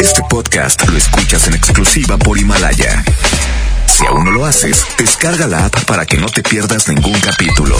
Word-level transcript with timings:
Este 0.00 0.22
podcast 0.28 0.86
lo 0.88 0.96
escuchas 0.98 1.46
en 1.48 1.54
exclusiva 1.54 2.16
por 2.18 2.38
Himalaya. 2.38 3.02
Si 3.86 4.04
aún 4.06 4.24
no 4.24 4.30
lo 4.30 4.44
haces, 4.44 4.84
descarga 4.98 5.46
la 5.46 5.66
app 5.66 5.84
para 5.84 6.04
que 6.04 6.16
no 6.18 6.26
te 6.26 6.42
pierdas 6.42 6.88
ningún 6.88 7.18
capítulo. 7.20 7.76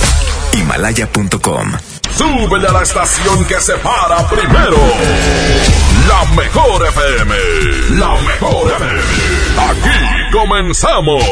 Himalaya.com. 0.55 1.73
Súbele 2.17 2.69
a 2.69 2.73
la 2.73 2.83
estación 2.83 3.45
que 3.45 3.61
se 3.61 3.75
para 3.75 4.27
primero. 4.29 4.77
La 6.09 6.25
mejor 6.35 6.87
FM. 6.87 7.35
La 7.99 8.15
mejor 8.23 8.73
FM. 8.73 9.01
Aquí 9.71 10.33
comenzamos. 10.33 11.23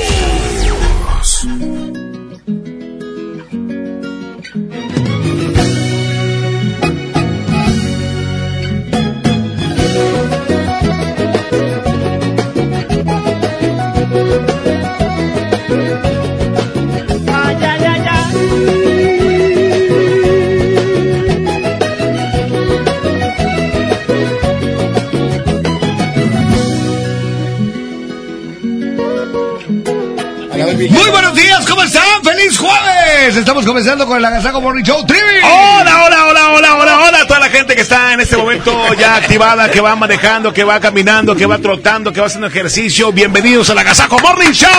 Muy 30.88 31.10
buenos 31.10 31.34
días, 31.34 31.66
¿cómo 31.66 31.82
están? 31.82 32.24
¡Feliz 32.24 32.56
jueves! 32.56 32.79
Estamos 33.26 33.66
comenzando 33.66 34.06
con 34.06 34.16
el 34.16 34.24
Agasago 34.24 34.62
Morning 34.62 34.82
Show 34.82 35.04
Trivi. 35.04 35.20
Hola, 35.44 36.04
hola, 36.06 36.26
hola, 36.26 36.52
hola, 36.52 36.74
hola, 36.76 36.98
hola 37.06 37.20
a 37.20 37.26
toda 37.26 37.38
la 37.38 37.50
gente 37.50 37.74
que 37.76 37.82
está 37.82 38.14
en 38.14 38.20
este 38.20 38.34
momento 38.36 38.94
ya 38.94 39.16
activada, 39.16 39.70
que 39.70 39.80
va 39.82 39.94
manejando, 39.94 40.54
que 40.54 40.64
va 40.64 40.80
caminando, 40.80 41.36
que 41.36 41.44
va 41.44 41.58
trotando, 41.58 42.12
que 42.14 42.20
va 42.20 42.26
haciendo 42.28 42.46
ejercicio. 42.46 43.12
Bienvenidos 43.12 43.68
al 43.68 43.78
Agasajo 43.78 44.18
Morning 44.20 44.52
Show. 44.52 44.70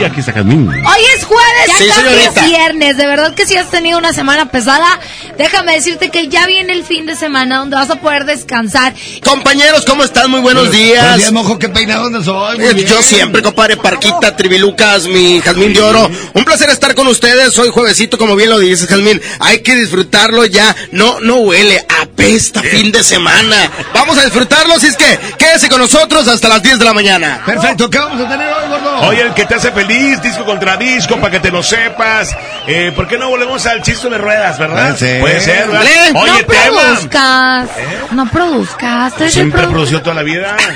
y 0.00 0.04
aquí 0.04 0.20
está 0.20 0.32
Jazmín. 0.32 0.68
Hoy 0.68 1.00
es 1.16 1.24
jueves, 1.24 1.68
ya 1.68 1.74
Sí, 1.76 1.86
casi 1.88 2.00
señorita. 2.00 2.40
es 2.40 2.46
viernes. 2.46 2.96
De 2.96 3.06
verdad 3.06 3.34
que 3.34 3.44
si 3.46 3.56
has 3.58 3.68
tenido 3.68 3.98
una 3.98 4.14
semana 4.14 4.46
pesada, 4.50 4.98
déjame 5.36 5.74
decirte 5.74 6.08
que 6.10 6.28
ya 6.28 6.46
viene 6.46 6.72
el 6.72 6.82
fin 6.84 7.04
de 7.04 7.14
semana 7.14 7.58
donde 7.58 7.76
vas 7.76 7.90
a 7.90 7.96
poder 7.96 8.24
descansar. 8.24 8.94
Compañeros, 9.24 9.84
¿cómo 9.86 10.02
están? 10.02 10.30
Muy 10.30 10.40
buenos 10.40 10.68
Buenos 10.68 10.76
días. 10.86 11.30
mojo, 11.32 11.58
qué 11.58 11.68
peinado 11.68 12.04
donde 12.04 12.24
soy. 12.24 12.58
Eh. 12.62 12.84
Yo 12.88 13.02
siempre, 13.02 13.42
compadre, 13.42 13.76
Parquita, 13.76 14.34
Tribilucas, 14.34 15.06
mi 15.06 15.40
Jazmín 15.42 15.74
de 15.74 15.82
Oro. 15.82 16.10
Un 16.32 16.44
placer 16.44 16.70
estar 16.70 16.94
con 16.94 17.01
ustedes. 17.08 17.58
Hoy 17.58 17.68
juevesito, 17.70 18.18
como 18.18 18.36
bien 18.36 18.50
lo 18.50 18.58
dices, 18.58 18.86
Jazmín. 18.88 19.20
Hay 19.40 19.60
que 19.62 19.74
disfrutarlo 19.74 20.44
ya. 20.46 20.74
No, 20.92 21.20
no 21.20 21.36
huele, 21.36 21.84
apesta 22.00 22.62
fin 22.62 22.90
de 22.92 23.02
semana. 23.02 23.56
Vamos 23.94 24.18
a 24.18 24.24
disfrutarlo, 24.24 24.74
así 24.74 24.86
es 24.86 24.96
que 24.96 25.18
quédese 25.38 25.68
con 25.68 25.80
nosotros 25.80 26.26
hasta 26.28 26.48
las 26.48 26.62
10 26.62 26.78
de 26.78 26.84
la 26.84 26.92
mañana. 26.92 27.42
Perfecto, 27.44 27.88
¿qué 27.90 27.98
vamos 27.98 28.20
a 28.24 28.28
tener 28.28 28.48
hoy, 28.52 28.68
gordo? 28.68 29.00
Oye, 29.08 29.22
el 29.22 29.34
que 29.34 29.44
te 29.46 29.54
hace 29.54 29.70
feliz, 29.72 30.20
disco 30.22 30.44
contra 30.44 30.76
disco, 30.76 31.16
para 31.16 31.30
que 31.30 31.40
te 31.40 31.50
lo 31.50 31.62
sepas. 31.62 32.30
Eh, 32.66 32.92
¿Por 32.94 33.08
qué 33.08 33.18
no 33.18 33.28
volvemos 33.28 33.64
al 33.66 33.82
chiste 33.82 34.08
de 34.08 34.18
ruedas, 34.18 34.58
verdad? 34.58 34.96
Puede 34.96 34.98
ser. 34.98 35.20
Puede 35.20 35.40
ser, 35.40 35.66
¿verdad? 35.68 35.84
Dale. 35.84 36.18
Oye, 36.18 36.32
no 36.32 36.46
tema. 36.46 36.80
produzcas. 36.82 37.68
No 38.12 38.30
produzcas. 38.30 39.12
Siempre 39.32 39.62
produ- 39.62 39.70
produció 39.70 40.02
toda 40.02 40.14
la 40.16 40.22
vida. 40.22 40.56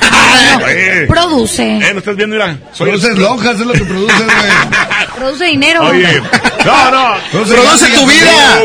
No, 0.59 0.69
Eh, 0.69 1.07
Produce. 1.09 1.63
eh, 1.79 1.91
¿no 1.93 1.99
estás 1.99 2.15
viendo? 2.17 2.35
Mira. 2.37 2.57
Soy 2.73 2.91
el- 2.91 2.99
Produces 3.01 3.19
lonjas, 3.19 3.55
es 3.61 3.67
lo 3.67 3.73
que 3.73 3.85
produces, 3.85 4.25
güey. 4.25 5.07
Produce 5.17 5.45
dinero. 5.47 5.83
Oye, 5.87 6.16
no, 6.21 6.91
no. 6.91 7.15
Produce 7.31 7.87
tu 7.91 8.07
vida. 8.07 8.63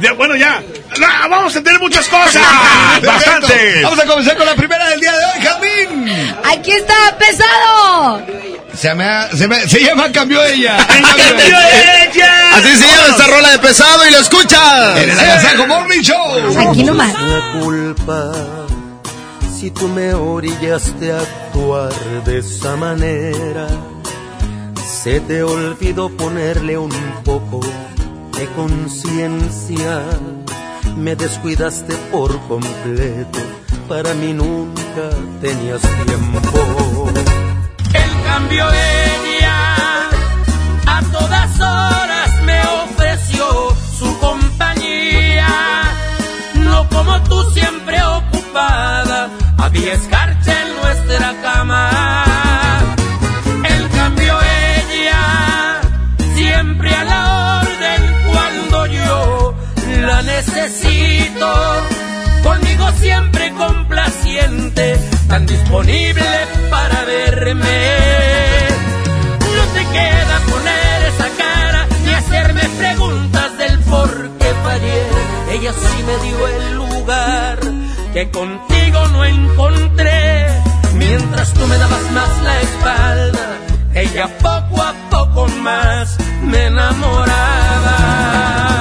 Ya, 0.00 0.12
bueno, 0.12 0.36
ya. 0.36 0.62
No, 0.98 1.06
vamos 1.28 1.54
a 1.56 1.62
tener 1.62 1.80
muchas 1.80 2.06
cosas. 2.08 2.42
Bastante. 3.04 3.82
Vamos 3.82 3.98
a 3.98 4.04
comenzar 4.06 4.36
con 4.36 4.46
la 4.46 4.54
primera 4.54 4.88
del 4.88 5.00
día 5.00 5.12
de 5.12 5.24
hoy, 5.24 5.40
Jazmín. 5.42 6.34
Aquí 6.52 6.72
está, 6.72 6.94
pesado. 7.18 8.22
Se, 8.76 8.94
me 8.94 9.04
ha- 9.04 9.28
se, 9.36 9.46
me- 9.48 9.68
se 9.68 9.80
llama 9.80 10.10
Cambió 10.12 10.42
Ella. 10.44 10.76
Así 12.54 12.76
se 12.76 12.86
llama 12.86 13.06
esta 13.10 13.26
rola 13.26 13.50
de 13.50 13.58
pesado 13.58 14.06
y 14.08 14.10
lo 14.12 14.18
escuchas. 14.18 14.96
En 14.98 15.10
el 15.10 15.66
Morning 15.68 16.00
Show. 16.00 16.70
Aquí 16.70 16.84
nomás. 16.84 17.12
la 17.20 17.60
culpa 17.60 18.32
si 19.58 19.70
tú 19.70 19.88
me 19.88 20.12
orillaste 20.12 21.12
a 21.12 21.18
actuar 21.20 21.90
de 22.26 22.38
esa 22.38 22.76
manera. 22.76 23.66
Se 25.04 25.20
te 25.20 25.42
olvidó 25.42 26.08
ponerle 26.08 26.78
un 26.78 26.90
poco 27.26 27.60
de 28.38 28.46
conciencia. 28.56 30.00
Me 30.96 31.14
descuidaste 31.14 31.94
por 32.10 32.40
completo. 32.48 33.38
Para 33.86 34.14
mí 34.14 34.32
nunca 34.32 35.10
tenías 35.42 35.82
tiempo. 36.06 37.10
En 37.92 38.22
cambio 38.24 38.64
ella 38.72 40.08
a 40.86 41.02
todas 41.12 41.60
horas 41.60 42.42
me 42.46 42.62
ofreció 42.62 43.76
su 43.98 44.18
compañía. 44.20 45.48
No 46.54 46.88
como 46.88 47.22
tú 47.24 47.42
siempre 47.50 48.02
ocupada, 48.02 49.28
había 49.58 49.92
escarcha 49.92 50.62
en 50.62 50.76
nuestra 50.76 51.42
cama. 51.42 52.23
Necesito. 60.46 61.52
Conmigo 62.42 62.90
siempre 63.00 63.52
complaciente, 63.52 64.98
tan 65.28 65.46
disponible 65.46 66.46
para 66.70 67.04
verme. 67.04 67.94
No 69.40 69.64
te 69.72 69.84
queda 69.86 70.40
poner 70.50 71.02
esa 71.12 71.28
cara 71.38 71.86
ni 72.04 72.12
hacerme 72.12 72.68
preguntas 72.78 73.56
del 73.58 73.78
por 73.80 74.30
qué 74.38 74.52
fallé. 74.62 75.06
Ella 75.52 75.72
sí 75.72 76.02
me 76.02 76.16
dio 76.26 76.48
el 76.48 76.74
lugar 76.74 77.58
que 78.12 78.30
contigo 78.30 79.08
no 79.08 79.24
encontré. 79.24 80.46
Mientras 80.94 81.52
tú 81.54 81.66
me 81.66 81.78
dabas 81.78 82.10
más 82.12 82.42
la 82.42 82.60
espalda, 82.60 83.56
ella 83.94 84.28
poco 84.38 84.82
a 84.82 84.92
poco 85.10 85.48
más 85.48 86.18
me 86.42 86.66
enamoraba. 86.66 88.73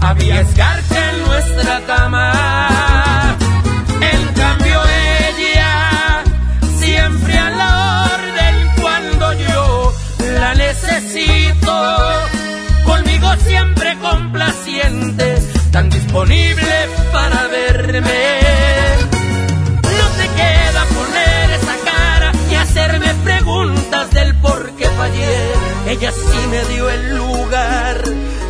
Había 0.00 0.40
escarcha 0.40 1.10
en 1.10 1.24
nuestra 1.24 1.80
cama. 1.86 3.36
En 4.00 4.34
cambio 4.34 4.80
ella 5.28 6.22
siempre 6.78 7.38
a 7.38 7.50
la 7.50 8.10
orden 8.14 8.70
cuando 8.80 9.32
yo 9.32 9.92
la 10.38 10.54
necesito. 10.54 11.96
Conmigo 12.84 13.28
siempre 13.46 13.96
complaciente, 13.98 15.42
tan 15.72 15.90
disponible 15.90 16.88
para 17.12 17.46
verme. 17.48 18.38
No 19.82 20.06
te 20.18 20.28
queda 20.38 20.84
poner 20.98 21.50
esa 21.50 21.76
cara 21.84 22.32
y 22.50 22.54
hacerme 22.54 23.14
preguntas 23.24 24.10
del 24.10 24.34
por 24.36 24.70
qué 24.76 24.86
fallé. 24.86 25.52
Ella 25.88 26.12
sí 26.12 26.46
me 26.50 26.64
dio 26.74 26.90
el 26.90 27.16
lugar 27.16 28.03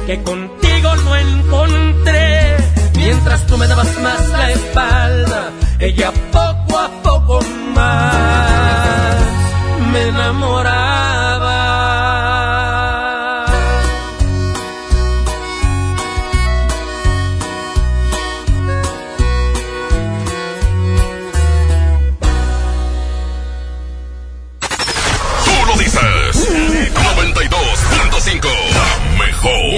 que 0.06 0.22
contigo 0.22 0.96
no 0.96 1.16
encontré. 1.16 2.56
Mientras 2.96 3.46
tú 3.46 3.56
me 3.56 3.66
dabas 3.66 3.98
más 4.00 4.28
la 4.30 4.50
espalda, 4.50 5.50
ella 5.78 6.12
poco 6.32 6.78
a 6.78 6.88
poco 7.02 7.40
más 7.74 9.14
me 9.92 10.08
enamoraba. 10.08 10.73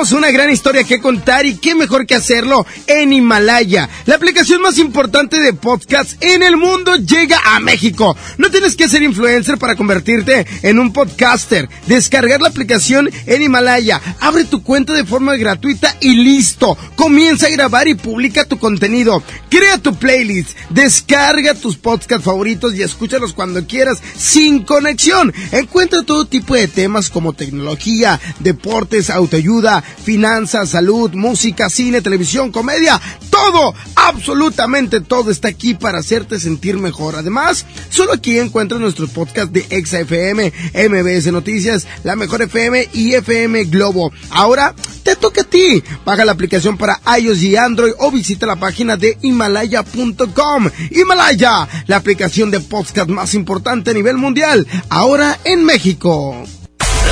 Una 0.00 0.30
gran 0.30 0.48
historia 0.48 0.82
que 0.82 0.98
contar 0.98 1.44
y 1.44 1.58
qué 1.58 1.74
mejor 1.74 2.06
que 2.06 2.14
hacerlo 2.14 2.66
en 2.86 3.12
Himalaya. 3.12 3.86
La 4.06 4.14
aplicación 4.14 4.62
más 4.62 4.78
importante 4.78 5.38
de 5.38 5.52
podcast 5.52 6.12
en 6.24 6.42
el 6.42 6.56
mundo 6.56 6.96
llega 6.96 7.38
a 7.44 7.60
México. 7.60 8.16
No 8.38 8.50
tienes 8.50 8.76
que 8.76 8.88
ser 8.88 9.02
influencer 9.02 9.58
para 9.58 9.76
convertirte 9.76 10.46
en 10.62 10.78
un 10.78 10.94
podcaster. 10.94 11.68
Descargar 11.86 12.40
la 12.40 12.48
aplicación 12.48 13.10
en 13.26 13.42
Himalaya. 13.42 14.00
Abre 14.20 14.44
tu 14.44 14.62
cuenta 14.62 14.94
de 14.94 15.04
forma 15.04 15.36
gratuita 15.36 15.94
y 16.00 16.14
listo. 16.14 16.78
Comienza 16.96 17.48
a 17.48 17.50
grabar 17.50 17.86
y 17.86 17.94
publica 17.94 18.46
tu 18.46 18.58
contenido. 18.58 19.22
Crea 19.50 19.76
tu 19.76 19.94
playlist. 19.96 20.56
Descarga 20.70 21.54
tus 21.54 21.76
podcasts 21.76 22.24
favoritos 22.24 22.74
y 22.74 22.82
escúchalos 22.82 23.32
cuando 23.32 23.66
quieras 23.66 23.98
sin 24.16 24.62
conexión. 24.62 25.32
Encuentra 25.52 26.02
todo 26.02 26.26
tipo 26.26 26.54
de 26.54 26.68
temas 26.68 27.10
como 27.10 27.32
tecnología, 27.32 28.20
deportes, 28.38 29.10
autoayuda, 29.10 29.82
finanzas, 29.82 30.70
salud, 30.70 31.12
música, 31.12 31.68
cine, 31.68 32.00
televisión, 32.02 32.52
comedia. 32.52 33.00
Todo, 33.30 33.74
absolutamente 33.96 35.00
todo 35.00 35.30
está 35.30 35.48
aquí 35.48 35.74
para 35.74 35.98
hacerte 35.98 36.38
sentir 36.38 36.78
mejor. 36.78 37.16
Además, 37.16 37.66
solo 37.90 38.12
aquí 38.12 38.38
encuentras 38.38 38.80
nuestros 38.80 39.10
podcasts 39.10 39.52
de 39.52 39.66
ExaFM, 39.70 40.52
MBS 40.88 41.32
Noticias, 41.32 41.86
La 42.04 42.16
Mejor 42.16 42.42
FM 42.42 42.88
y 42.92 43.14
FM 43.14 43.64
Globo. 43.64 44.12
Ahora 44.30 44.74
te 45.02 45.16
toca 45.16 45.42
a 45.42 45.44
ti. 45.44 45.82
Baja 46.04 46.24
la 46.24 46.32
aplicación 46.32 46.76
para 46.76 47.00
iOS 47.18 47.42
y 47.42 47.56
Android 47.56 47.92
o 47.98 48.10
visita 48.10 48.46
la 48.46 48.56
página 48.56 48.96
de 48.96 49.18
himalaya.com. 49.22 50.59
Himalaya, 50.90 51.68
la 51.86 51.96
aplicación 51.96 52.50
de 52.50 52.60
podcast 52.60 53.08
más 53.08 53.34
importante 53.34 53.90
a 53.90 53.94
nivel 53.94 54.16
mundial, 54.16 54.66
ahora 54.88 55.38
en 55.44 55.64
México. 55.64 56.42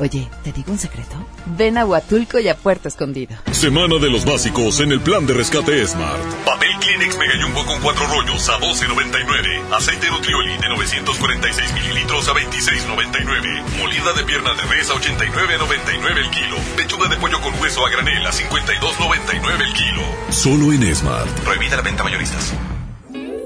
Oye, 0.00 0.28
¿te 0.44 0.52
digo 0.52 0.70
un 0.70 0.78
secreto? 0.78 1.16
Ven 1.46 1.76
a 1.76 1.84
Huatulco 1.84 2.38
y 2.38 2.48
a 2.48 2.56
Puerto 2.56 2.88
Escondido. 2.88 3.36
Semana 3.50 3.98
de 3.98 4.08
los 4.08 4.24
básicos 4.24 4.78
en 4.80 4.92
el 4.92 5.00
plan 5.00 5.26
de 5.26 5.34
rescate 5.34 5.84
Smart. 5.86 6.22
Papel 6.44 6.70
Kleenex 6.80 7.18
Mega 7.18 7.34
Jumbo 7.42 7.64
con 7.66 7.80
cuatro 7.80 8.06
rollos 8.06 8.48
a 8.48 8.58
12.99. 8.60 9.74
Aceite 9.74 10.08
Nutrioli 10.10 10.56
de 10.58 10.68
946 10.68 11.72
mililitros 11.74 12.28
a 12.28 12.32
26.99. 12.32 13.78
Molida 13.78 14.12
de 14.12 14.24
pierna 14.24 14.54
de 14.54 14.62
res 14.62 14.88
a 14.90 14.94
89.99 14.94 16.16
el 16.16 16.30
kilo. 16.30 16.56
Pechuga 16.76 17.08
de 17.08 17.16
pollo 17.16 17.40
con 17.40 17.58
hueso 17.60 17.84
a 17.84 17.90
granel 17.90 18.24
a 18.24 18.30
52.99 18.30 19.60
el 19.60 19.72
kilo. 19.72 20.02
Solo 20.30 20.72
en 20.72 20.94
Smart. 20.94 21.28
Prohibida 21.40 21.76
la 21.76 21.82
venta 21.82 22.04
mayoristas. 22.04 22.54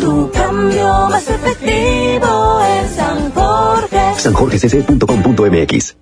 Tu 0.00 0.30
cambio 0.32 1.08
más 1.08 1.28
efectivo 1.28 2.60
es 2.62 2.94
San 2.94 3.32
Jorge. 3.32 4.14
sanjorgecc.com.mx 4.16 5.96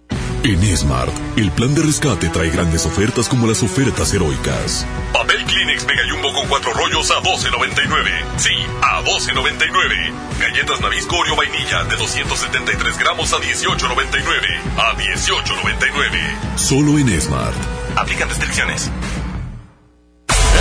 En 0.44 0.76
Smart, 0.76 1.10
el 1.36 1.50
plan 1.52 1.74
de 1.74 1.82
rescate 1.82 2.28
trae 2.28 2.50
grandes 2.50 2.84
ofertas 2.86 3.28
como 3.28 3.46
las 3.46 3.62
ofertas 3.62 4.12
heroicas. 4.12 4.86
Papel 5.12 5.44
Kleenex 5.44 5.86
Mega 5.86 6.02
Jumbo 6.10 6.32
con 6.34 6.46
cuatro 6.48 6.72
rollos 6.74 7.10
a 7.10 7.22
12.99. 7.22 8.10
Sí, 8.36 8.54
a 8.82 9.02
12.99. 9.02 10.12
Galletas 10.40 10.80
Nabisco 10.80 11.16
Oreo 11.16 11.36
Vainilla 11.36 11.84
de 11.84 11.96
273 11.96 12.98
gramos 12.98 13.32
a 13.32 13.36
18.99. 13.38 14.60
A 14.76 14.94
18.99. 14.96 16.56
Solo 16.56 16.98
en 16.98 17.20
Smart. 17.20 17.56
Aplican 17.96 18.28
restricciones. 18.28 18.90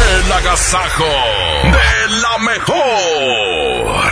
El 0.07 0.31
agasajo 0.31 1.03
de 1.63 2.15
la 2.21 2.38
mejor. 2.38 4.11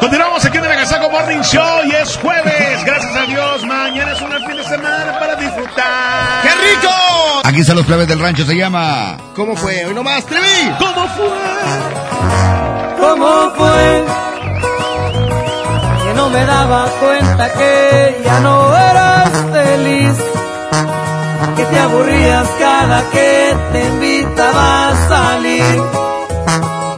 Continuamos 0.00 0.44
aquí 0.44 0.58
en 0.58 0.64
el 0.64 0.72
Agasajo 0.72 1.10
Morning 1.10 1.42
Show 1.42 1.84
y 1.84 1.90
es 1.90 2.16
jueves. 2.16 2.84
Gracias 2.84 3.14
a 3.16 3.26
Dios. 3.26 3.66
Mañana 3.66 4.12
es 4.12 4.20
un 4.22 4.30
fin 4.30 4.56
de 4.56 4.64
semana 4.64 5.18
para 5.20 5.34
disfrutar. 5.36 6.42
¡Qué 6.42 6.48
rico! 6.48 6.90
Aquí 7.44 7.60
están 7.60 7.76
los 7.76 7.86
plebes 7.86 8.08
del 8.08 8.18
rancho, 8.18 8.44
se 8.46 8.56
llama. 8.56 9.16
¿Cómo 9.36 9.54
fue? 9.54 9.84
Hoy 9.84 9.94
nomás, 9.94 10.24
Trevi. 10.24 10.72
¿Cómo 10.78 11.06
fue? 11.08 11.28
¿Cómo 12.98 13.52
fue? 13.56 14.04
Que 16.02 16.14
no 16.14 16.30
me 16.30 16.44
daba 16.46 16.86
cuenta 16.98 17.52
que 17.52 18.22
ya 18.24 18.40
no 18.40 18.74
eras 18.74 19.30
feliz. 19.52 20.31
Te 21.72 21.78
aburrías 21.78 22.48
cada 22.58 23.10
que 23.10 23.56
te 23.72 23.86
invitaba 23.86 24.88
a 24.88 25.08
salir. 25.08 25.82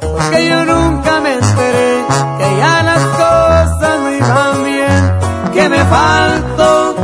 Porque 0.01 0.49
yo 0.49 0.65
nunca 0.65 1.21
me 1.21 1.35
enteré 1.35 2.05
que 2.39 2.57
ya 2.59 2.83
las 2.83 3.03
cosas 3.23 4.01
no 4.01 4.11
iban 4.11 4.65
bien. 4.65 5.19
Que 5.55 5.69
me 5.69 5.79
faltó. 5.85 6.97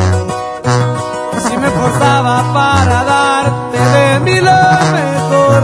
Si 1.47 1.57
me 1.57 1.71
forzaba 1.71 2.53
para 2.53 3.05
darte 3.05 3.79
de 3.79 4.21
mí 4.21 4.41
lo 4.41 4.63
mejor. 4.99 5.61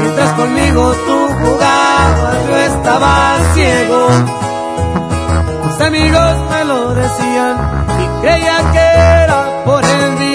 Mientras 0.00 0.30
conmigo 0.32 0.94
tú 1.06 1.28
jugabas, 1.42 2.36
yo 2.48 2.56
estaba 2.56 3.36
ciego. 3.54 4.08
Mis 5.64 5.80
amigos 5.80 6.36
me 6.50 6.64
lo 6.64 6.94
decían 6.94 7.54
y 8.02 8.20
creían 8.20 8.72
que 8.72 8.78
era 9.24 9.62
por 9.64 9.84
envidia. 9.84 10.25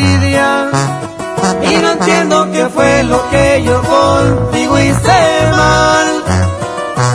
Y 1.72 1.78
no 1.78 1.92
entiendo 1.94 2.52
qué 2.52 2.66
fue 2.68 3.04
lo 3.04 3.30
que 3.30 3.64
yo 3.64 3.82
contigo 3.82 4.78
hice 4.78 5.48
mal. 5.52 6.08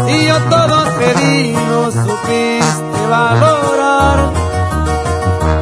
Y 0.09 0.27
yo 0.27 0.38
todo 0.49 0.85
te 0.99 1.53
no 1.69 1.90
supiste 1.90 3.07
valorar. 3.11 4.33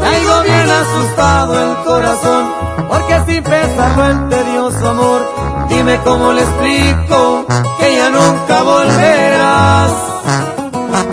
Traigo 0.00 0.42
bien 0.42 0.70
asustado 0.70 1.52
el 1.64 1.76
corazón, 1.84 2.44
porque 2.88 3.20
sin 3.26 3.42
pesarlo 3.42 4.04
el 4.06 4.28
tedioso 4.28 4.90
amor, 4.90 5.20
dime 5.68 5.98
cómo 6.04 6.32
le 6.32 6.42
explico 6.42 7.46
que 7.80 7.96
ya 7.96 8.10
nunca 8.10 8.62
volverás. 8.62 9.90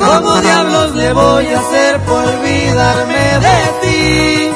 ¿Cómo 0.05 0.35
diablos 0.41 0.95
le 0.95 1.13
voy 1.13 1.47
a 1.47 1.59
hacer 1.59 1.99
por 2.01 2.25
olvidarme 2.25 3.39
de 3.39 3.57
ti? 3.81 4.51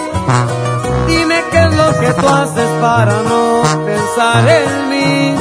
Dime 1.16 1.44
qué 1.52 1.60
es 1.60 1.74
lo 1.74 2.00
que 2.00 2.14
tú 2.20 2.28
haces 2.28 2.70
para 2.82 3.14
no 3.30 3.64
pensar 3.86 4.44
en 4.60 4.90
mí. 4.90 5.36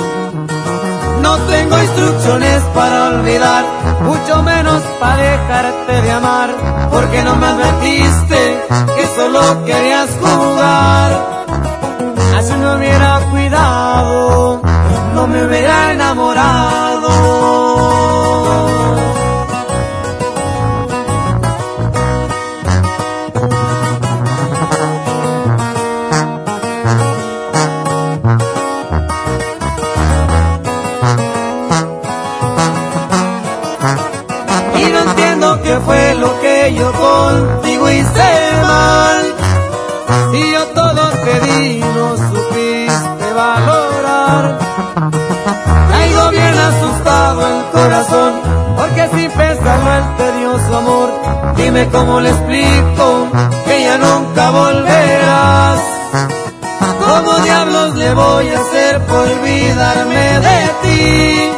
No 1.20 1.36
tengo 1.52 1.82
instrucciones 1.82 2.62
para 2.74 3.08
olvidar, 3.08 3.64
mucho 4.02 4.42
menos 4.42 4.82
para 5.00 5.16
dejarte 5.16 6.02
de 6.02 6.10
amar, 6.12 6.50
porque 6.92 7.22
no 7.24 7.34
me 7.36 7.46
advertiste 7.46 8.40
que 8.96 9.06
solo 9.16 9.64
querías 9.64 10.10
jugar. 10.20 11.10
Así 12.38 12.52
no 12.62 12.76
hubiera 12.76 13.20
cuidado, 13.30 14.62
no 15.14 15.26
me 15.26 15.44
hubiera 15.44 15.92
enamorado. 15.92 16.93
Contigo 37.34 37.90
hice 37.90 38.30
mal. 38.62 39.22
Si 40.30 40.52
yo 40.52 40.62
todo 40.68 41.02
te 41.24 41.34
di, 41.46 41.80
no 41.96 42.16
supiste 42.16 43.26
valorar. 43.34 44.58
Traigo 45.88 46.30
bien 46.30 46.56
asustado 46.70 47.40
el 47.52 47.60
corazón, 47.72 48.32
porque 48.76 49.02
sin 49.14 49.30
pesarlo 49.30 49.90
el 50.00 50.16
tedioso 50.16 50.76
amor, 50.76 51.08
dime 51.56 51.88
cómo 51.90 52.20
le 52.20 52.30
explico 52.30 53.28
que 53.66 53.84
ya 53.84 53.98
nunca 53.98 54.50
volverás. 54.50 55.80
¿Cómo 57.06 57.32
diablos 57.44 57.94
le 57.96 58.14
voy 58.14 58.48
a 58.48 58.60
hacer 58.60 59.00
por 59.06 59.28
olvidarme 59.28 60.40
de 60.48 60.60
ti? 60.82 61.54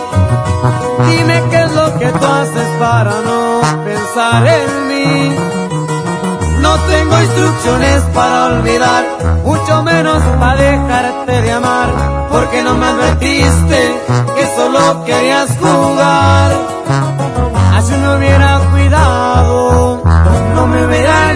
Dime 1.10 1.42
qué 1.50 1.62
es 1.62 1.72
lo 1.72 1.98
que 1.98 2.06
tú 2.06 2.26
haces 2.26 2.68
para 2.78 3.12
no 3.28 3.60
pensar 3.84 4.46
en 4.46 4.88
mí. 4.88 5.55
No 6.66 6.74
tengo 6.88 7.22
instrucciones 7.22 8.02
para 8.12 8.46
olvidar, 8.46 9.04
mucho 9.44 9.84
menos 9.84 10.20
para 10.40 10.60
dejarte 10.60 11.42
de 11.42 11.52
amar, 11.52 11.88
porque 12.28 12.60
no 12.64 12.74
me 12.74 12.86
advertiste 12.86 13.80
que 14.34 14.46
solo 14.56 15.04
querías 15.04 15.48
jugar. 15.60 16.50
Así 17.76 17.94
no 18.02 18.16
hubiera 18.16 18.58
cuidado, 18.72 20.02
no 20.56 20.66
me 20.66 20.86
hubiera 20.86 21.35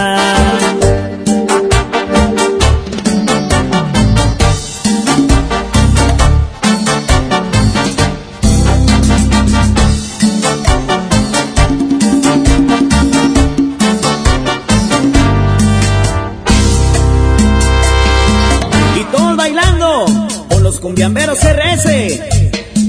Cumbiamberos 21.01 21.39
RS. 21.39 22.21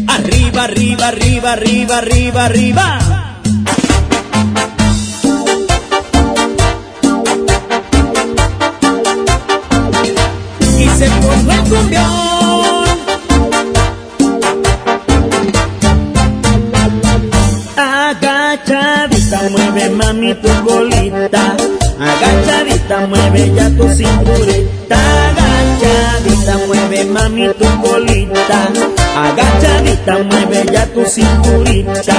Arriba, 0.06 0.64
arriba, 0.64 1.08
arriba, 1.08 1.52
arriba, 1.52 1.96
arriba, 1.96 2.44
arriba. 2.44 2.98
Y 10.78 10.88
se 10.98 11.08
formó 11.08 11.52
el 11.52 11.60
cumbión. 11.70 12.84
Agachadita, 17.78 19.40
mueve 19.52 19.88
mami 19.88 20.34
tu 20.34 20.48
colita. 20.66 21.56
Agachadita, 21.98 23.06
mueve 23.06 23.52
ya 23.54 23.70
tu 23.70 23.88
cinturita. 23.88 24.98
Agachadita, 25.30 26.58
mueve 26.66 26.81
mami 27.04 27.48
tu 27.58 27.68
colita. 27.82 28.60
Agachadita, 29.16 30.14
mueve 30.28 30.60
ya 30.72 30.84
tu 30.92 31.02
cinturita. 31.04 32.18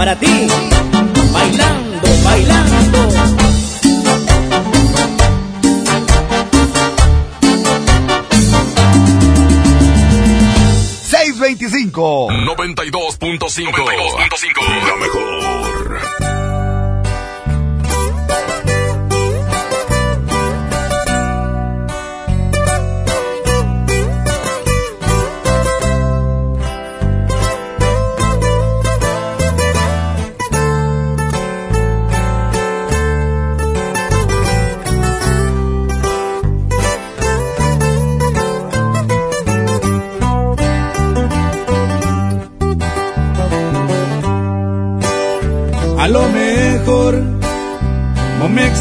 para 0.00 0.18
ti, 0.18 0.48
bailando, 1.30 2.08
bailando. 2.24 3.10
625. 11.04 12.28
92.5. 12.30 13.74
92.5. 13.74 14.86
La 14.86 14.96
mejor. 14.96 16.39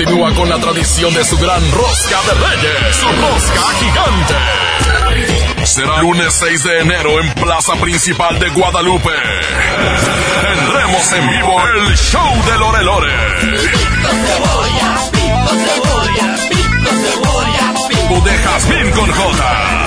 Continúa 0.00 0.32
con 0.34 0.48
la 0.48 0.58
tradición 0.58 1.12
de 1.12 1.22
su 1.24 1.36
gran 1.36 1.60
rosca 1.72 2.16
de 2.22 2.32
reyes, 2.32 2.96
su 2.96 3.06
rosca 3.06 3.60
gigante. 3.78 4.34
Será 5.66 6.00
lunes 6.00 6.32
6 6.32 6.64
de 6.64 6.80
enero 6.80 7.20
en 7.20 7.30
Plaza 7.34 7.74
Principal 7.74 8.38
de 8.38 8.48
Guadalupe. 8.48 9.10
Tendremos 10.42 11.12
en 11.12 11.28
vivo 11.28 11.62
el 11.76 11.96
show 11.98 12.44
de 12.46 12.58
Lore 12.58 12.82
Lore. 12.82 13.12
Pico 17.88 18.20
de 18.24 18.38
Jazmín 18.38 18.90
con 18.92 19.12
J. 19.12 19.80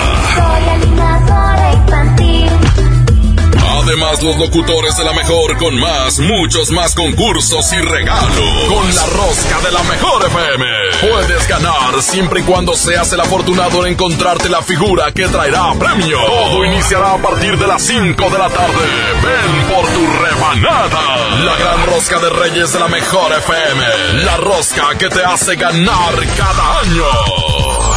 Además, 3.84 4.22
los 4.22 4.38
locutores 4.38 4.96
de 4.96 5.04
la 5.04 5.12
mejor 5.12 5.58
con 5.58 5.78
más, 5.78 6.18
muchos 6.18 6.70
más 6.70 6.94
concursos 6.94 7.70
y 7.74 7.76
regalos. 7.76 8.66
Con 8.66 8.94
la 8.94 9.06
rosca 9.08 9.60
de 9.60 9.72
la 9.72 9.82
mejor 9.82 10.24
FM. 10.24 10.66
Puedes 11.10 11.46
ganar 11.46 12.00
siempre 12.00 12.40
y 12.40 12.44
cuando 12.44 12.74
seas 12.74 13.12
el 13.12 13.20
afortunado 13.20 13.84
en 13.84 13.92
encontrarte 13.92 14.48
la 14.48 14.62
figura 14.62 15.12
que 15.12 15.28
traerá 15.28 15.74
premio. 15.78 16.18
Todo 16.24 16.64
iniciará 16.64 17.12
a 17.12 17.18
partir 17.18 17.58
de 17.58 17.66
las 17.66 17.82
5 17.82 18.30
de 18.30 18.38
la 18.38 18.48
tarde. 18.48 18.86
Ven 19.22 19.74
por 19.74 19.86
tu 19.86 20.06
rebanada. 20.24 21.44
La 21.44 21.56
gran 21.56 21.86
rosca 21.86 22.18
de 22.20 22.30
Reyes 22.30 22.72
de 22.72 22.80
la 22.80 22.88
mejor 22.88 23.32
FM. 23.32 24.24
La 24.24 24.36
rosca 24.38 24.96
que 24.98 25.10
te 25.10 25.22
hace 25.22 25.56
ganar 25.56 26.14
cada 26.38 26.80
año. 26.80 27.04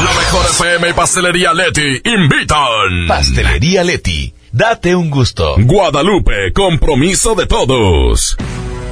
La 0.04 0.14
mejor 0.14 0.46
FM 0.48 0.90
y 0.90 0.94
Pastelería 0.94 1.54
Leti 1.54 2.02
invitan. 2.04 3.08
Pastelería 3.08 3.86
Leti. 3.86 4.34
Date 4.58 4.96
un 4.96 5.12
gusto. 5.12 5.54
Guadalupe, 5.60 6.52
compromiso 6.52 7.36
de 7.36 7.46
todos. 7.46 8.36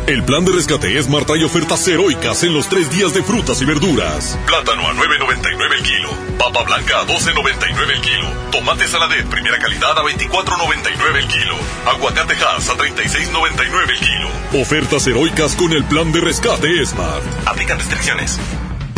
El 0.05 0.23
plan 0.23 0.45
de 0.45 0.51
rescate 0.51 0.95
es 0.95 1.09
Marta 1.09 1.35
y 1.35 1.43
ofertas 1.43 1.87
heroicas 1.87 2.43
en 2.43 2.53
los 2.53 2.69
tres 2.69 2.91
días 2.91 3.15
de 3.15 3.23
frutas 3.23 3.59
y 3.63 3.65
verduras. 3.65 4.37
Plátano 4.45 4.87
a 4.87 4.93
9.99 4.93 5.75
el 5.75 5.81
kilo. 5.81 6.09
Papa 6.37 6.61
blanca 6.65 6.99
a 6.99 7.07
12.99 7.07 7.95
el 7.95 8.01
kilo. 8.01 8.27
Tomate 8.51 8.87
saladet 8.87 9.25
primera 9.25 9.57
calidad 9.57 9.97
a 9.97 10.03
24.99 10.03 11.17
el 11.17 11.27
kilo. 11.27 11.55
Aguacate 11.87 12.35
Hass 12.35 12.69
a 12.69 12.75
36.99 12.75 13.89
el 13.89 13.99
kilo. 13.99 14.61
Ofertas 14.61 15.07
heroicas 15.07 15.55
con 15.55 15.73
el 15.73 15.83
plan 15.85 16.11
de 16.11 16.21
rescate 16.21 16.85
Smart. 16.85 17.23
Aplican 17.47 17.79
restricciones. 17.79 18.39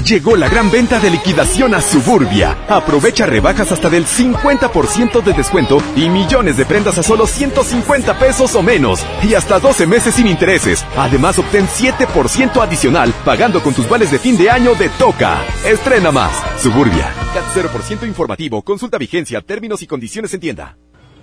Llegó 0.08 0.38
la 0.38 0.48
gran 0.48 0.72
venta 0.72 1.02
de 1.02 1.10
liquidación 1.10 1.76
a 1.76 1.82
Suburbia. 1.82 2.58
Aprovecha 2.70 3.26
rebajas 3.26 3.74
hasta 3.74 3.89
del 3.89 4.06
50% 4.06 5.22
de 5.22 5.34
descuento 5.34 5.84
y 5.98 6.08
millones 6.08 6.56
de 6.56 6.65
prendas 6.65 6.98
a 6.98 7.04
solo 7.04 7.28
150 7.28 8.17
pesos 8.17 8.56
o 8.56 8.63
menos. 8.63 9.06
Y 9.22 9.34
hasta 9.34 9.60
12 9.60 9.86
meses 9.86 10.15
sin 10.15 10.28
intereses. 10.28 10.86
Además, 10.96 11.38
obtén 11.39 11.67
7% 11.67 12.63
adicional 12.63 13.13
pagando 13.26 13.62
con 13.62 13.74
tus 13.74 13.89
vales 13.89 14.10
de 14.10 14.17
fin 14.17 14.38
de 14.38 14.50
año 14.50 14.76
de 14.76 14.88
Toca. 14.98 15.43
Estrena 15.65 16.10
más. 16.10 16.32
Suburbia. 16.62 17.12
CAT 17.34 17.70
0% 17.70 18.08
informativo. 18.08 18.62
Consulta 18.62 18.98
vigencia, 18.98 19.41
términos 19.41 19.82
y 19.82 19.88
condiciones 19.88 20.34
en 20.34 20.39
tienda. 20.39 20.78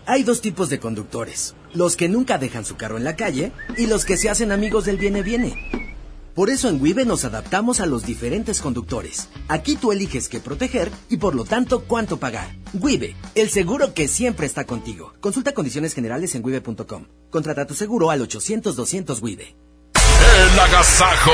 Hay 0.05 0.25
dos 0.25 0.42
tipos 0.42 0.68
de 0.68 0.79
conductores. 0.79 1.57
Los 1.73 1.97
que 1.97 2.11
nunca 2.11 2.37
dejan 2.37 2.66
su 2.66 2.77
carro 2.77 2.99
en 2.99 3.05
la 3.05 3.16
calle 3.16 3.51
y 3.79 3.87
los 3.87 4.05
que 4.05 4.18
se 4.18 4.29
hacen 4.29 4.53
amigos 4.53 4.85
del 4.85 4.99
viene-viene. 4.99 5.93
Por 6.35 6.51
eso 6.51 6.68
en 6.68 6.83
Wibe 6.83 7.05
nos 7.05 7.25
adaptamos 7.25 7.81
a 7.81 7.87
los 7.87 8.05
diferentes 8.05 8.61
conductores. 8.61 9.29
Aquí 9.47 9.77
tú 9.77 9.92
eliges 9.92 10.29
qué 10.29 10.40
proteger 10.40 10.90
y 11.09 11.18
por 11.18 11.35
lo 11.37 11.44
tanto 11.44 11.85
cuánto 11.85 12.18
pagar. 12.18 12.57
Wibe, 12.73 13.14
el 13.37 13.51
seguro 13.51 13.94
que 13.94 14.09
siempre 14.09 14.47
está 14.47 14.64
contigo. 14.64 15.14
Consulta 15.20 15.55
condiciones 15.55 15.94
generales 15.94 16.35
en 16.35 16.44
wibe.com. 16.44 17.07
Contrata 17.31 17.66
tu 17.66 17.75
seguro 17.75 18.11
al 18.11 18.20
800-200 18.20 19.23
Wibe. 19.23 19.55
El 19.94 20.59
agasajo. 20.59 21.33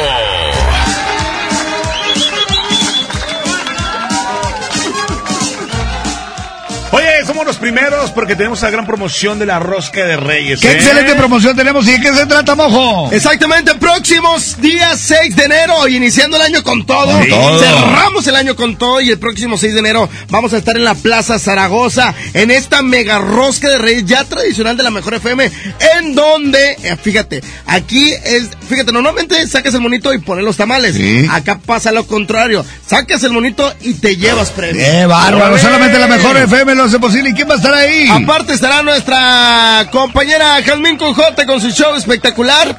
Somos 7.30 7.46
los 7.46 7.58
primeros 7.58 8.10
porque 8.10 8.34
tenemos 8.34 8.60
la 8.60 8.70
gran 8.70 8.84
promoción 8.84 9.38
de 9.38 9.46
la 9.46 9.60
rosca 9.60 10.04
de 10.04 10.16
Reyes. 10.16 10.58
¡Qué 10.58 10.72
¿eh? 10.72 10.74
excelente 10.74 11.14
promoción 11.14 11.54
tenemos! 11.54 11.86
¿Y 11.86 11.92
de 11.92 12.00
qué 12.00 12.12
se 12.12 12.26
trata, 12.26 12.56
mojo? 12.56 13.08
Exactamente, 13.12 13.72
próximos 13.76 14.60
días 14.60 14.98
6 14.98 15.36
de 15.36 15.44
enero, 15.44 15.86
iniciando 15.86 16.38
el 16.38 16.42
año 16.42 16.64
con 16.64 16.84
todo. 16.84 17.22
Sí. 17.22 17.30
Todo. 17.30 17.60
Cerramos 17.60 18.26
el 18.26 18.34
año 18.34 18.56
con 18.56 18.74
todo 18.74 19.00
y 19.00 19.10
el 19.10 19.20
próximo 19.20 19.56
6 19.56 19.74
de 19.74 19.78
enero 19.78 20.08
vamos 20.28 20.52
a 20.54 20.56
estar 20.56 20.76
en 20.76 20.82
la 20.82 20.96
Plaza 20.96 21.38
Zaragoza, 21.38 22.14
en 22.34 22.50
esta 22.50 22.82
mega 22.82 23.18
rosca 23.18 23.68
de 23.68 23.78
reyes 23.78 24.06
ya 24.06 24.24
tradicional 24.24 24.76
de 24.76 24.82
la 24.82 24.90
Mejor 24.90 25.14
FM, 25.14 25.52
en 25.98 26.16
donde, 26.16 26.72
eh, 26.82 26.96
fíjate, 27.00 27.42
aquí 27.66 28.12
es, 28.24 28.48
fíjate, 28.68 28.90
normalmente 28.90 29.46
sacas 29.46 29.72
el 29.74 29.82
monito 29.82 30.12
y 30.12 30.18
pones 30.18 30.44
los 30.44 30.56
tamales. 30.56 30.96
Acá 31.30 31.60
pasa 31.64 31.92
lo 31.92 32.08
contrario, 32.08 32.66
sacas 32.84 33.22
el 33.22 33.30
monito 33.30 33.72
y 33.82 33.94
te 33.94 34.16
llevas 34.16 34.50
premio. 34.50 34.84
¡Qué 34.84 35.06
bárbaro! 35.06 35.56
Solamente 35.58 35.96
la 35.96 36.08
mejor 36.08 36.36
FM 36.36 36.74
lo 36.74 36.82
hace 36.82 36.98
posible. 36.98 37.19
¿Y 37.26 37.34
quién 37.34 37.48
va 37.48 37.54
a 37.54 37.56
estar 37.56 37.74
ahí? 37.74 38.08
Aparte 38.10 38.54
estará 38.54 38.82
nuestra 38.82 39.86
compañera 39.90 40.60
Jazmín 40.62 40.96
Conjote 40.96 41.46
con 41.46 41.60
su 41.60 41.70
show 41.70 41.94
espectacular. 41.94 42.76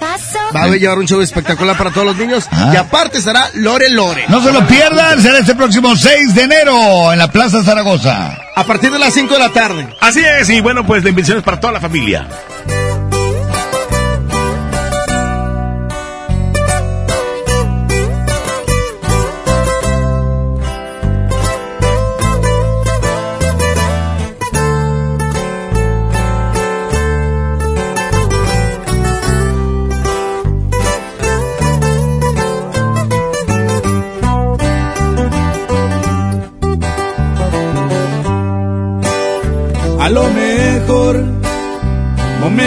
Va 0.55 0.63
a 0.63 0.67
llevar 0.69 0.97
un 0.97 1.07
show 1.07 1.21
espectacular 1.21 1.77
para 1.77 1.91
todos 1.91 2.07
los 2.07 2.17
niños. 2.17 2.47
Y 2.73 2.75
aparte 2.75 3.19
estará 3.19 3.49
Lore 3.53 3.89
Lore. 3.89 4.25
No 4.29 4.41
se 4.41 4.51
lo 4.51 4.65
pierdan, 4.67 5.21
será 5.21 5.39
este 5.39 5.55
próximo 5.55 5.95
6 5.95 6.35
de 6.35 6.41
enero 6.41 7.13
en 7.13 7.19
la 7.19 7.31
Plaza 7.31 7.63
Zaragoza. 7.63 8.37
A 8.55 8.63
partir 8.63 8.91
de 8.91 8.99
las 8.99 9.13
5 9.13 9.33
de 9.33 9.39
la 9.39 9.49
tarde. 9.49 9.87
Así 9.99 10.21
es, 10.23 10.49
y 10.49 10.59
bueno, 10.59 10.85
pues 10.85 11.03
la 11.03 11.09
invitación 11.09 11.37
es 11.37 11.43
para 11.43 11.59
toda 11.59 11.73
la 11.73 11.79
familia. 11.79 12.27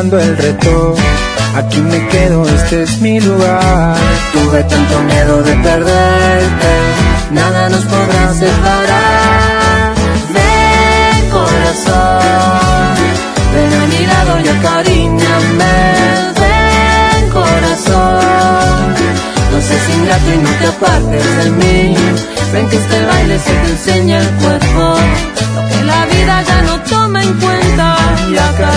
Aceptando 0.00 0.18
el 0.18 0.36
reto. 0.36 0.94
Aquí 1.56 1.80
me 1.80 2.06
quedo, 2.08 2.44
este 2.46 2.82
es 2.84 3.00
mi 3.00 3.20
lugar. 3.20 3.96
Tuve 4.32 4.62
tanto 4.64 5.00
miedo 5.02 5.42
de 5.42 5.54
perderte, 5.56 6.72
nada 7.32 7.68
nos 7.68 7.84
podrá 7.84 8.34
separar. 8.34 9.94
Ven 10.34 11.30
corazón, 11.30 12.94
ven 13.52 13.72
a 13.72 13.86
mi 13.86 14.06
lado 14.06 14.40
y 14.44 14.48
acariñame. 14.48 15.76
Ven 16.40 17.30
corazón, 17.30 18.94
no 19.52 19.60
seas 19.60 19.88
ingrato 19.96 20.32
y 20.34 20.38
no 20.38 20.50
te 20.60 20.66
apartes 20.66 21.44
de 21.44 21.50
mí. 21.50 21.96
Ven 22.52 22.68
que 22.68 22.76
este 22.76 23.04
baile 23.04 23.38
se 23.38 23.52
te 23.52 23.70
enseña 23.70 24.18
el 24.20 24.30
cuerpo, 24.42 24.94
lo 25.54 25.68
que 25.68 25.84
la 25.84 26.06
vida 26.06 26.42
ya 26.42 26.62
no 26.62 26.80
toma 26.82 27.22
en 27.22 27.34
cuenta. 27.34 27.96
Y 28.30 28.36
acá 28.36 28.70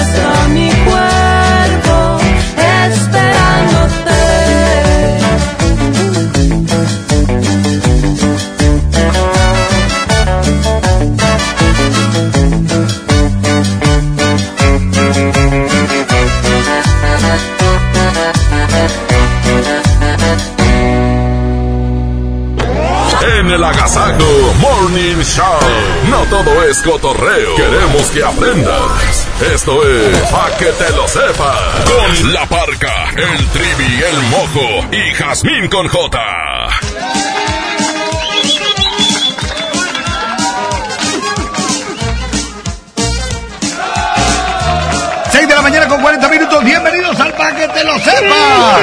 En 23.36 23.50
el 23.50 23.64
Agasajo 23.64 24.54
Morning 24.60 25.22
Show. 25.24 25.93
No 26.24 26.30
todo 26.30 26.64
es 26.64 26.82
cotorreo. 26.82 27.56
Queremos 27.56 28.10
que 28.12 28.24
aprendas. 28.24 29.28
Esto 29.54 29.86
es 29.86 30.18
Pa' 30.30 30.56
que 30.58 30.66
te 30.68 30.90
lo 30.92 31.06
sepas. 31.08 31.60
Con 31.86 32.34
la 32.34 32.46
parca, 32.46 33.10
el 33.10 33.48
trivi, 33.50 34.02
el 34.04 34.22
mojo 34.30 34.86
y 34.92 35.14
Jazmín 35.16 35.68
con 35.68 35.88
J. 35.90 36.20
6 45.32 45.48
de 45.48 45.56
la 45.56 45.62
mañana 45.62 45.88
con 45.90 46.02
40 46.02 46.30
minutos. 46.30 46.64
Bienvenidos 46.64 47.20
al 47.20 47.34
Pa' 47.34 47.54
que 47.54 47.68
te 47.68 47.84
lo 47.84 48.00
sepas. 48.00 48.80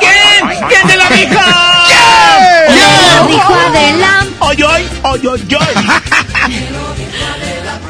¿Quién? 0.00 0.68
¿Quién 0.68 0.88
te 0.88 0.96
lo 0.96 1.04
dijo? 1.14 1.40
¿Quién? 2.66 3.16
Lo 3.16 3.26
dijo 3.28 3.54
Adela. 3.54 4.27
Oy, 4.48 4.62
oy, 4.62 5.26
oy. 5.26 5.40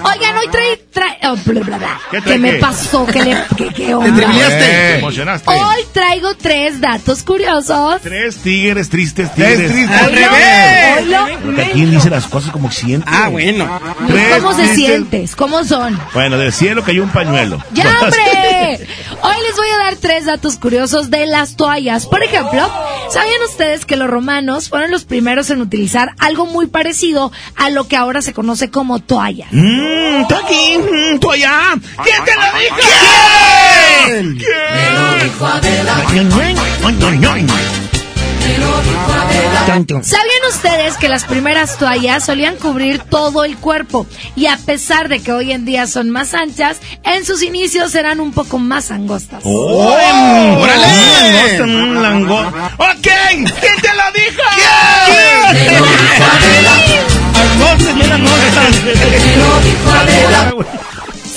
Oigan, 0.04 0.36
hoy 0.38 0.46
trae... 0.50 0.76
trae 0.92 1.18
oh, 1.28 1.36
bla, 1.44 1.60
bla, 1.62 1.78
bla. 1.78 2.00
¿Qué 2.10 2.20
trae 2.20 2.34
¿Qué 2.34 2.38
me 2.40 2.50
qué? 2.52 2.58
pasó? 2.58 3.04
¿Qué, 3.06 3.22
le, 3.22 3.36
qué, 3.56 3.68
qué 3.68 3.86
Te 3.86 3.94
onda? 3.94 4.16
triviaste. 4.26 4.58
Te 4.64 4.98
emocionaste. 4.98 5.50
Hoy 5.50 5.76
traigo 5.92 6.34
tres 6.34 6.80
datos 6.80 7.22
curiosos. 7.22 8.00
Tres 8.02 8.36
tigres, 8.36 8.88
tristes 8.88 9.32
Tres 9.34 9.50
tigres. 9.56 9.72
tristes 9.72 10.00
Al 10.00 10.12
revés. 10.12 11.38
Porque 11.44 11.62
aquí 11.62 11.82
él 11.82 11.90
dice 11.90 12.10
las 12.10 12.26
cosas 12.26 12.50
como 12.50 12.70
siente. 12.72 13.06
Ah, 13.10 13.28
bueno. 13.28 13.80
Tres 14.08 14.36
¿Cómo 14.42 14.52
se 14.54 14.62
tristes- 14.62 14.74
sientes? 14.76 15.36
¿Cómo 15.36 15.64
son? 15.64 16.00
Bueno, 16.14 16.38
del 16.38 16.52
cielo 16.52 16.82
cayó 16.84 17.02
un 17.04 17.10
pañuelo. 17.10 17.62
¡Ya, 17.72 17.88
hombre! 18.02 18.18
Hoy 18.76 19.36
les 19.46 19.56
voy 19.56 19.68
a 19.74 19.78
dar 19.84 19.96
tres 19.96 20.26
datos 20.26 20.56
curiosos 20.56 21.10
de 21.10 21.26
las 21.26 21.56
toallas. 21.56 22.06
Por 22.06 22.22
ejemplo, 22.22 22.70
¿sabían 23.10 23.42
ustedes 23.48 23.84
que 23.84 23.96
los 23.96 24.08
romanos 24.08 24.68
fueron 24.68 24.90
los 24.90 25.04
primeros 25.04 25.50
en 25.50 25.60
utilizar 25.60 26.14
algo 26.18 26.46
muy 26.46 26.66
parecido 26.66 27.32
a 27.56 27.70
lo 27.70 27.88
que 27.88 27.96
ahora 27.96 28.22
se 28.22 28.32
conoce 28.32 28.70
como 28.70 28.98
toalla? 28.98 29.46
Mmm, 29.50 30.24
aquí, 30.24 30.78
mm, 30.78 31.28
allá. 31.30 31.74
¿Quién 32.02 32.24
te 32.24 32.34
lo 32.34 32.58
dijo? 32.58 32.76
¿Quién? 34.04 34.34
Me 34.34 34.92
lo 34.92 35.24
dijo 35.24 35.46
Adela. 35.46 36.04
¿Sabían 40.02 40.44
ustedes 40.48 40.96
que 40.96 41.08
las 41.08 41.24
primeras 41.24 41.76
toallas 41.76 42.24
solían 42.24 42.56
cubrir 42.56 43.00
todo 43.00 43.44
el 43.44 43.56
cuerpo? 43.56 44.06
Y 44.34 44.46
a 44.46 44.56
pesar 44.56 45.08
de 45.08 45.20
que 45.20 45.32
hoy 45.32 45.52
en 45.52 45.64
día 45.64 45.86
son 45.86 46.10
más 46.10 46.32
anchas, 46.34 46.78
en 47.04 47.24
sus 47.24 47.42
inicios 47.42 47.94
eran 47.94 48.20
un 48.20 48.32
poco 48.32 48.58
más 48.58 48.90
angostas. 48.90 49.42
¡Oh! 49.44 50.58
¡Órale! 50.60 51.62
Un 51.62 52.02
lango- 52.02 52.48
¡Ok! 52.78 53.06
¿Quién 53.06 53.46
te 53.82 53.94
lo 53.94 54.12
dijo? 54.14 54.42
¿Quién? 55.54 55.84
Angostas, 57.34 57.94
bien 57.94 58.12
angostas. 58.12 58.68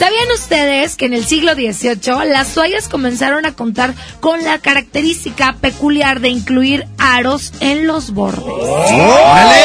¿Sabían 0.01 0.31
ustedes 0.33 0.95
que 0.95 1.05
en 1.05 1.13
el 1.13 1.23
siglo 1.23 1.53
XVIII 1.53 2.25
las 2.27 2.55
toallas 2.55 2.89
comenzaron 2.89 3.45
a 3.45 3.53
contar 3.53 3.93
con 4.19 4.43
la 4.43 4.57
característica 4.57 5.57
peculiar 5.61 6.21
de 6.21 6.29
incluir 6.29 6.87
aros 6.97 7.53
en 7.59 7.85
los 7.85 8.09
bordes? 8.09 8.41
¡Órale! 8.41 9.61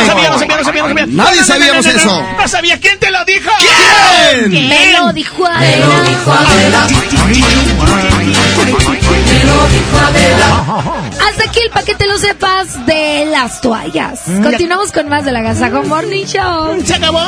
No 0.00 0.06
sabía, 0.06 0.28
no 0.28 0.38
sabía, 0.38 0.56
no 0.58 0.64
sabía, 0.64 0.82
no 0.82 0.88
sabía. 0.88 1.06
Nadie 1.06 1.06
No, 1.06 1.24
no, 1.24 1.34
no, 1.36 1.42
sabíamos 1.42 1.86
no, 1.86 1.92
no, 1.92 1.98
eso. 1.98 2.20
No, 2.20 2.32
no 2.36 2.48
sabía. 2.48 2.78
¿Quién 2.78 2.98
te 2.98 3.10
lo 3.10 3.24
dijo? 3.24 3.50
¿Quién? 3.60 4.50
Me 4.68 4.92
lo 4.92 5.10
dijo 5.14 5.44
Me 5.58 5.76
lo 5.78 6.02
dijo 6.02 6.32
Adela. 6.32 6.86
Me 7.26 7.34
lo 9.44 9.68
dijo 9.68 9.98
Adela. 10.06 10.64
Hasta 11.30 11.44
aquí 11.44 11.60
el 11.64 11.70
paquete 11.70 12.06
lo 12.06 12.18
sepas 12.18 12.84
de 12.84 13.24
las 13.30 13.62
toallas. 13.62 14.20
Continuamos 14.42 14.92
con 14.92 15.08
más 15.08 15.24
de 15.24 15.32
la 15.32 15.40
Gazajo 15.40 15.82
Morning 15.84 16.26
Show. 16.26 16.78
¿Se 16.84 16.92
acabó? 16.92 17.24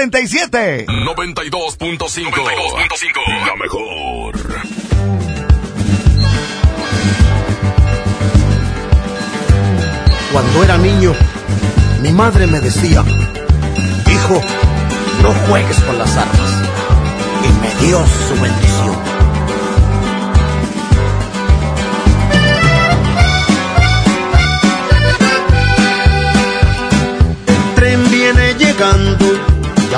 47. 0.00 0.86
92.5. 0.86 2.30
92.5. 2.32 3.46
La 3.46 3.56
mejor. 3.56 4.34
Cuando 10.32 10.64
era 10.64 10.78
niño, 10.78 11.14
mi 12.00 12.12
madre 12.12 12.46
me 12.46 12.60
decía, 12.60 13.04
hijo, 14.10 14.42
no 15.22 15.32
juegues 15.46 15.78
con 15.80 15.98
las 15.98 16.16
armas. 16.16 16.50
Y 17.44 17.52
me 17.60 17.86
dio 17.86 18.02
su 18.26 18.40
bendición. 18.40 19.09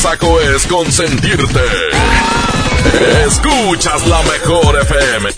agasaco 0.00 0.40
es 0.40 0.66
consentirte. 0.66 1.60
Escuchas 3.26 4.06
la 4.06 4.22
mejor 4.22 4.80
FM. 4.80 5.28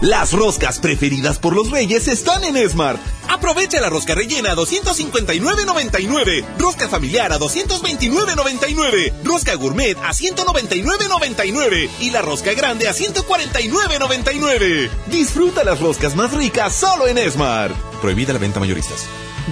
Las 0.00 0.32
roscas 0.32 0.78
preferidas 0.78 1.38
por 1.38 1.54
los 1.54 1.70
reyes 1.70 2.08
están 2.08 2.42
en 2.44 2.56
Esmart. 2.56 2.98
Aprovecha 3.28 3.78
la 3.80 3.90
rosca 3.90 4.14
rellena 4.14 4.52
a 4.52 4.56
259.99, 4.56 6.56
rosca 6.58 6.88
familiar 6.88 7.30
a 7.32 7.38
229.99, 7.38 9.12
rosca 9.22 9.56
gourmet 9.56 9.98
a 9.98 10.12
199.99 10.12 11.90
y 12.00 12.10
la 12.10 12.22
rosca 12.22 12.54
grande 12.54 12.88
a 12.88 12.94
149.99. 12.94 14.88
Disfruta 15.08 15.62
las 15.62 15.80
roscas 15.80 16.16
más 16.16 16.32
ricas 16.32 16.74
solo 16.74 17.06
en 17.06 17.18
Esmart. 17.18 17.76
Prohibida 18.00 18.32
la 18.32 18.38
venta 18.38 18.60
mayoristas. 18.60 19.04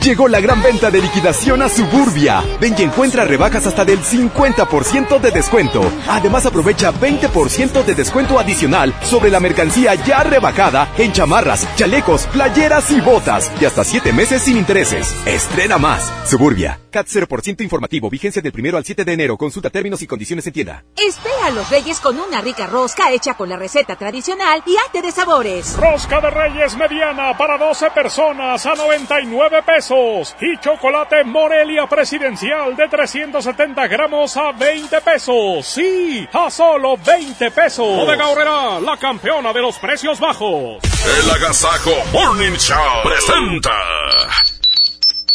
Llegó 0.02 0.28
la 0.28 0.40
gran 0.40 0.62
venta 0.62 0.90
de 0.90 1.00
liquidación 1.00 1.62
a 1.62 1.68
Suburbia. 1.68 2.42
Ven 2.60 2.74
y 2.78 2.82
encuentra 2.82 3.24
rebajas 3.24 3.66
hasta 3.66 3.84
del 3.84 4.00
50% 4.00 5.20
de 5.20 5.30
descuento. 5.30 5.80
Además 6.08 6.46
aprovecha 6.46 6.92
20% 6.92 7.84
de 7.84 7.94
descuento 7.94 8.38
adicional 8.38 8.94
sobre 9.02 9.30
la 9.30 9.40
mercancía 9.40 9.94
ya 9.94 10.22
rebajada 10.22 10.88
en 10.98 11.12
chamarras, 11.12 11.66
chalecos, 11.76 12.26
playeras 12.26 12.90
y 12.90 13.00
botas. 13.00 13.50
Y 13.60 13.64
hasta 13.64 13.84
7 13.84 14.12
meses 14.12 14.42
sin 14.42 14.56
intereses. 14.56 15.14
Estrena 15.26 15.78
más. 15.78 16.12
Suburbia. 16.24 16.78
CAT 16.98 17.06
0% 17.06 17.62
informativo. 17.62 18.10
Vigencia 18.10 18.42
del 18.42 18.50
primero 18.50 18.76
al 18.76 18.84
7 18.84 19.04
de 19.04 19.12
enero. 19.12 19.36
Consulta 19.36 19.70
términos 19.70 20.02
y 20.02 20.06
condiciones 20.06 20.46
en 20.48 20.52
tienda. 20.52 20.84
Espera 20.96 21.46
a 21.46 21.50
los 21.50 21.70
reyes 21.70 22.00
con 22.00 22.18
una 22.18 22.40
rica 22.40 22.66
rosca 22.66 23.12
hecha 23.12 23.34
con 23.34 23.48
la 23.48 23.56
receta 23.56 23.94
tradicional 23.94 24.62
y 24.66 24.76
arte 24.76 25.00
de 25.00 25.12
sabores. 25.12 25.76
Rosca 25.76 26.20
de 26.20 26.30
Reyes 26.30 26.76
mediana 26.76 27.36
para 27.38 27.56
12 27.56 27.90
personas 27.90 28.66
a 28.66 28.74
99 28.74 29.62
pesos. 29.62 30.34
Y 30.40 30.58
chocolate 30.58 31.22
Morelia 31.22 31.86
presidencial 31.86 32.74
de 32.74 32.88
370 32.88 33.86
gramos 33.86 34.36
a 34.36 34.50
20 34.52 35.00
pesos. 35.00 35.66
Sí, 35.66 36.26
a 36.32 36.50
solo 36.50 36.96
20 36.96 37.50
pesos. 37.52 37.86
Bodega 37.86 38.28
Horrera, 38.28 38.80
la 38.80 38.96
campeona 38.96 39.52
de 39.52 39.60
los 39.60 39.78
precios 39.78 40.18
bajos. 40.18 40.82
El 40.82 41.30
Agasajo 41.30 41.94
Morning 42.12 42.56
Show 42.56 43.02
presenta. 43.04 44.57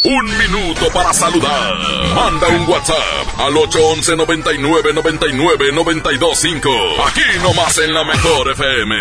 Un 0.06 0.26
minuto 0.36 0.90
para 0.92 1.14
saludar. 1.14 1.78
Manda 2.14 2.48
un 2.48 2.68
WhatsApp 2.68 3.40
al 3.40 3.56
811 3.56 4.16
99 4.16 4.92
99 4.92 5.72
925. 5.72 6.70
Aquí 7.06 7.22
nomás 7.42 7.78
en 7.78 7.94
la 7.94 8.04
mejor 8.04 8.50
FM. 8.50 8.94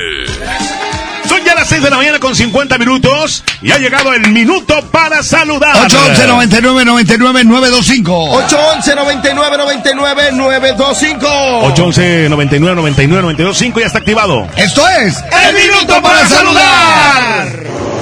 Son 1.28 1.44
ya 1.44 1.56
las 1.56 1.68
6 1.68 1.84
de 1.84 1.90
la 1.90 1.98
mañana 1.98 2.20
con 2.20 2.34
50 2.34 2.78
minutos 2.78 3.44
y 3.62 3.72
ha 3.72 3.80
llegado 3.80 4.14
el 4.14 4.32
minuto 4.32 4.82
para 4.92 5.22
saludar. 5.24 5.76
811 5.76 6.26
99 6.26 6.86
99 6.86 7.44
925. 7.44 8.30
811 8.46 8.96
99 8.96 9.58
99 9.58 10.32
925. 10.32 11.28
811 11.28 12.30
99 12.30 12.76
99 12.78 13.22
925 13.24 13.80
ya 13.82 13.88
está 13.88 14.00
activado. 14.00 14.48
Esto 14.56 14.88
es 14.88 15.18
El 15.48 15.54
minuto 15.54 16.02
para 16.02 16.26
saludar. 16.30 17.93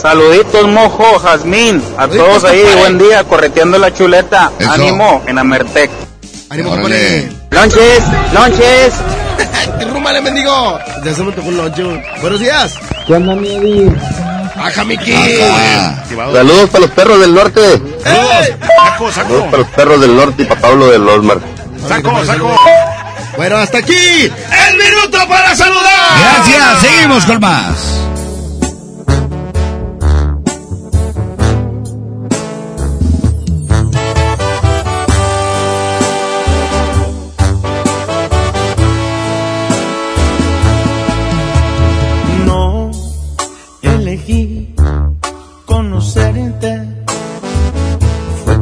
Saluditos, 0.00 0.66
mojo, 0.68 1.18
Jazmín. 1.18 1.82
A 1.98 2.08
todos 2.08 2.44
ahí, 2.44 2.64
buen 2.78 2.98
día, 2.98 3.22
correteando 3.24 3.78
la 3.78 3.92
chuleta. 3.92 4.50
Eso. 4.58 4.72
Ánimo 4.72 5.22
en 5.26 5.38
Amertec. 5.38 5.90
Ánimo, 6.48 6.70
compadre. 6.70 7.28
Lonches, 7.50 8.02
lonches. 8.32 8.94
Rúmale, 9.92 10.20
mendigo. 10.22 10.78
Ya 11.04 11.14
se 11.14 11.22
me 11.22 11.32
tocó 11.32 11.48
un. 11.48 12.02
Buenos 12.22 12.40
días. 12.40 12.78
¿Qué 13.06 13.14
onda, 13.14 13.34
mi 13.34 13.56
Eddie? 13.56 13.92
Aja, 14.56 14.84
Miki. 14.84 15.12
Saludos 16.32 16.70
para 16.70 16.80
los 16.80 16.90
perros 16.90 17.20
del 17.20 17.34
norte. 17.34 17.60
Saco, 18.02 19.12
Saludos 19.12 19.14
saco. 19.14 19.44
para 19.50 19.58
los 19.58 19.68
perros 19.68 20.00
del 20.00 20.16
norte 20.16 20.42
y 20.42 20.46
para 20.46 20.60
Pablo 20.60 20.86
del 20.86 21.08
Osmar. 21.08 21.38
Saco, 21.88 22.24
saco. 22.24 22.56
Bueno, 23.36 23.56
hasta 23.56 23.78
aquí. 23.78 23.94
El 23.94 24.76
minuto 24.76 25.28
para 25.28 25.54
saludar. 25.54 26.20
Gracias, 26.20 26.80
seguimos 26.80 27.24
con 27.24 27.40
más. 27.40 28.09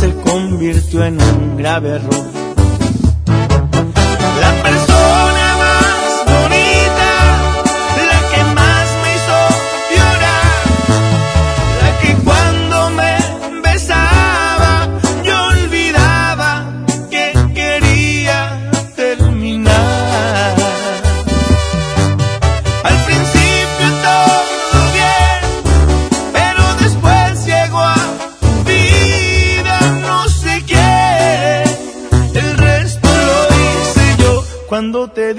se 0.00 0.14
convirtió 0.14 1.04
en 1.04 1.20
un 1.20 1.58
grave 1.58 1.90
error. 1.90 2.39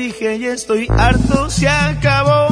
dije 0.01 0.39
ya 0.39 0.53
estoy 0.53 0.87
harto, 0.89 1.49
se 1.49 1.67
acabó. 1.67 2.50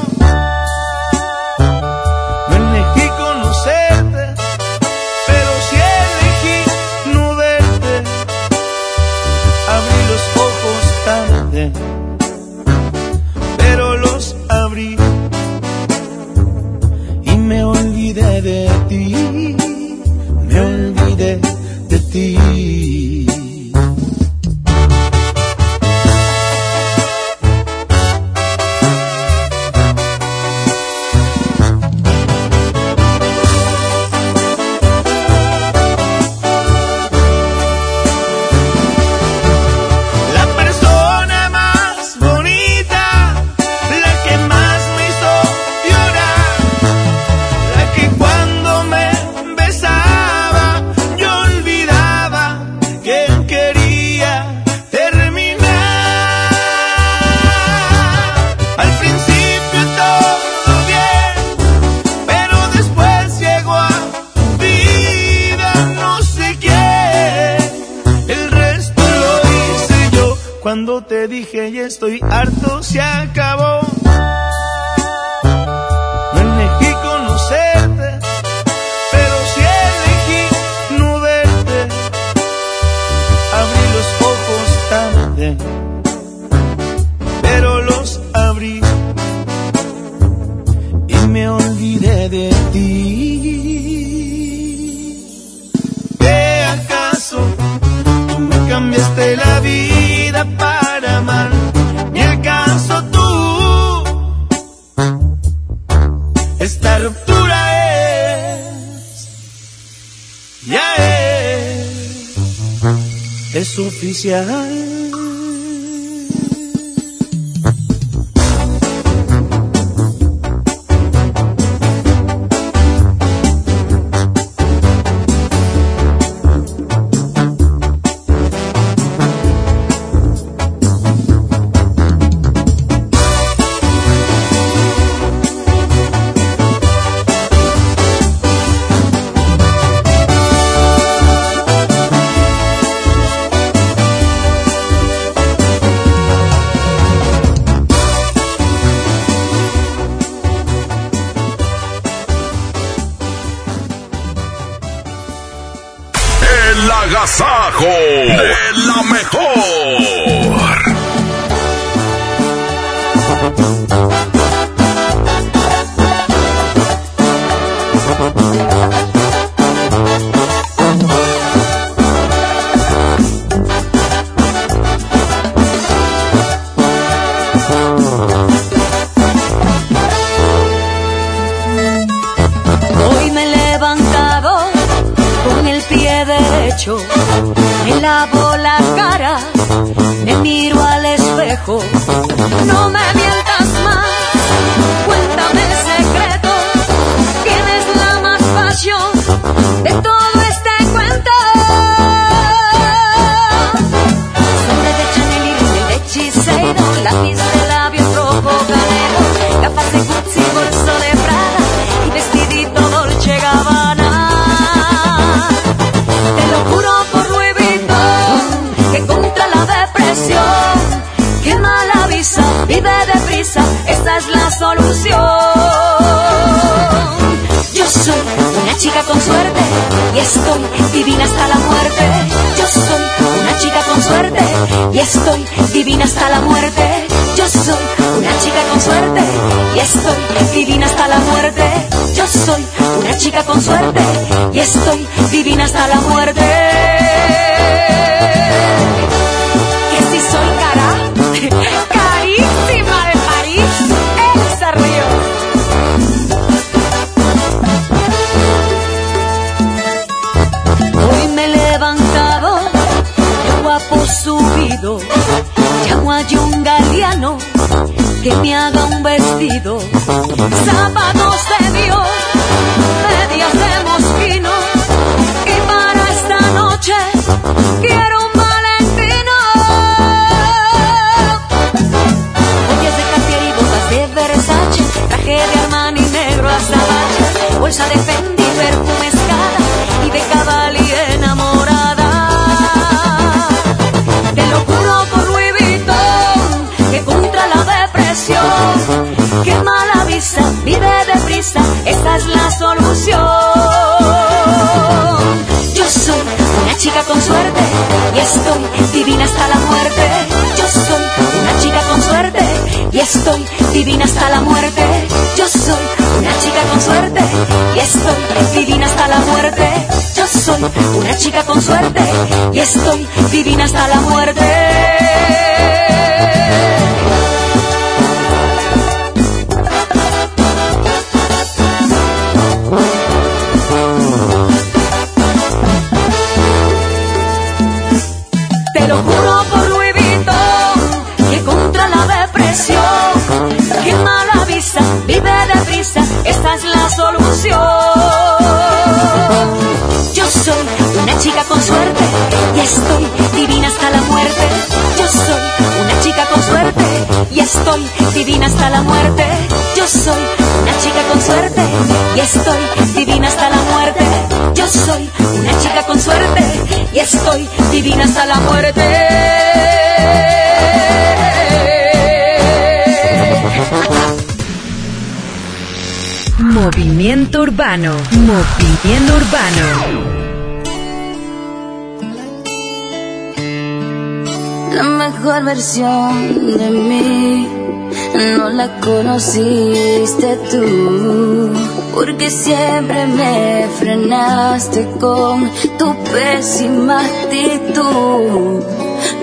pusiste 389.19 390.37
tú, 390.49 391.51
porque 391.93 392.31
siempre 392.31 393.05
me 393.05 393.67
frenaste 393.77 394.87
con 394.97 395.51
tu 395.77 395.93
pésima 396.05 397.01
actitud. 397.01 398.63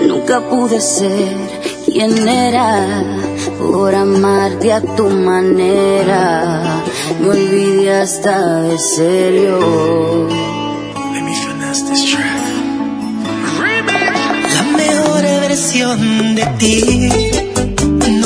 Nunca 0.07 0.39
pude 0.41 0.79
ser 0.79 1.35
quien 1.85 2.27
era 2.27 3.03
por 3.57 3.95
amarte 3.95 4.71
a 4.71 4.81
tu 4.81 5.09
manera. 5.09 6.83
Me 7.19 7.29
olvidé 7.29 7.99
hasta 7.99 8.61
de 8.61 8.77
serio. 8.77 10.27
La 14.53 14.63
mejor 14.77 15.21
versión 15.41 16.35
de 16.35 16.45
ti 16.59 17.37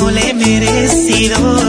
no 0.02 0.10
le 0.10 0.30
he 0.30 0.34
merecido. 0.34 1.61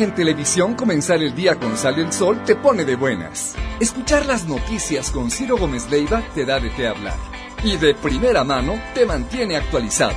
Imagen 0.00 0.14
Televisión, 0.14 0.74
comenzar 0.76 1.22
el 1.22 1.34
día 1.34 1.56
con 1.56 1.76
Sale 1.76 2.00
el 2.00 2.10
Sol 2.10 2.42
te 2.46 2.56
pone 2.56 2.86
de 2.86 2.96
buenas. 2.96 3.54
Escuchar 3.80 4.24
las 4.24 4.46
noticias 4.46 5.10
con 5.10 5.30
Ciro 5.30 5.58
Gómez 5.58 5.90
Leiva 5.90 6.22
te 6.34 6.46
da 6.46 6.58
de 6.58 6.70
qué 6.70 6.86
hablar. 6.86 7.18
Y 7.62 7.76
de 7.76 7.94
primera 7.94 8.42
mano 8.42 8.80
te 8.94 9.04
mantiene 9.04 9.56
actualizado. 9.56 10.16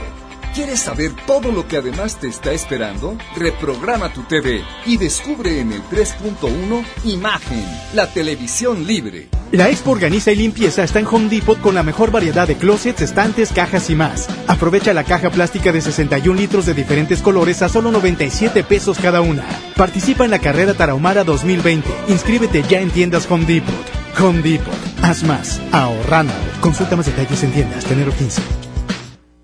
¿Quieres 0.55 0.79
saber 0.79 1.11
todo 1.27 1.51
lo 1.51 1.67
que 1.67 1.75
además 1.75 2.17
te 2.17 2.29
está 2.29 2.53
esperando? 2.53 3.17
Reprograma 3.35 4.13
tu 4.13 4.23
TV 4.23 4.61
y 4.85 4.95
descubre 4.95 5.59
en 5.59 5.73
el 5.73 5.83
3.1 5.83 6.85
Imagen, 7.03 7.65
la 7.93 8.07
televisión 8.07 8.87
libre. 8.87 9.27
La 9.51 9.69
Expo 9.69 9.91
Organiza 9.91 10.31
y 10.31 10.35
Limpieza 10.35 10.83
está 10.83 10.99
en 10.99 11.05
Home 11.05 11.29
Depot 11.29 11.59
con 11.61 11.75
la 11.75 11.83
mejor 11.83 12.09
variedad 12.09 12.47
de 12.47 12.55
closets, 12.55 13.01
estantes, 13.01 13.51
cajas 13.51 13.89
y 13.89 13.95
más. 13.95 14.27
Aprovecha 14.47 14.93
la 14.93 15.03
caja 15.03 15.29
plástica 15.29 15.71
de 15.71 15.79
61 15.79 16.39
litros 16.39 16.65
de 16.65 16.73
diferentes 16.73 17.21
colores 17.21 17.61
a 17.61 17.69
solo 17.69 17.91
97 17.91 18.63
pesos 18.63 18.97
cada 18.97 19.21
una. 19.21 19.45
Participa 19.75 20.25
en 20.25 20.31
la 20.31 20.39
carrera 20.39 20.73
Tarahumara 20.73 21.23
2020. 21.23 21.89
Inscríbete 22.07 22.63
ya 22.69 22.79
en 22.79 22.91
tiendas 22.91 23.27
Home 23.29 23.45
Depot. 23.45 23.73
Home 24.19 24.41
Depot. 24.41 24.73
Haz 25.01 25.23
más. 25.23 25.59
Ahorrando. 25.71 26.33
Consulta 26.61 26.95
más 26.95 27.05
detalles 27.05 27.43
en 27.43 27.51
tiendas. 27.51 27.83
Tenero 27.85 28.11
15. 28.11 28.41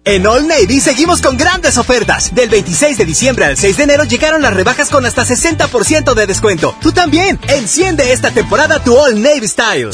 En 0.05 0.25
All 0.25 0.47
Navy 0.47 0.80
seguimos 0.80 1.21
con 1.21 1.38
grandes 1.38 1.77
ofertas. 1.77 2.34
Del 2.34 2.49
26 2.49 2.97
de 2.97 3.05
diciembre 3.05 3.45
al 3.45 3.57
6 3.57 3.77
de 3.77 3.84
enero 3.84 4.03
llegaron 4.05 4.41
las 4.41 4.53
rebajas 4.53 4.89
con 4.89 5.05
hasta 5.05 5.23
60% 5.23 6.13
de 6.13 6.27
descuento. 6.27 6.75
Tú 6.82 6.91
también. 6.91 7.39
Enciende 7.47 8.11
esta 8.11 8.32
temporada 8.32 8.84
tu 8.84 8.97
All 8.97 9.21
Navy 9.21 9.47
Style. 9.47 9.89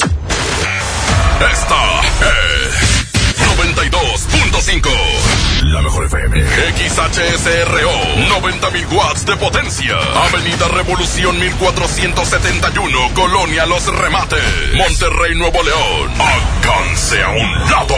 Esta 1.52 1.85
XHSRO 6.56 7.92
90.000 8.40 8.92
watts 8.92 9.26
de 9.26 9.36
potencia. 9.36 9.94
Avenida 10.24 10.66
Revolución 10.68 11.38
1471 11.38 13.10
Colonia 13.14 13.66
Los 13.66 13.84
Remates. 13.86 14.40
Monterrey, 14.74 15.34
Nuevo 15.34 15.62
León. 15.62 16.10
Háganse 16.18 17.22
a 17.22 17.28
un 17.28 17.70
lado. 17.70 17.96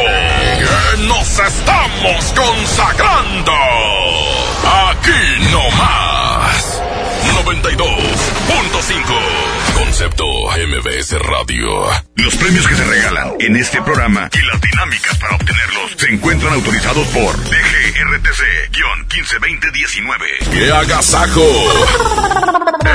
Nos 1.06 1.38
estamos 1.38 2.24
consagrando. 2.34 3.52
Aquí 4.90 5.50
no 5.52 5.70
más. 5.76 6.82
92.5 7.44 9.74
Concepto 9.74 10.24
MBS 10.50 11.12
Radio. 11.20 11.86
Los 12.16 12.34
premios 12.36 12.66
que 12.66 12.74
se 12.74 12.84
regalan 12.84 13.34
en 13.38 13.56
este 13.56 13.80
programa 13.82 14.28
y 14.32 14.38
las 14.46 14.60
dinámicas 14.60 15.16
para 15.18 15.36
obtenerlos 15.36 15.92
se 15.96 16.12
encuentran 16.12 16.54
autorizados 16.54 17.06
por 17.08 17.36
DGRTC-152019. 18.22 20.48
¡Qué 20.52 20.70
agasajo! 20.72 21.42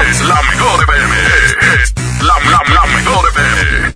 Es 0.10 0.22
la 0.22 0.42
mejor 0.44 0.84
FM. 0.84 1.16
Es 1.82 1.94
la, 2.22 2.34
la, 2.50 2.62
la 2.74 2.86
mejor 2.98 3.30
FM. 3.30 3.94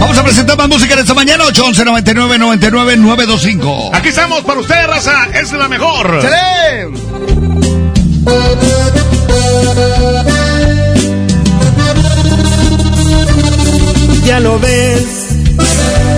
Vamos 0.00 0.18
a 0.18 0.22
presentar 0.24 0.56
más 0.56 0.68
música 0.68 0.94
en 0.94 1.00
esta 1.00 1.14
mañana, 1.14 1.44
811 1.44 1.84
99 1.84 2.38
99 2.38 2.96
925. 2.96 3.90
Aquí 3.94 4.08
estamos 4.08 4.40
para 4.42 4.60
usted, 4.60 4.86
raza. 4.86 5.26
Es 5.34 5.52
la 5.52 5.68
mejor. 5.68 6.20
Ya 14.24 14.40
lo 14.40 14.58
ves, 14.58 15.27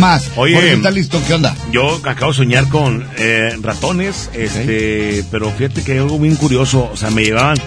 más. 0.00 0.30
Oye, 0.36 0.54
Por 0.54 0.64
eso 0.64 0.76
está 0.76 0.90
listo, 0.90 1.20
¿qué 1.26 1.34
onda? 1.34 1.54
Yo 1.70 2.00
acabo 2.04 2.32
de 2.32 2.38
soñar 2.38 2.68
con 2.68 3.06
eh, 3.18 3.56
ratones, 3.60 4.30
este, 4.34 5.24
pero 5.30 5.50
fíjate 5.52 5.82
que 5.82 5.92
hay 5.92 5.98
algo 5.98 6.18
bien 6.18 6.36
curioso, 6.36 6.90
o 6.92 6.96
sea, 6.96 7.10
me 7.10 7.22
llevaban, 7.22 7.58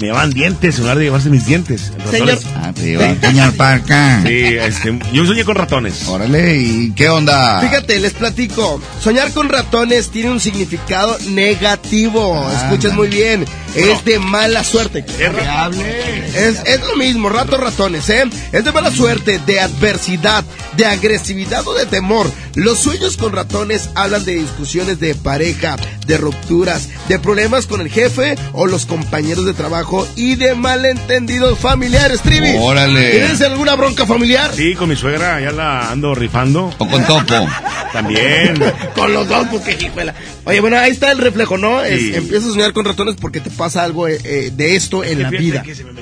me 0.00 0.06
llevaban 0.06 0.30
dientes, 0.30 0.76
en 0.76 0.82
lugar 0.82 0.98
de 0.98 1.04
llevarse 1.04 1.28
mis 1.30 1.44
dientes. 1.46 1.92
Ratones. 2.04 2.40
Ah, 2.56 2.72
te 2.72 2.90
iba 2.90 3.04
a 3.04 3.10
enseñar 3.10 3.52
para 3.52 3.74
acá. 3.76 4.22
Sí, 4.26 4.42
este, 4.44 4.98
yo 5.12 5.26
soñé 5.26 5.44
con 5.44 5.56
ratones. 5.56 6.06
Órale, 6.08 6.56
¿y 6.58 6.92
qué 6.92 7.08
onda? 7.08 7.60
Fíjate, 7.60 7.98
les 8.00 8.12
platico. 8.14 8.80
Soñar 9.00 9.30
con 9.32 9.48
ratones 9.48 10.10
tiene 10.10 10.30
un 10.30 10.40
significado 10.40 11.16
negativo. 11.30 12.42
Ah, 12.46 12.62
Escuchen 12.64 12.94
muy 12.96 13.08
bien. 13.08 13.44
Es 13.74 14.04
de 14.04 14.18
mala 14.18 14.64
suerte. 14.64 15.04
Es, 15.18 16.34
es, 16.34 16.62
es 16.66 16.80
lo 16.86 16.96
mismo, 16.96 17.28
ratos 17.30 17.58
ratones, 17.58 18.08
¿eh? 18.10 18.24
Es 18.52 18.64
de 18.64 18.72
mala 18.72 18.90
suerte, 18.90 19.40
de 19.46 19.60
adversidad, 19.60 20.44
de 20.76 20.86
agresividad 20.86 21.66
o 21.66 21.74
de 21.74 21.86
temor. 21.86 22.30
Los 22.54 22.78
sueños 22.78 23.16
con 23.16 23.32
ratones 23.32 23.90
hablan 23.94 24.24
de 24.24 24.34
discusiones 24.34 25.00
de 25.00 25.14
pareja, 25.14 25.76
de 26.06 26.18
rupturas, 26.18 26.88
de 27.08 27.18
problemas 27.18 27.66
con 27.66 27.80
el 27.80 27.88
jefe 27.90 28.36
o 28.52 28.66
los 28.66 28.86
compañeros 28.86 29.44
de 29.46 29.54
trabajo 29.54 30.06
y 30.16 30.34
de 30.36 30.54
malentendidos 30.54 31.58
familiares, 31.58 32.20
Trivi. 32.22 32.54
Órale. 32.58 33.10
¿Tienes 33.10 33.40
alguna 33.42 33.74
bronca 33.74 34.06
familiar? 34.06 34.50
Sí, 34.54 34.74
con 34.74 34.88
mi 34.88 34.96
suegra 34.96 35.40
ya 35.40 35.52
la 35.52 35.90
ando 35.90 36.14
rifando. 36.14 36.72
O 36.78 36.86
con 36.88 37.04
Topo. 37.06 37.46
También. 37.92 38.54
con 38.94 39.12
los 39.12 39.28
dos, 39.28 39.46
porque 39.50 39.76
hijuela. 39.80 40.14
Oye, 40.44 40.60
bueno, 40.60 40.78
ahí 40.78 40.90
está 40.90 41.12
el 41.12 41.18
reflejo, 41.18 41.58
¿no? 41.58 41.82
Es- 41.82 42.00
Sí. 42.02 42.12
empiezas 42.14 42.48
a 42.50 42.52
soñar 42.52 42.72
con 42.72 42.84
ratones 42.84 43.14
porque 43.20 43.38
te 43.40 43.50
pasa 43.50 43.84
algo 43.84 44.08
eh, 44.08 44.18
eh, 44.24 44.50
de 44.54 44.74
esto 44.76 45.04
en 45.04 45.22
la 45.22 45.30
vida. 45.30 45.62
que 45.62 45.74
se 45.74 45.84
me 45.84 45.92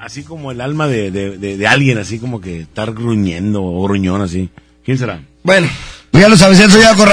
así 0.00 0.22
como 0.22 0.50
el 0.50 0.60
alma 0.60 0.86
de, 0.88 1.10
de, 1.10 1.38
de, 1.38 1.66
alguien, 1.66 1.98
así 1.98 2.18
como 2.18 2.40
que 2.40 2.60
estar 2.60 2.92
gruñendo 2.92 3.62
o 3.62 3.82
gruñón 3.84 4.22
así. 4.22 4.50
¿Quién 4.84 4.98
será? 4.98 5.20
Bueno. 5.42 5.68
Pues 6.10 6.22
ya 6.22 6.28
lo 6.28 6.36
sabes, 6.36 6.58
soñado 6.70 6.96
con 6.96 7.08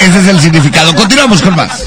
ese 0.00 0.18
es 0.18 0.26
el 0.26 0.40
significado. 0.40 0.94
Continuamos 0.94 1.42
con 1.42 1.54
más. 1.54 1.84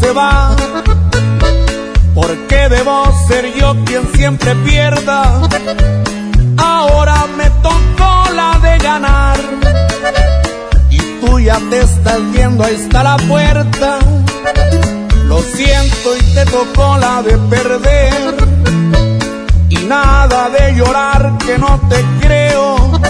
Se 0.00 0.12
va. 0.12 0.54
Porque 2.14 2.68
debo 2.68 3.12
ser 3.28 3.54
yo 3.54 3.74
quien 3.84 4.02
siempre 4.14 4.54
pierda. 4.56 5.42
Ahora 6.56 7.26
me 7.36 7.50
tocó 7.62 8.32
la 8.34 8.58
de 8.62 8.78
ganar. 8.78 9.38
Y 10.90 10.98
tú 11.20 11.38
ya 11.40 11.58
te 11.70 11.80
estás 11.80 12.20
viendo, 12.32 12.64
ahí 12.64 12.74
está 12.74 13.02
la 13.02 13.16
puerta. 13.16 13.98
Lo 15.26 15.40
siento 15.42 16.16
y 16.16 16.34
te 16.34 16.44
tocó 16.46 16.96
la 16.98 17.22
de 17.22 17.36
perder. 17.54 18.34
Y 19.68 19.76
nada 19.86 20.48
de 20.50 20.74
llorar 20.74 21.38
que 21.44 21.58
no 21.58 21.80
te 21.88 22.04
creo. 22.20 23.00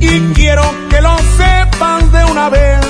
Y 0.00 0.20
quiero 0.34 0.64
que 0.88 1.00
lo 1.00 1.16
sepas 1.36 2.12
de 2.12 2.24
una 2.24 2.48
vez. 2.48 2.89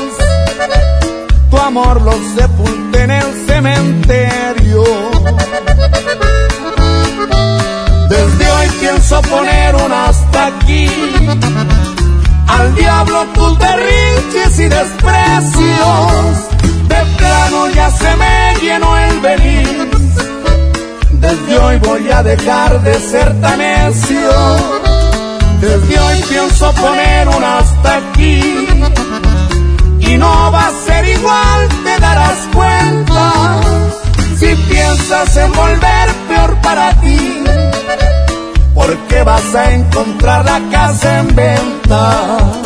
Amor 1.67 2.03
lo 2.03 2.13
sepulté 2.37 3.03
en 3.03 3.11
el 3.11 3.47
cementerio. 3.47 4.83
Desde 8.09 8.51
hoy 8.51 8.69
pienso 8.81 9.21
poner 9.23 9.77
un 9.77 9.93
hasta 9.93 10.47
aquí. 10.47 10.91
Al 12.49 12.75
diablo 12.75 13.25
tus 13.35 13.59
berrinches 13.59 14.59
y 14.59 14.69
desprecios. 14.69 16.49
De 16.89 17.05
plano 17.19 17.69
ya 17.69 17.91
se 17.91 18.17
me 18.17 18.55
llenó 18.61 18.97
el 18.97 19.21
beliz. 19.21 19.69
Desde 21.13 21.59
hoy 21.59 21.79
voy 21.79 22.11
a 22.11 22.23
dejar 22.23 22.83
de 22.83 22.95
ser 22.95 23.41
tan 23.41 23.59
necio. 23.59 24.31
Desde 25.61 26.01
hoy 26.01 26.25
pienso 26.29 26.73
poner 26.73 27.29
un 27.29 27.45
hasta 27.45 27.97
aquí. 27.97 28.67
Y 30.01 30.17
no 30.17 30.51
va 30.51 30.67
a 30.67 30.73
ser 30.85 30.90
igual, 31.05 31.69
te 31.85 32.01
darás 32.01 32.49
cuenta. 32.55 33.61
Si 34.39 34.55
piensas 34.69 35.37
en 35.37 35.53
volver 35.53 36.09
peor 36.29 36.57
para 36.63 36.91
ti. 37.01 37.45
Porque 38.75 39.23
vas 39.23 39.55
a 39.55 39.73
encontrar 39.73 40.45
la 40.45 40.61
casa 40.71 41.21
en 41.21 41.35
venta. 41.35 42.60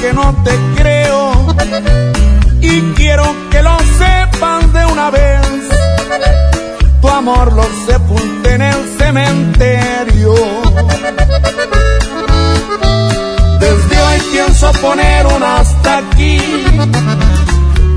Que 0.00 0.12
no 0.12 0.34
te 0.44 0.52
creo. 0.76 1.32
Y 2.60 2.80
quiero 2.94 3.24
que 3.50 3.62
lo 3.62 3.76
sepan 3.98 4.72
de 4.72 4.84
una 4.86 5.10
vez. 5.10 5.40
Tu 7.00 7.08
amor 7.08 7.52
lo 7.52 7.64
sepulté 7.86 8.54
en 8.54 8.62
el 8.62 8.98
cementerio. 8.98 10.34
Desde 13.60 14.02
hoy 14.02 14.20
pienso 14.32 14.72
poner 14.80 15.26
un 15.26 15.42
hasta 15.42 15.98
aquí. 15.98 16.40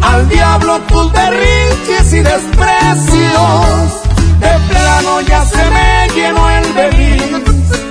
Al 0.02 0.30
diablo 0.30 0.80
tus 0.88 1.12
berrinches 1.12 2.14
y 2.14 2.20
desprecios. 2.20 3.88
De 4.40 4.54
plano 4.70 5.22
ya 5.22 5.46
se 5.46 5.70
me 5.70 6.10
llenó 6.16 6.50
el 6.50 6.74
beliz. 6.74 7.91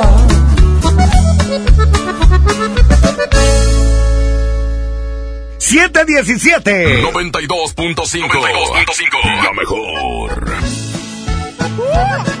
Siete 5.71 6.03
diecisiete. 6.03 7.01
92.5. 7.01 9.41
La 9.41 9.53
mejor. 9.53 10.57
Voy 11.77 12.40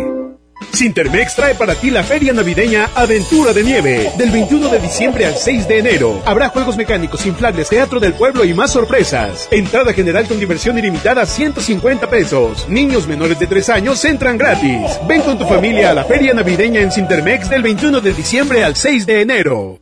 Sintermex 0.81 1.35
trae 1.35 1.53
para 1.53 1.75
ti 1.75 1.91
la 1.91 2.01
feria 2.01 2.33
navideña 2.33 2.89
Aventura 2.95 3.53
de 3.53 3.61
Nieve. 3.63 4.11
Del 4.17 4.31
21 4.31 4.67
de 4.67 4.79
diciembre 4.79 5.27
al 5.27 5.35
6 5.35 5.67
de 5.67 5.77
enero. 5.77 6.23
Habrá 6.25 6.49
juegos 6.49 6.75
mecánicos, 6.75 7.23
inflables, 7.27 7.69
teatro 7.69 7.99
del 7.99 8.15
pueblo 8.15 8.43
y 8.45 8.55
más 8.55 8.71
sorpresas. 8.71 9.47
Entrada 9.51 9.93
general 9.93 10.27
con 10.27 10.39
diversión 10.39 10.79
ilimitada 10.79 11.27
150 11.27 12.09
pesos. 12.09 12.67
Niños 12.67 13.05
menores 13.05 13.37
de 13.37 13.45
3 13.45 13.69
años 13.69 14.03
entran 14.05 14.39
gratis. 14.39 14.81
Ven 15.07 15.21
con 15.21 15.37
tu 15.37 15.45
familia 15.45 15.91
a 15.91 15.93
la 15.93 16.03
feria 16.03 16.33
navideña 16.33 16.81
en 16.81 16.91
Sintermex 16.91 17.47
del 17.47 17.61
21 17.61 18.01
de 18.01 18.13
diciembre 18.13 18.63
al 18.63 18.75
6 18.75 19.05
de 19.05 19.21
enero. 19.21 19.79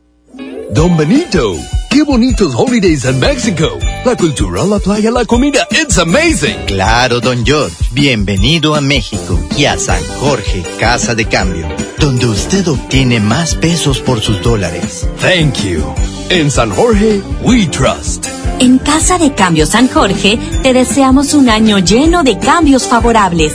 Don 0.68 0.98
Benito, 0.98 1.56
qué 1.88 2.02
bonitos 2.02 2.52
holidays 2.54 3.06
en 3.06 3.18
México. 3.18 3.78
La 4.04 4.16
cultura, 4.16 4.64
la 4.64 4.78
playa, 4.78 5.10
la 5.10 5.24
comida, 5.24 5.66
it's 5.70 5.96
amazing. 5.96 6.58
Claro, 6.66 7.20
don 7.20 7.42
George. 7.46 7.74
Bienvenido 7.92 8.74
a 8.74 8.82
México 8.82 9.40
y 9.56 9.64
a 9.64 9.78
San 9.78 10.02
Jorge, 10.20 10.62
Casa 10.78 11.14
de 11.14 11.24
Cambio, 11.26 11.66
donde 11.98 12.26
usted 12.26 12.68
obtiene 12.68 13.20
más 13.20 13.54
pesos 13.54 14.00
por 14.00 14.20
sus 14.20 14.42
dólares. 14.42 15.08
Thank 15.20 15.64
you. 15.64 15.82
En 16.28 16.50
San 16.50 16.70
Jorge, 16.70 17.22
we 17.42 17.66
trust. 17.66 18.26
En 18.58 18.78
Casa 18.78 19.18
de 19.18 19.32
Cambio 19.32 19.64
San 19.66 19.88
Jorge 19.88 20.38
te 20.62 20.72
deseamos 20.74 21.32
un 21.32 21.48
año 21.48 21.78
lleno 21.78 22.22
de 22.22 22.38
cambios 22.38 22.86
favorables. 22.86 23.54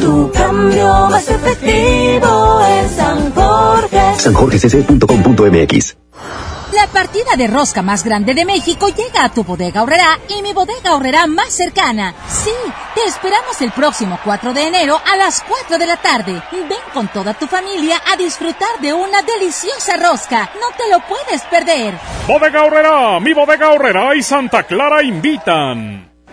Tu 0.00 0.30
cambio 0.32 1.08
más 1.08 1.28
efectivo 1.28 2.60
es 2.60 2.96
San 2.96 3.32
Jorge. 3.32 3.98
sanjorgecc.com.mx 4.18 5.96
partida 6.96 7.36
de 7.36 7.46
rosca 7.46 7.82
más 7.82 8.02
grande 8.02 8.32
de 8.32 8.46
México 8.46 8.88
llega 8.88 9.22
a 9.22 9.28
tu 9.28 9.44
bodega 9.44 9.82
horrera 9.82 10.18
y 10.30 10.40
mi 10.40 10.54
bodega 10.54 10.94
horrera 10.94 11.26
más 11.26 11.52
cercana. 11.52 12.14
Sí, 12.26 12.50
te 12.94 13.04
esperamos 13.04 13.60
el 13.60 13.70
próximo 13.70 14.18
4 14.24 14.54
de 14.54 14.66
enero 14.66 14.98
a 15.04 15.14
las 15.18 15.42
4 15.42 15.76
de 15.76 15.86
la 15.86 15.98
tarde. 15.98 16.42
Ven 16.52 16.86
con 16.94 17.08
toda 17.08 17.34
tu 17.34 17.46
familia 17.46 18.00
a 18.10 18.16
disfrutar 18.16 18.80
de 18.80 18.94
una 18.94 19.20
deliciosa 19.20 19.98
rosca. 19.98 20.50
No 20.54 20.74
te 20.74 20.90
lo 20.90 21.00
puedes 21.00 21.42
perder. 21.42 21.92
Bodega 22.26 22.64
Horrera, 22.64 23.20
mi 23.20 23.34
bodega 23.34 23.72
Horrera 23.72 24.16
y 24.16 24.22
Santa 24.22 24.62
Clara 24.62 25.02
invitan. 25.02 26.15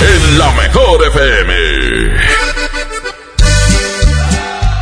en 0.00 0.38
la 0.38 0.50
mejor 0.52 1.00
FM. 1.08 1.54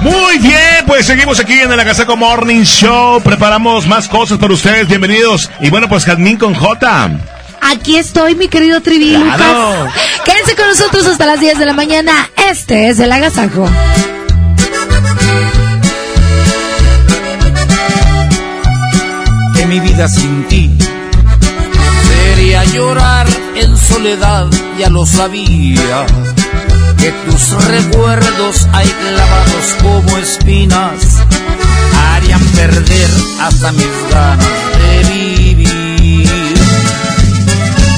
Muy 0.01 0.39
bien, 0.39 0.85
pues 0.87 1.07
seguimos 1.07 1.41
aquí 1.41 1.55
en 1.61 1.73
el 1.73 1.81
Agasaco 1.81 2.17
Morning 2.17 2.63
Show. 2.65 3.21
Preparamos 3.23 3.87
más 3.87 4.09
cosas 4.09 4.39
para 4.39 4.53
ustedes. 4.53 4.87
Bienvenidos. 4.89 5.51
Y 5.61 5.71
bueno, 5.71 5.89
pues 5.89 6.05
Jazmín 6.05 6.37
con 6.37 6.55
J. 6.55 7.11
Aquí 7.63 7.97
estoy, 7.97 8.35
mi 8.35 8.49
querido 8.49 8.83
Trivi 8.83 9.15
Claro. 9.15 9.85
Lucas. 9.85 9.95
Quédense 10.25 10.55
con 10.57 10.67
nosotros 10.69 11.07
hasta 11.07 11.25
las 11.27 11.41
10 11.41 11.59
de 11.59 11.67
la 11.67 11.73
mañana. 11.73 12.29
Este 12.51 12.89
es 12.91 12.99
el 13.01 13.11
agasajo. 13.13 13.69
que 19.57 19.67
mi 19.67 19.81
vida 19.81 20.09
sin 20.09 20.45
ti 20.49 20.71
llorar 22.75 23.27
en 23.55 23.77
soledad, 23.77 24.47
ya 24.79 24.91
lo 24.91 25.07
sabía. 25.07 26.07
Que 26.99 27.13
tus 27.27 27.65
recuerdos 27.69 28.67
hay 28.73 28.89
clavados 28.89 29.67
como 29.81 30.19
espinas 30.19 31.23
harían 32.11 32.41
perder 32.41 33.11
hasta 33.41 33.71
mis 33.73 33.95
ganas 34.11 34.47
de 34.83 35.13
vivir. 35.13 36.55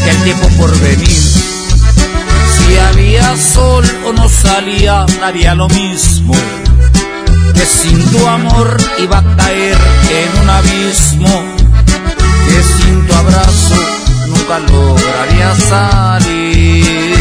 Que 0.04 0.10
el 0.10 0.22
tiempo 0.24 0.48
por 0.58 0.78
venir, 0.80 1.22
si 2.58 2.76
había 2.76 3.36
sol 3.36 3.84
o 4.04 4.12
no 4.12 4.28
salía, 4.28 5.06
daría 5.20 5.54
lo 5.54 5.68
mismo 5.68 6.34
que 7.54 7.64
sin 7.64 7.98
tu 8.10 8.26
amor 8.26 8.76
iba 8.98 9.18
a 9.18 9.36
caer 9.36 9.78
en 10.10 10.42
un 10.42 10.50
abismo, 10.50 11.44
que 12.48 12.62
sin 12.62 13.06
tu 13.06 13.14
abrazo 13.14 14.05
lograría 14.48 15.54
salir. 15.56 17.16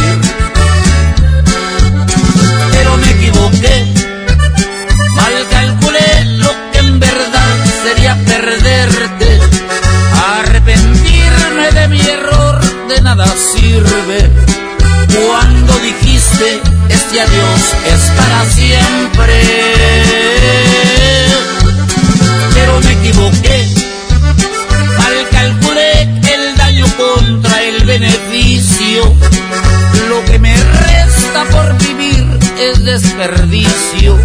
Pero 2.72 2.98
me 2.98 3.12
equivoqué, 3.12 3.94
mal 5.16 5.48
calculé 5.50 6.26
lo 6.38 6.52
que 6.72 6.80
en 6.80 7.00
verdad 7.00 7.56
sería 7.84 8.16
perderte, 8.26 9.40
arrepentirme 10.38 11.72
de 11.72 11.88
mi 11.88 12.02
error 12.02 12.88
de 12.90 13.02
nada 13.02 13.26
sirve. 13.54 14.30
Cuando 15.08 15.74
dijiste 15.80 16.62
este 16.90 17.22
adiós 17.22 17.62
es 17.92 18.02
para 18.18 18.46
siempre. 18.52 19.76
Lo 28.96 30.24
que 30.26 30.40
me 30.40 30.56
resta 30.56 31.44
por 31.52 31.78
vivir 31.80 32.26
es 32.58 32.84
desperdicio, 32.86 34.18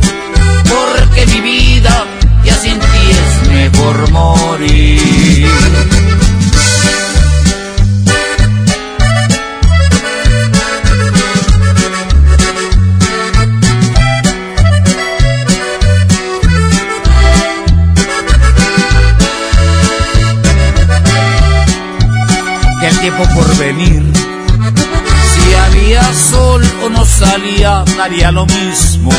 porque 0.64 1.26
mi 1.26 1.40
vida 1.40 2.06
ya 2.44 2.54
sin 2.54 2.78
ti 2.78 3.10
es 3.10 3.48
mejor 3.50 4.10
morir. 4.12 5.50
tiempo 23.00 23.24
por 23.34 23.56
venir 23.56 24.29
no 26.92 27.04
salía, 27.04 27.84
daría 27.96 28.30
lo 28.30 28.46
mismo. 28.46 29.10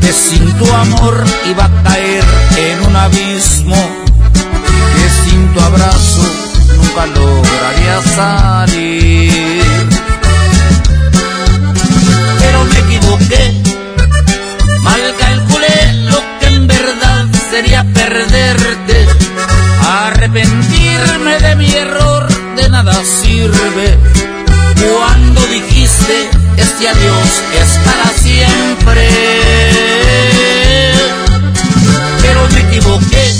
Que 0.00 0.12
sin 0.12 0.44
tu 0.58 0.72
amor 0.72 1.24
iba 1.48 1.64
a 1.64 1.82
caer 1.82 2.24
en 2.56 2.86
un 2.86 2.96
abismo. 2.96 3.76
Que 4.94 5.30
sin 5.30 5.54
tu 5.54 5.60
abrazo 5.60 6.22
nunca 6.76 7.06
lograría 7.06 8.02
salir. 8.14 9.62
Pero 12.38 12.64
me 12.64 12.78
equivoqué, 12.78 13.62
mal 14.82 15.14
calculé 15.18 15.92
lo 16.10 16.20
que 16.40 16.46
en 16.46 16.66
verdad 16.66 17.26
sería 17.50 17.84
perderte. 17.92 19.06
Arrepentirme 20.06 21.38
de 21.40 21.56
mi 21.56 21.70
error 21.72 22.28
de 22.56 22.68
nada 22.68 22.94
sirve 23.04 23.98
cuando 24.80 25.40
dijiste 25.46 26.39
este 26.80 26.88
adiós 26.88 27.42
es 27.60 27.78
para 27.84 28.08
siempre. 28.18 29.08
Pero 32.22 32.48
me 32.54 32.60
equivoqué, 32.60 33.34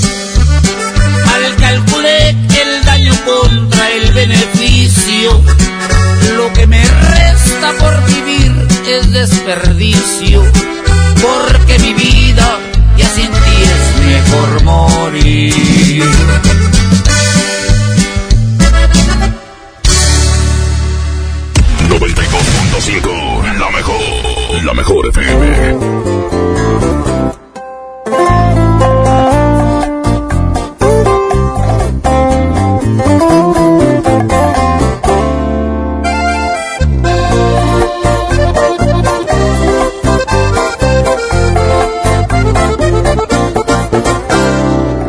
mal 1.25 1.57
calculé 1.57 2.31
el 2.31 2.85
daño 2.85 3.15
contra 3.25 3.91
el 3.93 4.13
beneficio. 4.13 5.43
Lo 6.37 6.53
que 6.53 6.67
me 6.67 6.85
resta 6.85 7.73
por 7.79 8.05
vivir 8.07 8.53
es 8.87 9.11
desperdicio, 9.11 10.43
porque 11.23 11.79
mi 11.79 11.95
vida 11.95 12.59
ya 12.99 13.09
sin 13.09 13.31
ti 13.31 13.57
es 13.65 14.07
mejor 14.07 14.63
morir. 14.65 16.05
92.5, 22.81 23.59
la 23.59 23.71
mejor, 23.71 24.65
la 24.65 24.73
mejor 24.73 25.07
FM. 25.09 25.79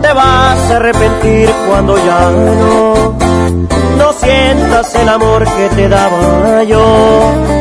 te 0.02 0.14
vas 0.14 0.72
a 0.72 0.76
arrepentir 0.76 1.50
cuando 1.70 1.96
ya 1.96 2.32
no, 2.32 3.18
no 3.98 4.14
sientas 4.14 4.94
el 4.96 5.08
amor 5.08 5.46
que 5.46 5.70
te 5.70 5.88
daba 5.88 6.64
yo. 6.64 7.61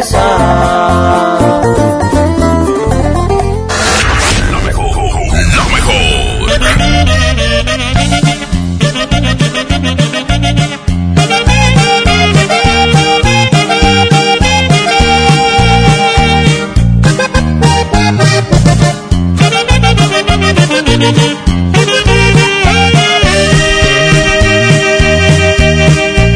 La 0.00 0.06
mejor, 4.64 4.86
la 5.56 5.64
mejor. 5.74 6.40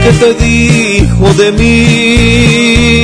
¿Qué 0.04 0.12
te 0.20 0.34
dijo 0.34 1.32
de 1.32 1.52
mí? 1.52 3.03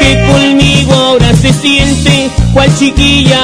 que 0.00 0.20
conmigo 0.26 0.92
ahora 0.94 1.34
se 1.34 1.52
siente, 1.52 2.30
cual 2.52 2.70
chiquilla 2.78 3.33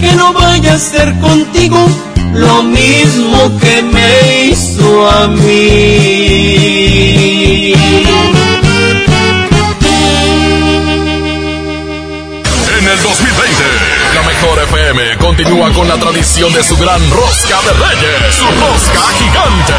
que 0.00 0.12
no 0.12 0.32
vaya 0.32 0.74
a 0.74 0.78
ser 0.78 1.12
contigo 1.20 1.88
lo 2.34 2.62
mismo 2.62 3.58
que 3.58 3.82
me 3.82 4.46
hizo 4.46 5.10
a 5.10 5.28
mí. 5.28 6.58
En 12.78 12.88
el 12.88 13.02
2020, 13.02 13.64
la 14.14 14.22
mejor 14.22 14.58
FM 14.64 15.18
continúa 15.18 15.72
con 15.72 15.88
la 15.88 15.96
tradición 15.96 16.52
de 16.52 16.62
su 16.62 16.76
gran 16.76 17.00
rosca 17.10 17.60
de 17.62 17.72
reyes, 17.72 18.34
su 18.34 18.44
rosca 18.44 19.02
gigante. 19.18 19.74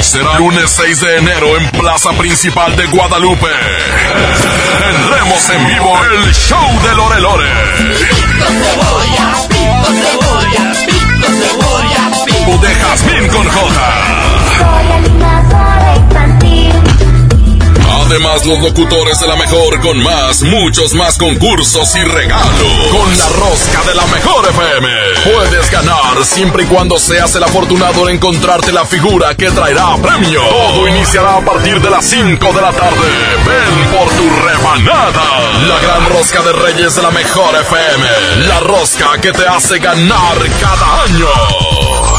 Será 0.00 0.38
lunes 0.38 0.70
6 0.70 1.00
de 1.00 1.16
enero 1.16 1.56
en 1.56 1.68
Plaza 1.70 2.12
Principal 2.12 2.76
de 2.76 2.86
Guadalupe. 2.86 3.48
Tendremos 4.78 5.50
en 5.50 5.66
vivo 5.66 5.98
el 6.04 6.32
show 6.34 6.80
de 6.82 6.94
Lore 6.94 7.20
Lore. 7.20 7.50
O 12.46 12.58
de 12.58 12.74
Jazmín 12.74 13.26
con 13.28 13.48
J. 13.48 13.56
Además, 18.06 18.46
los 18.46 18.60
locutores 18.60 19.18
de 19.18 19.26
la 19.26 19.34
mejor 19.34 19.80
con 19.80 20.00
más, 20.00 20.40
muchos 20.42 20.94
más 20.94 21.18
concursos 21.18 21.92
y 21.96 22.04
regalos. 22.04 22.88
Con 22.92 23.18
la 23.18 23.28
rosca 23.30 23.82
de 23.82 23.94
la 23.96 24.06
mejor 24.06 24.46
FM. 24.48 24.88
Puedes 25.24 25.70
ganar 25.72 26.24
siempre 26.24 26.62
y 26.62 26.66
cuando 26.66 27.00
seas 27.00 27.34
el 27.34 27.42
afortunado 27.42 28.08
en 28.08 28.14
encontrarte 28.14 28.70
la 28.70 28.84
figura 28.84 29.34
que 29.34 29.50
traerá 29.50 29.96
premio. 29.96 30.40
Todo 30.40 30.86
iniciará 30.86 31.38
a 31.38 31.44
partir 31.44 31.80
de 31.80 31.90
las 31.90 32.04
5 32.06 32.52
de 32.52 32.60
la 32.60 32.72
tarde. 32.72 33.08
Ven 33.44 33.98
por 33.98 34.08
tu 34.10 34.30
rebanada. 34.46 35.40
La 35.66 35.80
gran 35.80 36.08
rosca 36.08 36.42
de 36.42 36.52
Reyes 36.52 36.94
de 36.94 37.02
la 37.02 37.10
mejor 37.10 37.56
FM. 37.56 38.46
La 38.46 38.60
rosca 38.60 39.20
que 39.20 39.32
te 39.32 39.48
hace 39.48 39.80
ganar 39.80 40.36
cada 40.60 41.02
año. 41.02 41.26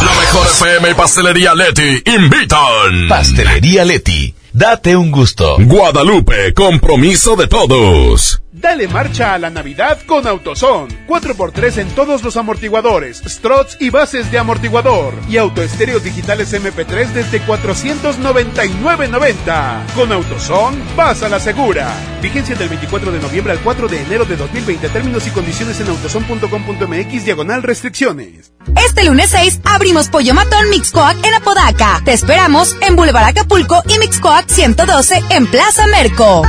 La 0.04 0.14
mejor 0.20 0.48
FM 0.48 0.90
y 0.90 0.94
Pastelería 0.96 1.56
Leti 1.56 2.04
invitan. 2.06 3.08
Pastelería 3.08 3.86
Leti. 3.86 4.34
Date 4.58 4.96
un 4.96 5.12
gusto. 5.12 5.58
Guadalupe, 5.60 6.52
compromiso 6.56 7.36
de 7.36 7.46
todos. 7.46 8.42
Dale 8.60 8.88
marcha 8.88 9.36
a 9.36 9.38
la 9.38 9.52
Navidad 9.52 10.00
con 10.08 10.26
Autoson. 10.26 10.88
4x3 11.08 11.78
en 11.78 11.90
todos 11.90 12.24
los 12.24 12.38
amortiguadores, 12.38 13.22
struts 13.24 13.78
y 13.80 13.92
bases 13.92 14.32
de 14.32 14.40
amortiguador. 14.40 15.14
Y 15.30 15.38
autoestéreos 15.38 16.04
digitales 16.04 16.52
MP3 16.54 17.10
desde 17.10 17.40
499.90. 17.46 19.94
Con 19.94 20.12
Autoson, 20.12 20.76
vas 20.96 21.22
a 21.22 21.30
la 21.30 21.40
segura. 21.40 21.88
Vigencia 22.20 22.56
del 22.56 22.70
24 22.70 23.12
de 23.12 23.20
noviembre 23.20 23.54
al 23.54 23.60
4 23.60 23.88
de 23.88 24.02
enero 24.02 24.26
de 24.26 24.36
2020. 24.36 24.90
Términos 24.90 25.28
y 25.28 25.30
condiciones 25.30 25.80
en 25.80 25.90
autoson.com.mx 25.90 27.26
diagonal 27.26 27.62
restricciones. 27.62 28.54
Este 28.76 29.04
lunes 29.04 29.30
6 29.30 29.62
abrimos 29.66 30.08
Pollo 30.08 30.34
Matón 30.34 30.68
Mixcoac 30.72 31.24
en 31.24 31.36
Apodaca. 31.36 32.02
Te 32.04 32.14
esperamos 32.14 32.76
en 32.82 32.96
Boulevard 32.96 33.26
Acapulco 33.26 33.84
y 33.88 34.00
Mixcoac 34.00 34.50
112 34.50 35.22
en 35.30 35.46
Plaza 35.46 35.86
Merco. 35.88 36.42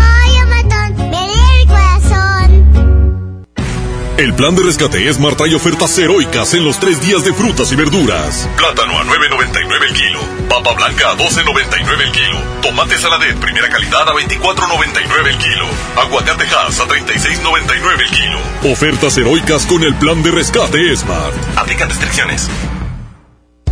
El 4.19 4.35
plan 4.35 4.53
de 4.57 4.65
rescate 4.65 5.15
Smart 5.15 5.36
trae 5.36 5.55
ofertas 5.55 5.97
heroicas 5.97 6.53
en 6.55 6.65
los 6.65 6.81
tres 6.81 7.01
días 7.01 7.24
de 7.24 7.32
frutas 7.32 7.70
y 7.70 7.77
verduras. 7.77 8.49
Plátano 8.57 8.99
a 8.99 9.05
9.99 9.05 9.85
el 9.86 9.93
kilo. 9.93 10.20
Papa 10.49 10.73
blanca 10.74 11.11
a 11.11 11.16
12.99 11.16 12.03
el 12.03 12.11
kilo. 12.11 12.36
Tomate 12.61 12.99
saladet 12.99 13.36
primera 13.39 13.69
calidad 13.69 14.09
a 14.09 14.12
24.99 14.15 15.28
el 15.28 15.39
kilo. 15.39 15.66
Aguacate 15.95 16.47
Hass 16.47 16.81
a 16.81 16.89
36.99 16.89 18.01
el 18.01 18.11
kilo. 18.11 18.73
Ofertas 18.73 19.16
heroicas 19.19 19.65
con 19.66 19.85
el 19.85 19.95
plan 19.95 20.20
de 20.24 20.32
rescate 20.32 20.97
Smart. 20.97 21.36
Aplican 21.57 21.89
restricciones. 21.89 22.51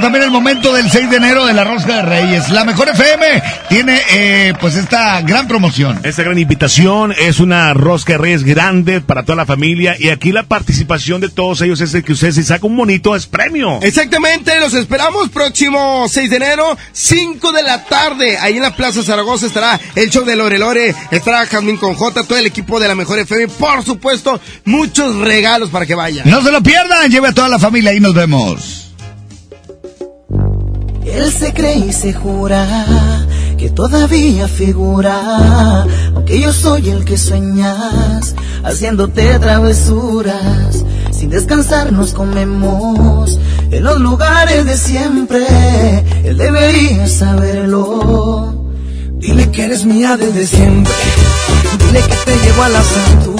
también 0.00 0.24
el 0.24 0.30
momento 0.30 0.72
del 0.72 0.90
6 0.90 1.10
de 1.10 1.16
enero 1.16 1.44
de 1.46 1.52
la 1.52 1.64
Rosca 1.64 1.96
de 1.96 2.02
Reyes. 2.02 2.48
La 2.48 2.64
Mejor 2.64 2.88
FM 2.88 3.42
tiene 3.68 4.00
eh, 4.12 4.54
pues 4.60 4.74
esta 4.76 5.20
gran 5.20 5.46
promoción. 5.46 6.00
Esta 6.02 6.22
gran 6.22 6.38
invitación 6.38 7.12
es 7.16 7.38
una 7.38 7.74
rosca 7.74 8.14
de 8.14 8.18
reyes 8.18 8.44
grande 8.44 9.00
para 9.00 9.24
toda 9.24 9.36
la 9.36 9.46
familia 9.46 9.96
y 9.98 10.08
aquí 10.08 10.32
la 10.32 10.44
participación 10.44 11.20
de 11.20 11.28
todos 11.28 11.60
ellos 11.60 11.80
es 11.80 11.92
de 11.92 12.02
que 12.02 12.12
usted 12.12 12.32
si 12.32 12.42
saca 12.42 12.66
un 12.66 12.76
monito 12.76 13.14
es 13.14 13.26
premio. 13.26 13.78
Exactamente, 13.82 14.58
los 14.58 14.72
esperamos 14.74 15.28
próximo 15.28 16.06
6 16.08 16.30
de 16.30 16.36
enero, 16.36 16.78
5 16.92 17.52
de 17.52 17.62
la 17.62 17.84
tarde. 17.84 18.38
Ahí 18.38 18.56
en 18.56 18.62
la 18.62 18.74
Plaza 18.74 19.02
Zaragoza 19.02 19.46
estará 19.46 19.78
el 19.94 20.10
show 20.10 20.24
de 20.24 20.36
Lore 20.36 20.58
Lore, 20.58 20.94
estará 21.10 21.46
Jazmín 21.46 21.76
con 21.76 21.94
J, 21.94 22.24
todo 22.24 22.38
el 22.38 22.46
equipo 22.46 22.80
de 22.80 22.88
la 22.88 22.94
Mejor 22.94 23.18
FM. 23.18 23.48
Por 23.48 23.84
supuesto, 23.84 24.40
muchos 24.64 25.16
regalos 25.16 25.68
para 25.68 25.84
que 25.84 25.94
vayan. 25.94 26.28
No 26.28 26.40
se 26.42 26.50
lo 26.50 26.62
pierdan, 26.62 27.10
lleve 27.10 27.28
a 27.28 27.32
toda 27.32 27.48
la 27.48 27.58
familia 27.58 27.92
y 27.92 28.00
nos 28.00 28.14
vemos. 28.14 28.79
Él 31.12 31.32
se 31.32 31.52
cree 31.52 31.78
y 31.78 31.92
se 31.92 32.12
jura 32.12 33.26
que 33.58 33.68
todavía 33.68 34.48
figura, 34.48 35.84
aunque 36.14 36.40
yo 36.40 36.52
soy 36.52 36.88
el 36.88 37.04
que 37.04 37.18
sueñas, 37.18 38.34
haciéndote 38.64 39.38
travesuras. 39.38 40.84
Sin 41.10 41.28
descansar 41.28 41.92
nos 41.92 42.14
comemos 42.14 43.38
en 43.70 43.84
los 43.84 44.00
lugares 44.00 44.64
de 44.64 44.76
siempre. 44.78 45.44
Él 46.24 46.38
debería 46.38 47.06
saberlo. 47.06 48.54
Dile 49.18 49.50
que 49.50 49.64
eres 49.64 49.84
mía 49.84 50.16
desde 50.16 50.46
siempre. 50.46 50.94
Dile 51.86 52.00
que 52.00 52.16
te 52.24 52.36
llevo 52.38 52.62
a 52.62 52.68
las 52.70 52.86
alturas. 52.96 53.39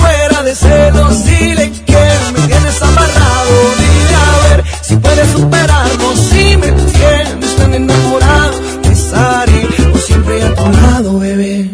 Muera 0.00 0.42
de 0.42 0.54
celos. 0.54 1.24
Dile 1.24 1.70
que 1.86 2.04
me 2.32 2.40
tienes 2.46 2.82
amarrado. 2.82 3.54
Dile 3.80 4.14
a 4.14 4.48
ver 4.48 4.64
si 4.82 4.96
puedes 4.96 5.30
superarlo. 5.30 6.16
Si 6.16 6.56
me 6.56 6.72
tienes 6.72 7.56
tan 7.56 7.74
enamorado. 7.74 8.60
Estaré 8.90 9.68
por 9.90 10.00
siempre 10.00 10.42
a 10.42 10.54
tu 10.54 10.70
lado, 10.70 11.18
bebé. 11.18 11.70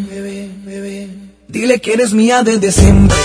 Dile 1.48 1.81
que 1.81 1.94
eres 1.94 2.12
mía 2.12 2.43
desde 2.43 2.70
siempre. 2.70 3.16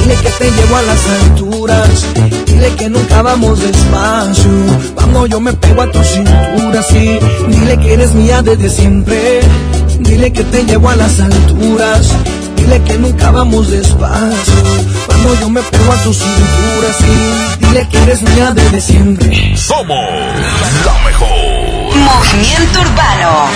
Dile 0.00 0.16
que 0.16 0.30
te 0.30 0.50
llevo 0.50 0.76
a 0.76 0.82
las 0.82 1.00
alturas. 1.08 2.06
Dile 2.46 2.70
que 2.76 2.88
nunca 2.88 3.22
vamos 3.22 3.60
despacio. 3.60 4.50
Cuando 4.94 5.26
yo 5.26 5.40
me 5.40 5.52
pego 5.52 5.82
a 5.82 5.90
tu 5.90 6.02
cintura, 6.02 6.82
sí. 6.82 7.18
Dile 7.48 7.78
que 7.78 7.94
eres 7.94 8.14
mía 8.14 8.42
desde 8.42 8.68
siempre. 8.68 9.40
Dile 10.00 10.32
que 10.32 10.44
te 10.44 10.64
llevo 10.64 10.90
a 10.90 10.96
las 10.96 11.20
alturas. 11.20 12.12
Dile 12.66 12.82
que 12.82 12.98
nunca 12.98 13.30
vamos 13.30 13.70
despacio. 13.70 14.54
Cuando 15.06 15.40
yo 15.40 15.48
me 15.48 15.62
pego 15.62 15.92
a 15.92 15.96
tu 16.02 16.12
cintura, 16.12 16.92
sí. 16.98 17.56
Dile 17.60 17.88
que 17.88 18.02
eres 18.02 18.22
mía 18.22 18.50
desde 18.52 18.80
siempre. 18.80 19.56
Somos 19.56 19.96
la 20.84 20.94
mejor. 21.04 21.96
Movimiento 21.96 22.80
Urbano. 22.80 23.46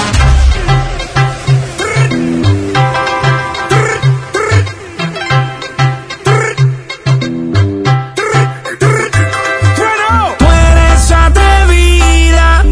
Tú 10.39 10.45
eres 10.45 11.11
atrevida, 11.11 12.65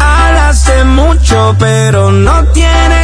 hablas 0.00 0.64
de 0.66 0.84
mucho 0.84 1.54
pero 1.58 2.10
no 2.10 2.42
tienes 2.54 2.64
salida. 2.64 3.03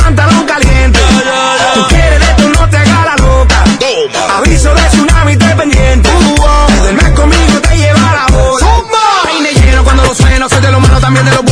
Tiene 11.21 11.35
los 11.35 11.50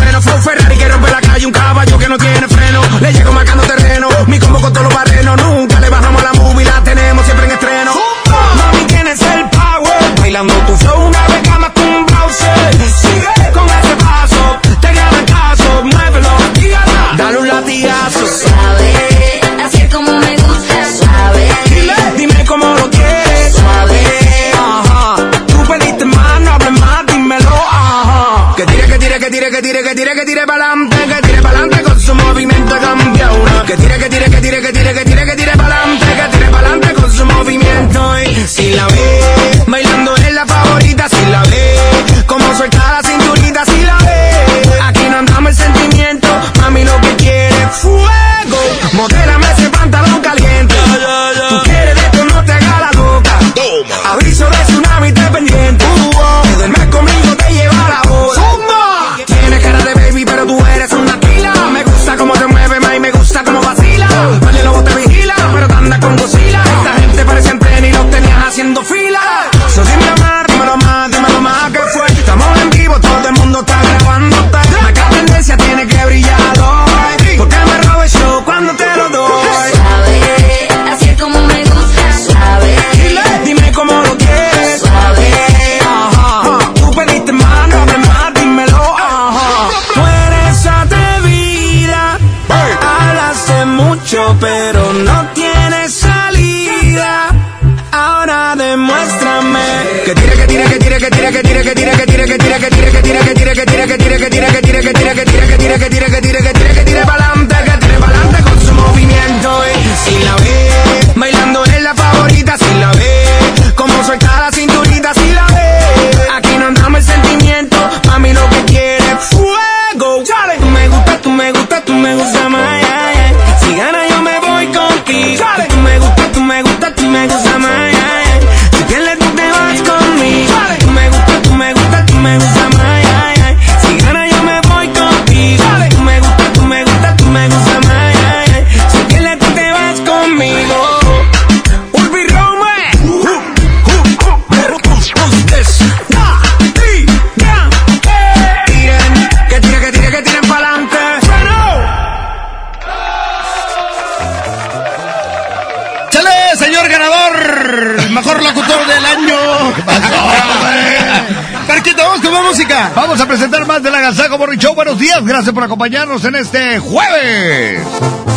A 163.20 163.26
presentar 163.26 163.68
más 163.68 163.84
del 163.84 163.94
Agasajo 163.94 164.38
Show. 164.56 164.76
Buenos 164.76 164.98
días, 164.98 165.26
gracias 165.26 165.54
por 165.54 165.64
acompañarnos 165.64 166.24
en 166.24 166.36
este 166.36 166.80
jueves. 166.80 168.29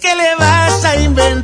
Que 0.00 0.14
le 0.14 0.34
vas 0.38 0.84
a 0.84 0.96
inventar. 1.00 1.43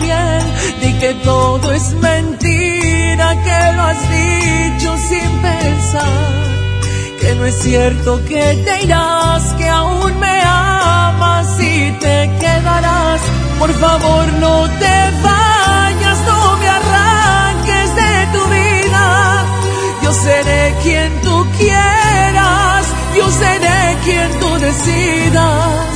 piel. 0.00 0.42
Di 0.80 0.92
que 1.00 1.14
todo 1.24 1.72
es 1.72 1.92
mentira, 1.94 3.26
que 3.44 3.72
lo 3.76 3.82
has 3.82 4.02
dicho 4.10 4.96
sin 5.08 5.30
pensar. 5.48 6.46
Que 7.20 7.34
no 7.34 7.44
es 7.46 7.58
cierto 7.62 8.24
que 8.24 8.44
te 8.64 8.82
irás, 8.84 9.42
que 9.58 9.68
aún 9.68 10.18
me 10.20 10.40
amas 10.44 11.48
y 11.60 11.92
te 12.04 12.30
quedarás. 12.40 13.20
Por 13.58 13.72
favor 13.74 14.24
no 14.44 14.68
te 14.82 14.96
vayas, 15.22 16.18
no 16.30 16.56
me 16.58 16.68
arranques 16.68 17.88
de 18.02 18.12
tu 18.34 18.42
vida. 18.58 19.44
Yo 20.02 20.12
seré 20.12 20.74
quien 20.82 21.20
tú 21.22 21.46
quieras, 21.58 22.86
yo 23.16 23.30
seré 23.30 23.96
quien 24.04 24.30
tú 24.40 24.50
decidas. 24.58 25.95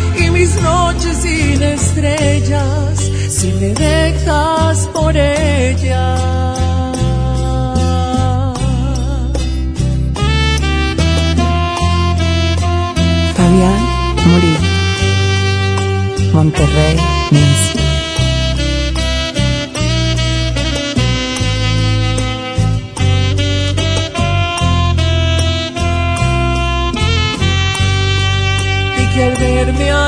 mis 0.41 0.55
noches 0.61 1.17
sin 1.17 1.61
estrellas 1.61 2.99
si 3.29 3.47
me 3.59 3.69
dejas 3.75 4.87
por 4.93 5.15
ella. 5.15 6.15
Fabián 13.37 13.81
Murillo. 14.25 14.71
Monterrey, 16.33 16.97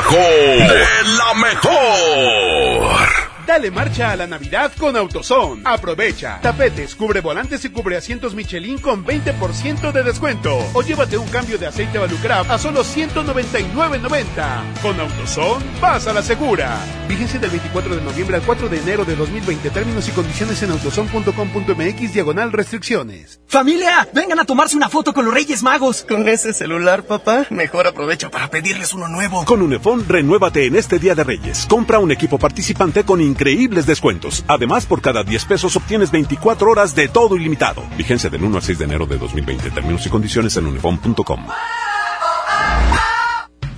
Agasajo 0.00 0.16
de 0.16 1.04
la 1.18 1.34
mejor. 1.34 2.49
Dale 3.50 3.72
marcha 3.72 4.12
a 4.12 4.16
la 4.16 4.28
Navidad 4.28 4.70
con 4.78 4.96
AutoZone. 4.96 5.62
Aprovecha. 5.64 6.38
Tapetes, 6.40 6.94
cubre 6.94 7.20
volantes 7.20 7.64
y 7.64 7.70
cubre 7.70 7.96
asientos 7.96 8.32
Michelin 8.32 8.78
con 8.78 9.04
20% 9.04 9.90
de 9.90 10.04
descuento. 10.04 10.56
O 10.72 10.82
llévate 10.82 11.18
un 11.18 11.26
cambio 11.26 11.58
de 11.58 11.66
aceite 11.66 11.98
Valucraft 11.98 12.48
a 12.48 12.58
solo 12.58 12.84
199.90. 12.84 14.80
Con 14.80 15.00
AutoZone, 15.00 15.64
vas 15.80 16.06
a 16.06 16.12
la 16.12 16.22
segura. 16.22 16.78
Vigencia 17.08 17.40
del 17.40 17.50
24 17.50 17.96
de 17.96 18.02
noviembre 18.02 18.36
al 18.36 18.42
4 18.42 18.68
de 18.68 18.78
enero 18.78 19.04
de 19.04 19.16
2020. 19.16 19.68
Términos 19.70 20.06
y 20.06 20.12
condiciones 20.12 20.62
en 20.62 20.70
autozone.com.mx 20.70 22.14
diagonal 22.14 22.52
restricciones. 22.52 23.40
Familia, 23.48 24.08
vengan 24.14 24.38
a 24.38 24.44
tomarse 24.44 24.76
una 24.76 24.88
foto 24.88 25.12
con 25.12 25.24
los 25.24 25.34
Reyes 25.34 25.64
Magos. 25.64 26.06
¿Con 26.08 26.28
ese 26.28 26.52
celular, 26.52 27.02
papá? 27.02 27.46
Mejor 27.50 27.88
aprovecho 27.88 28.30
para 28.30 28.48
pedirles 28.48 28.94
uno 28.94 29.08
nuevo. 29.08 29.44
Con 29.44 29.60
Unifón, 29.60 30.06
renuévate 30.06 30.66
en 30.66 30.76
este 30.76 31.00
Día 31.00 31.16
de 31.16 31.24
Reyes. 31.24 31.66
Compra 31.68 31.98
un 31.98 32.12
equipo 32.12 32.38
participante 32.38 33.02
con 33.02 33.20
increíbles 33.40 33.86
descuentos. 33.86 34.44
Además, 34.48 34.84
por 34.84 35.00
cada 35.00 35.24
10 35.24 35.46
pesos 35.46 35.74
obtienes 35.74 36.10
24 36.10 36.70
horas 36.70 36.94
de 36.94 37.08
todo 37.08 37.36
ilimitado. 37.36 37.82
Vigencia 37.96 38.28
del 38.28 38.44
1 38.44 38.56
al 38.56 38.62
6 38.62 38.78
de 38.78 38.84
enero 38.84 39.06
de 39.06 39.16
2020. 39.16 39.70
Términos 39.70 40.04
y 40.04 40.10
condiciones 40.10 40.54
en 40.58 40.66
unifón.com. 40.66 41.46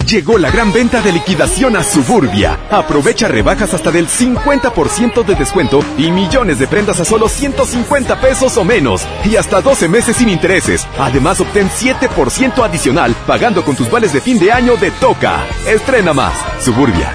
Llegó 0.09 0.37
la 0.37 0.51
gran 0.51 0.73
venta 0.73 1.01
de 1.01 1.13
liquidación 1.13 1.77
a 1.77 1.85
Suburbia. 1.85 2.59
Aprovecha 2.71 3.29
rebajas 3.29 3.73
hasta 3.73 3.93
del 3.93 4.09
50% 4.09 5.25
de 5.25 5.35
descuento 5.37 5.81
y 5.97 6.11
millones 6.11 6.59
de 6.59 6.67
prendas 6.67 6.99
a 6.99 7.05
solo 7.05 7.29
150 7.29 8.21
pesos 8.21 8.57
o 8.57 8.65
menos. 8.65 9.07
Y 9.25 9.37
hasta 9.37 9.63
12 9.63 9.89
meses 9.89 10.17
sin 10.17 10.29
intereses. 10.29 10.87
Además, 10.99 11.41
obtén 11.41 11.71
7% 11.71 12.65
adicional 12.65 13.15
pagando 13.29 13.65
con 13.65 13.77
tus 13.77 13.89
vales 13.89 14.13
de 14.13 14.21
fin 14.21 14.41
de 14.41 14.51
año 14.51 14.77
de 14.77 14.91
Toca. 14.91 15.47
Estrena 15.67 16.13
más. 16.13 16.35
Suburbia. 16.63 17.15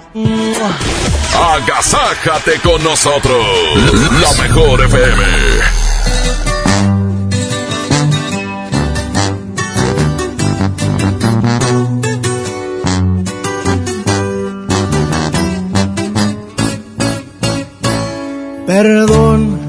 Agasájate 0.13 2.59
con 2.61 2.83
nosotros. 2.83 3.45
La 4.21 4.33
mejor 4.43 4.83
FM. 4.83 5.23
Perdón 18.67 19.59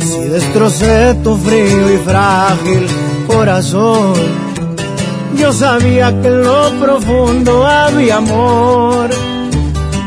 si 0.00 0.24
destrocé 0.24 1.14
tu 1.22 1.36
frío 1.36 1.94
y 1.94 1.98
frágil 1.98 2.88
corazón. 3.28 4.14
Yo 5.36 5.52
sabía 5.52 6.08
que 6.20 6.28
en 6.28 6.42
lo 6.42 6.70
profundo 6.80 7.64
había 7.64 8.16
amor, 8.16 9.10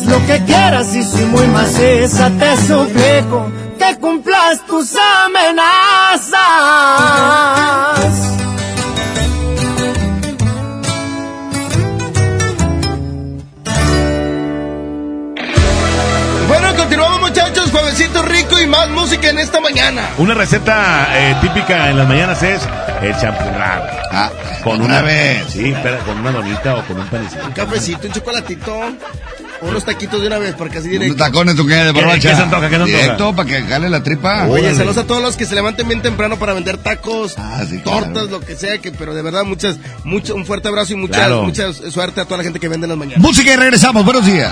Haz 0.00 0.06
lo 0.06 0.26
que 0.26 0.42
quieras 0.44 0.94
y 0.94 1.02
si 1.02 1.24
muy 1.26 1.46
maciza 1.48 2.30
te 2.30 2.56
suplico 2.56 3.52
que 3.78 3.98
cumplas 3.98 4.64
tus 4.66 4.94
amenazas. 5.26 6.40
Bueno, 16.48 16.74
continuamos 16.76 17.20
muchachos, 17.20 17.70
juevesito 17.70 18.22
rico 18.22 18.58
y 18.58 18.66
más 18.66 18.88
música 18.88 19.28
en 19.28 19.38
esta 19.38 19.60
mañana. 19.60 20.08
Una 20.18 20.34
receta 20.34 21.08
eh, 21.12 21.36
típica 21.42 21.90
en 21.90 21.98
las 21.98 22.08
mañanas 22.08 22.42
es 22.42 22.62
el 23.02 23.16
champurrado. 23.18 23.84
Ah, 24.12 24.30
con 24.64 24.76
una 24.76 24.84
una 24.84 25.02
vez. 25.02 25.46
Sí, 25.50 25.74
pero 25.82 25.98
con 26.04 26.18
una 26.18 26.32
donita 26.32 26.76
o 26.76 26.84
con 26.86 27.00
un 27.00 27.06
panecito. 27.06 27.44
Un 27.44 27.52
cafecito, 27.52 28.06
un 28.06 28.12
chocolatito, 28.12 28.80
unos 29.62 29.84
taquitos 29.84 30.20
de 30.20 30.26
una 30.26 30.38
vez, 30.38 30.54
porque 30.56 30.78
así 30.78 30.88
Unos 30.88 31.00
directo. 31.00 31.24
tacones, 31.24 31.54
tú 31.56 31.66
de 31.66 31.74
¿Qué- 31.74 31.92
barbacha. 31.92 32.30
qué 32.30 32.36
se 32.36 32.42
antoja, 32.42 32.68
qué 32.68 32.76
se 32.76 32.82
antoja? 32.82 32.98
Directo, 33.02 33.36
para 33.36 33.48
que 33.48 33.62
jale 33.62 33.88
la 33.90 34.02
tripa. 34.02 34.46
Oye, 34.48 34.74
saludos 34.74 34.96
a 34.98 35.04
todos 35.04 35.22
los 35.22 35.36
que 35.36 35.46
se 35.46 35.54
levanten 35.54 35.86
bien 35.88 36.02
temprano 36.02 36.38
para 36.38 36.52
vender 36.54 36.78
tacos, 36.78 37.34
Ah, 37.38 37.62
sí, 37.68 37.78
tortas, 37.78 38.12
claro. 38.12 38.28
lo 38.28 38.40
que 38.40 38.56
sea, 38.56 38.78
que 38.78 38.92
pero 38.92 39.14
de 39.14 39.22
verdad 39.22 39.44
muchas, 39.44 39.76
mucho, 40.04 40.34
un 40.34 40.44
fuerte 40.46 40.68
abrazo 40.68 40.92
y 40.92 40.96
mucha, 40.96 41.14
Claro. 41.14 41.42
mucha 41.42 41.72
suerte 41.72 42.20
a 42.20 42.24
toda 42.24 42.38
la 42.38 42.44
gente 42.44 42.58
que 42.60 42.68
vende 42.68 42.86
en 42.86 42.90
las 42.90 42.98
mañanas. 42.98 43.20
Música 43.22 43.52
y 43.52 43.56
regresamos. 43.56 44.04
Buenos 44.04 44.24
días. 44.26 44.50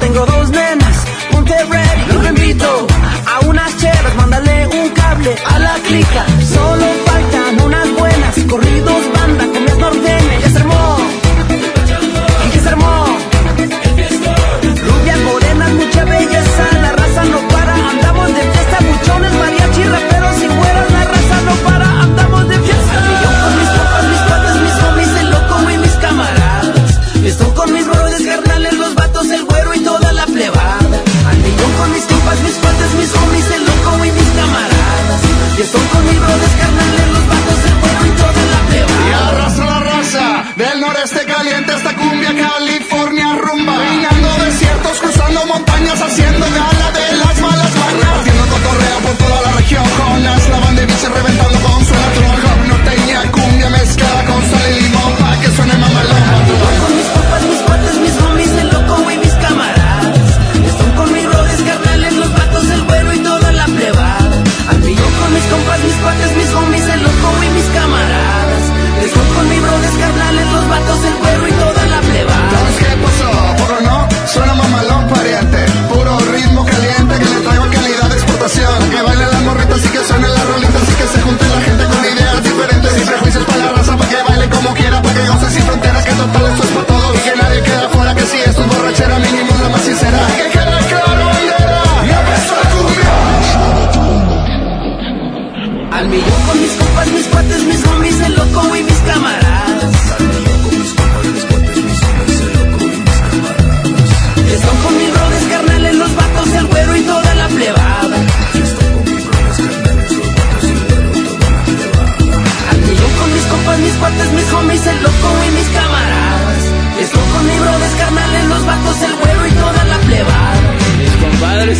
Tengo 0.00 0.24
dos 0.26 0.50
nenas, 0.50 1.04
ponte 1.30 1.54
ready, 1.64 2.02
yo 2.12 2.20
te 2.20 2.28
invito 2.28 2.86
a 3.26 3.46
unas 3.46 3.76
chelas, 3.76 4.14
mándale 4.16 4.66
un 4.66 4.88
cable 4.90 5.34
a 5.44 5.58
la 5.58 5.74
clica, 5.86 6.26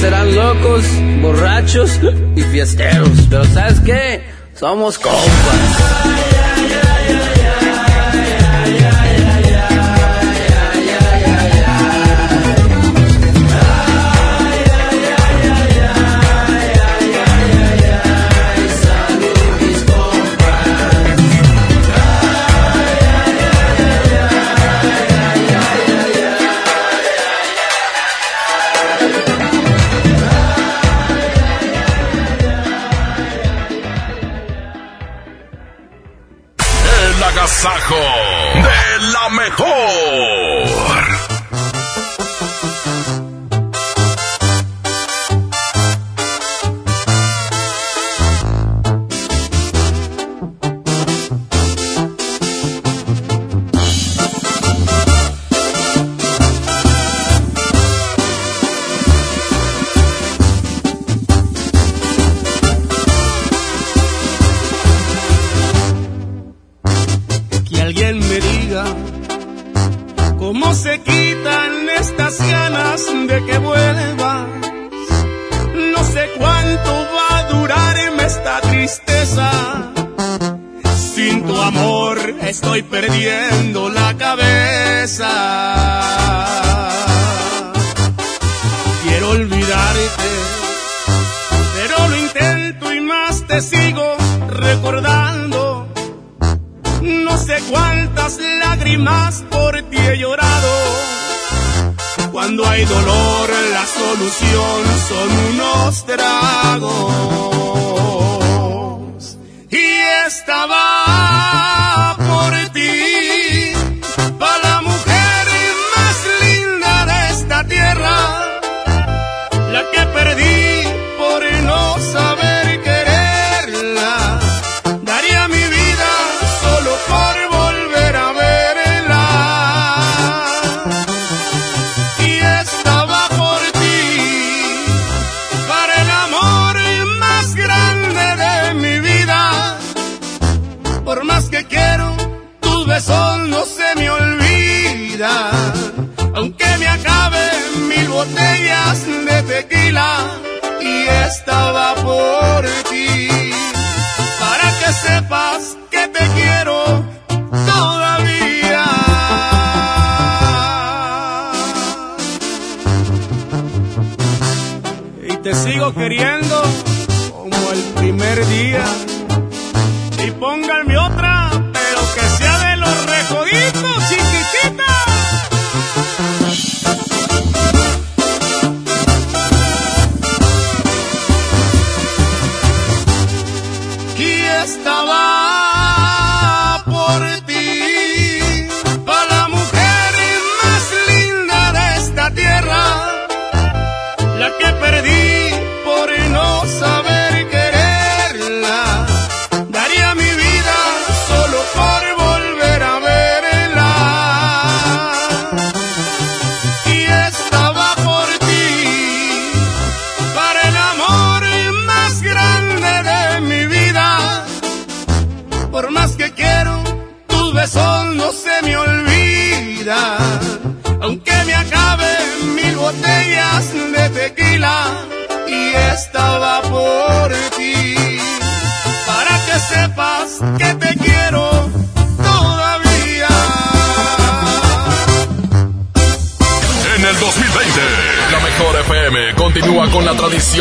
serán 0.08 0.34
locos, 0.34 0.84
borrachos 1.20 2.00
y 2.34 2.40
fiesteros. 2.40 3.10
Pero 3.28 3.44
¿sabes 3.44 3.78
qué? 3.80 4.22
Somos 4.54 4.98
compas. 4.98 6.07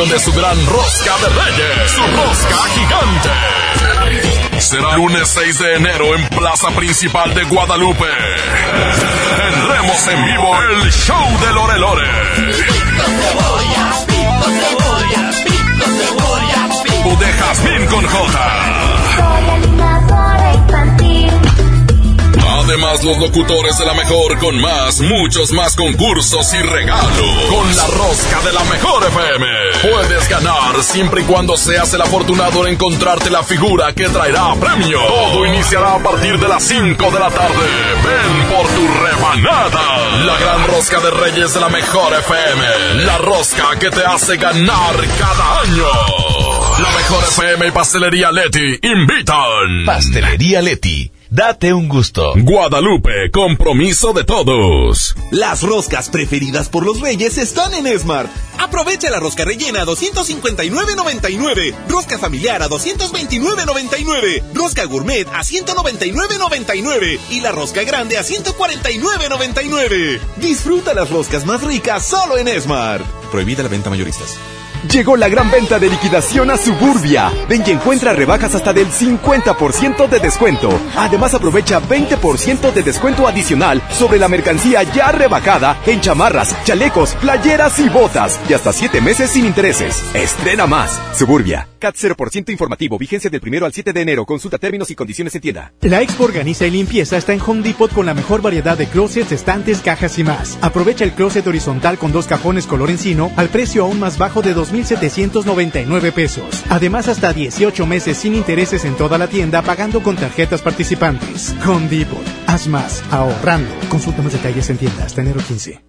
De 0.09 0.19
su 0.19 0.31
gran 0.31 0.65
rosca 0.67 1.17
de 1.17 1.29
reyes, 1.29 1.91
su 1.91 2.01
rosca 2.01 2.55
gigante. 2.75 3.29
Será 4.59 4.95
lunes 4.95 5.27
6 5.27 5.59
de 5.59 5.75
enero 5.75 6.15
en 6.15 6.27
Plaza 6.29 6.69
Principal 6.71 7.33
de 7.33 7.43
Guadalupe. 7.43 8.05
Tendremos 9.37 10.07
en 10.07 10.25
vivo 10.25 10.61
el 10.61 10.91
show 10.91 11.39
de 11.39 11.53
Lore 11.53 11.79
Lore. 11.79 12.07
O 17.05 17.15
de 17.15 17.33
Jazmín 17.33 17.85
con 17.87 18.05
J. 18.07 19.96
Además, 22.67 23.01
los 23.01 23.17
locutores 23.17 23.77
de 23.77 23.85
la 23.85 23.93
mejor 23.93 24.37
con 24.39 24.59
más, 24.59 24.99
muchos 24.99 25.53
más 25.53 25.73
concursos 25.73 26.53
y 26.53 26.57
regalos. 26.57 27.45
Con 27.49 27.73
la 27.73 27.87
rosca 27.87 28.41
de 28.41 28.51
la 28.51 28.63
mejor 28.65 29.05
FM. 29.05 29.47
Puedes 29.89 30.27
ganar 30.27 30.83
siempre 30.83 31.21
y 31.21 31.23
cuando 31.23 31.55
seas 31.55 31.93
el 31.93 32.01
afortunado 32.01 32.67
en 32.67 32.73
encontrarte 32.73 33.29
la 33.29 33.41
figura 33.43 33.93
que 33.93 34.09
traerá 34.09 34.53
premio. 34.55 34.99
Todo 34.99 35.45
iniciará 35.45 35.93
a 35.93 36.03
partir 36.03 36.37
de 36.37 36.47
las 36.49 36.61
5 36.61 37.09
de 37.09 37.19
la 37.19 37.29
tarde. 37.29 37.67
Ven 38.03 38.47
por 38.49 38.67
tu 38.67 38.85
rebanada. 39.01 40.25
La 40.25 40.37
gran 40.37 40.67
rosca 40.67 40.99
de 40.99 41.11
Reyes 41.11 41.53
de 41.53 41.61
la 41.61 41.69
mejor 41.69 42.13
FM. 42.15 43.05
La 43.05 43.17
rosca 43.19 43.79
que 43.79 43.89
te 43.89 44.03
hace 44.03 44.35
ganar 44.35 44.93
cada 45.17 45.61
año. 45.61 45.85
La 46.79 46.91
mejor 46.91 47.23
FM 47.23 47.67
y 47.67 47.71
Pastelería 47.71 48.29
Leti 48.33 48.77
invitan. 48.81 49.85
Pastelería 49.85 50.61
Leti. 50.61 51.11
Date 51.29 51.73
un 51.73 51.89
gusto. 51.89 52.33
Guadalupe, 52.37 53.29
compromiso 53.31 54.13
de 54.13 54.23
todos. 54.23 55.13
Las 55.31 55.61
roscas 55.61 56.07
preferidas 56.09 56.69
por 56.69 56.85
los 56.85 57.01
reyes 57.01 57.37
están 57.37 57.73
en 57.73 57.99
Smart. 57.99 58.29
Aprovecha 58.59 59.09
la 59.09 59.19
rosca 59.19 59.43
rellena 59.43 59.81
a 59.81 59.85
259.99, 59.85 61.75
rosca 61.89 62.17
familiar 62.17 62.63
a 62.63 62.69
229.99, 62.69 64.53
rosca 64.53 64.85
gourmet 64.85 65.27
a 65.27 65.41
199.99 65.41 67.19
y 67.31 67.41
la 67.41 67.51
rosca 67.51 67.83
grande 67.83 68.17
a 68.17 68.23
149.99. 68.23 70.19
Disfruta 70.37 70.93
las 70.93 71.09
roscas 71.09 71.45
más 71.45 71.61
ricas 71.61 72.07
solo 72.07 72.37
en 72.37 72.47
Smart. 72.61 73.03
Prohibida 73.31 73.63
la 73.63 73.69
venta 73.69 73.89
mayoristas. 73.89 74.37
Llegó 74.91 75.17
la 75.17 75.27
gran 75.27 75.49
venta 75.49 75.79
de 75.79 75.89
liquidación 75.89 76.51
a 76.51 76.57
Suburbia. 76.57 77.31
Ven 77.49 77.63
y 77.65 77.71
encuentra 77.71 78.13
rebajas 78.13 78.55
hasta 78.55 78.73
del 78.73 78.87
50% 78.87 80.07
de 80.07 80.19
descuento. 80.19 80.69
Además 80.95 81.33
aprovecha 81.33 81.81
20% 81.81 82.71
de 82.71 82.83
descuento 82.83 83.27
adicional 83.27 83.81
sobre 83.91 84.19
la 84.19 84.27
mercancía 84.27 84.83
ya 84.83 85.11
rebajada 85.11 85.77
en 85.85 85.99
chamarras, 85.99 86.55
chalecos, 86.63 87.15
playeras 87.15 87.79
y 87.79 87.89
botas. 87.89 88.39
Y 88.47 88.53
hasta 88.53 88.71
7 88.71 89.01
meses 89.01 89.31
sin 89.31 89.45
intereses. 89.45 90.03
Estrena 90.13 90.67
más. 90.67 90.99
Suburbia. 91.13 91.67
CAT 91.79 91.95
0% 91.95 92.49
informativo. 92.51 92.97
Vigencia 92.97 93.29
del 93.29 93.41
primero 93.41 93.65
al 93.65 93.73
7 93.73 93.93
de 93.93 94.01
enero. 94.01 94.25
Consulta 94.25 94.57
términos 94.57 94.89
y 94.91 94.95
condiciones 94.95 95.35
en 95.35 95.41
tienda. 95.41 95.73
La 95.81 96.01
Expo 96.01 96.23
Organiza 96.23 96.65
y 96.65 96.71
Limpieza 96.71 97.17
está 97.17 97.33
en 97.33 97.41
Home 97.45 97.61
Depot 97.61 97.91
con 97.91 98.05
la 98.05 98.13
mejor 98.13 98.41
variedad 98.41 98.77
de 98.77 98.87
closets, 98.87 99.31
estantes, 99.31 99.79
cajas 99.79 100.17
y 100.19 100.23
más. 100.23 100.57
Aprovecha 100.61 101.03
el 101.03 101.13
closet 101.13 101.45
horizontal 101.45 101.97
con 101.97 102.11
dos 102.11 102.27
cajones 102.27 102.67
color 102.67 102.89
encino 102.89 103.31
al 103.35 103.49
precio 103.49 103.83
aún 103.83 103.99
más 103.99 104.17
bajo 104.17 104.41
de 104.41 104.53
2.799 104.71 106.11
pesos. 106.11 106.63
Además, 106.69 107.07
hasta 107.07 107.33
18 107.33 107.85
meses 107.85 108.17
sin 108.17 108.35
intereses 108.35 108.85
en 108.85 108.95
toda 108.95 109.17
la 109.17 109.27
tienda 109.27 109.61
pagando 109.61 110.01
con 110.01 110.15
tarjetas 110.15 110.61
participantes. 110.61 111.55
Home 111.65 111.87
Depot. 111.87 112.23
Haz 112.47 112.67
más 112.67 113.03
ahorrando. 113.11 113.73
Consulta 113.89 114.21
más 114.21 114.33
detalles 114.33 114.69
en 114.69 114.77
tienda 114.77 115.05
hasta 115.05 115.21
enero 115.21 115.39
15. 115.47 115.81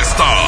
Esta 0.00 0.47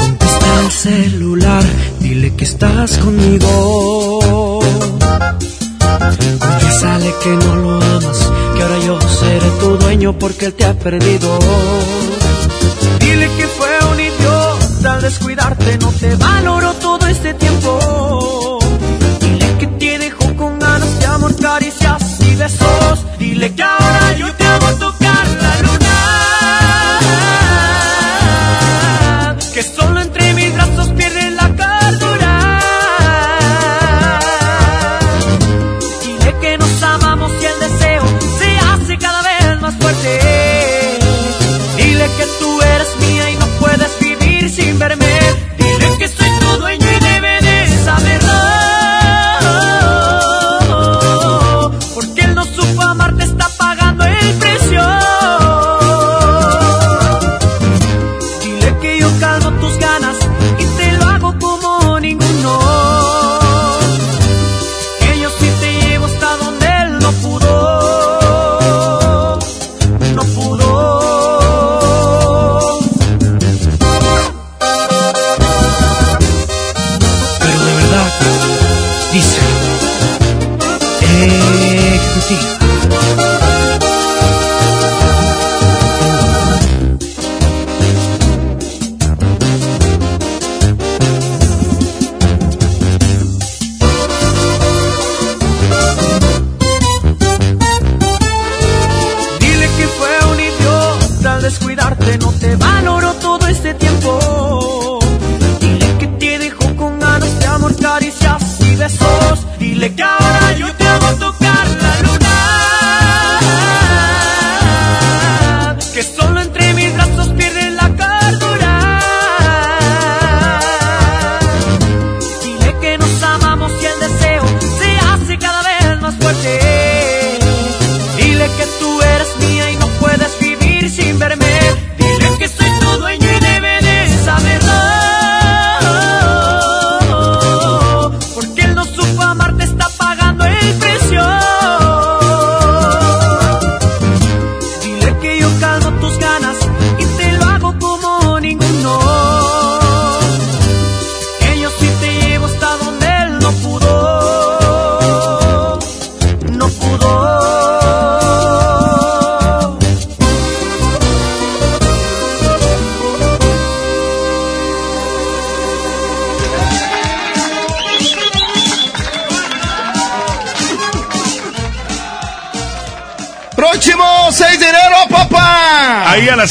Contesta 0.00 0.60
el 0.60 0.70
celular, 0.72 1.62
dile 2.00 2.34
que 2.34 2.42
estás 2.42 2.98
conmigo. 2.98 4.58
Confiésale 6.40 7.14
que 7.22 7.28
no 7.28 7.54
lo 7.54 7.76
amas, 7.76 8.32
que 8.56 8.62
ahora 8.62 8.78
yo 8.84 9.00
seré 9.02 9.50
tu 9.60 9.76
dueño 9.76 10.18
porque 10.18 10.46
él 10.46 10.54
te 10.54 10.64
ha 10.64 10.76
perdido. 10.76 11.38
Dile 12.98 13.30
que 13.36 13.46
fue 13.46 13.68
un 13.92 14.00
idiota 14.00 14.94
al 14.94 15.00
descuidarte, 15.00 15.78
no 15.78 15.92
te 15.92 16.16
valoró 16.16 16.72
todo 16.72 17.06
este 17.06 17.34
tiempo. 17.34 18.23
Caricias 21.54 22.18
y 22.20 22.34
besos. 22.34 23.06
Dile 23.16 23.54
que 23.54 23.62
ahora 23.62 24.16
yo 24.18 24.32
te 24.34 24.44
hago 24.44 24.72
tocar 24.72 24.93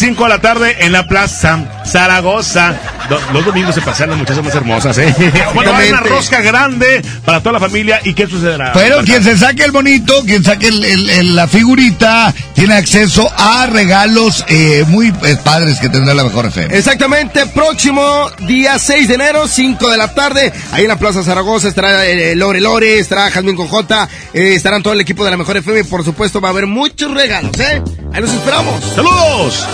5 0.03 0.21
de 0.23 0.30
la 0.30 0.41
tarde 0.41 0.75
en 0.81 0.91
la 0.91 1.07
Plaza 1.07 1.81
Zaragoza. 1.85 2.75
Do- 3.07 3.21
los 3.31 3.45
domingos 3.45 3.73
se 3.73 3.80
pasean 3.81 4.09
las 4.09 4.19
muchachas 4.19 4.43
más 4.43 4.53
hermosas, 4.53 4.97
¿eh? 4.97 5.13
Bueno, 5.53 5.73
haber 5.73 5.91
una 5.93 6.01
rosca 6.01 6.41
grande 6.41 7.01
para 7.23 7.39
toda 7.39 7.53
la 7.53 7.59
familia. 7.61 8.01
¿Y 8.03 8.13
qué 8.13 8.27
sucederá? 8.27 8.73
Pero 8.73 8.97
Marta? 8.97 9.09
quien 9.09 9.23
se 9.23 9.38
saque 9.38 9.63
el 9.63 9.71
bonito, 9.71 10.21
quien 10.25 10.43
saque 10.43 10.67
el- 10.67 10.84
el- 10.84 11.09
el- 11.09 11.35
la 11.38 11.47
figurita, 11.47 12.34
tiene 12.53 12.73
acceso 12.75 13.31
a 13.38 13.65
regalos 13.67 14.43
eh, 14.49 14.84
muy 14.88 15.07
eh, 15.23 15.38
padres 15.41 15.80
que 15.80 15.88
tendrá 15.88 16.13
la 16.13 16.25
mejor 16.25 16.47
FM. 16.47 16.77
Exactamente, 16.77 17.45
próximo 17.47 18.30
día 18.41 18.77
6 18.80 19.07
de 19.07 19.13
enero, 19.15 19.47
5 19.47 19.89
de 19.89 19.97
la 19.97 20.13
tarde, 20.13 20.51
ahí 20.73 20.81
en 20.84 20.89
la 20.89 20.97
Plaza 20.99 21.23
Zaragoza 21.23 21.69
estará 21.69 22.05
eh, 22.05 22.35
Lore 22.35 22.59
Lore, 22.59 22.99
estará 22.99 23.31
Jazmín 23.31 23.55
con 23.55 23.69
J, 23.69 24.09
eh, 24.34 24.53
estarán 24.55 24.84
todo 24.84 24.91
el 24.93 24.99
equipo 24.99 25.23
de 25.23 25.31
la 25.31 25.38
Mejor 25.38 25.55
FM 25.55 25.80
y 25.80 25.84
por 25.84 26.03
supuesto 26.03 26.41
va 26.41 26.49
a 26.49 26.51
haber 26.51 26.67
muchos 26.67 27.09
regalos, 27.13 27.57
¿eh? 27.59 27.81
Ahí 28.13 28.21
los 28.21 28.31
esperamos. 28.34 28.84
¡Saludos! 28.95 29.65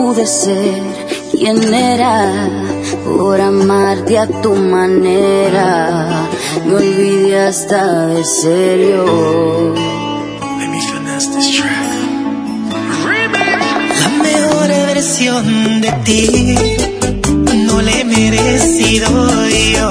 pude 0.00 0.26
ser 0.26 0.82
quien 1.30 1.74
era 1.74 2.32
por 3.04 3.40
amarte 3.40 4.18
a 4.18 4.26
tu 4.26 4.54
manera. 4.54 6.28
Me 6.64 6.74
olvidé 6.74 7.38
hasta 7.48 8.06
de 8.06 8.24
serio. 8.24 9.74
La 14.02 14.10
mejor 14.28 14.68
versión 14.94 15.80
de 15.82 15.92
ti 16.06 16.54
no 17.66 17.82
le 17.82 18.00
he 18.00 18.04
merecido 18.04 19.08
yo. 19.74 19.89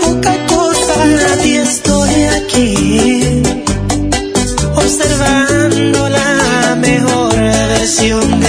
poca 0.00 0.34
cosa 0.46 1.04
la 1.04 1.36
ti 1.42 1.56
estoy 1.56 2.14
aquí, 2.38 3.42
observando 4.74 6.08
la 6.08 6.76
mejor 6.76 7.34
versión 7.34 8.40
de 8.40 8.45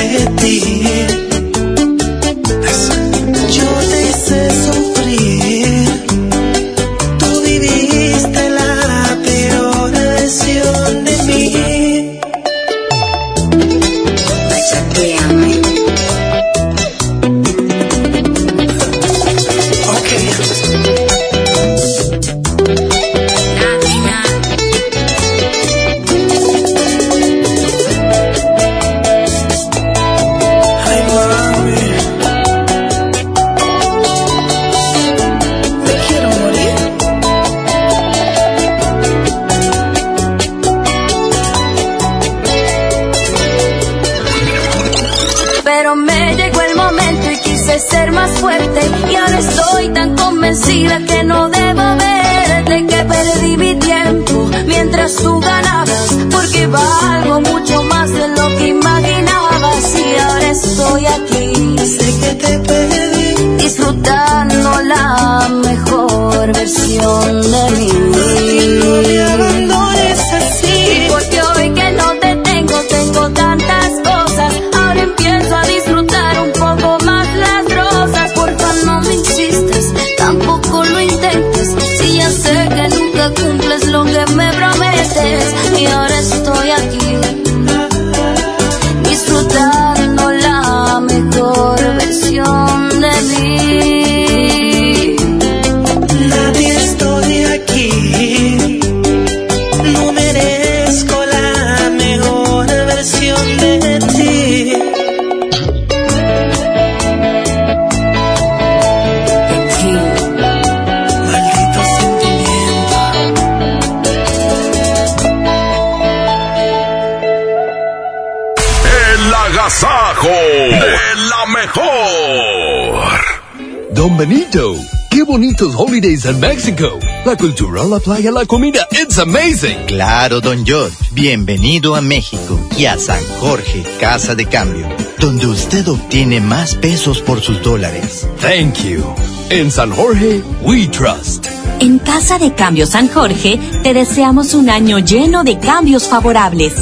Don 124.07 124.15
Benito, 124.15 124.73
qué 125.09 125.21
bonitos 125.23 125.75
holidays 125.75 126.23
en 126.23 126.39
México. 126.39 126.97
La 127.25 127.35
cultura, 127.35 127.83
la 127.83 127.99
playa, 127.99 128.31
la 128.31 128.45
comida, 128.45 128.87
it's 128.93 129.17
amazing. 129.19 129.85
Claro, 129.85 130.39
don 130.39 130.65
George. 130.65 130.95
Bienvenido 131.11 131.93
a 131.93 131.99
México 131.99 132.57
y 132.77 132.85
a 132.85 132.97
San 132.97 133.21
Jorge, 133.41 133.83
Casa 133.99 134.33
de 134.33 134.45
Cambio, 134.45 134.87
donde 135.19 135.47
usted 135.47 135.85
obtiene 135.89 136.39
más 136.39 136.75
pesos 136.75 137.19
por 137.19 137.41
sus 137.41 137.61
dólares. 137.61 138.25
Thank 138.39 138.77
you. 138.85 139.03
En 139.49 139.69
San 139.69 139.91
Jorge, 139.91 140.41
we 140.61 140.87
trust. 140.87 141.45
En 141.81 141.99
Casa 141.99 142.39
de 142.39 142.53
Cambio 142.53 142.87
San 142.87 143.09
Jorge 143.09 143.59
te 143.83 143.93
deseamos 143.93 144.53
un 144.53 144.69
año 144.69 144.99
lleno 144.99 145.43
de 145.43 145.59
cambios 145.59 146.07
favorables. 146.07 146.75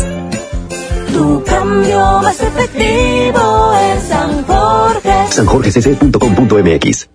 Tu 1.11 1.43
cambio 1.43 2.19
más 2.21 2.39
efectivo 2.39 3.73
es 3.73 4.09
San 4.09 4.43
Jorge. 4.45 5.31
sanjorgecc.com.mx 5.31 7.14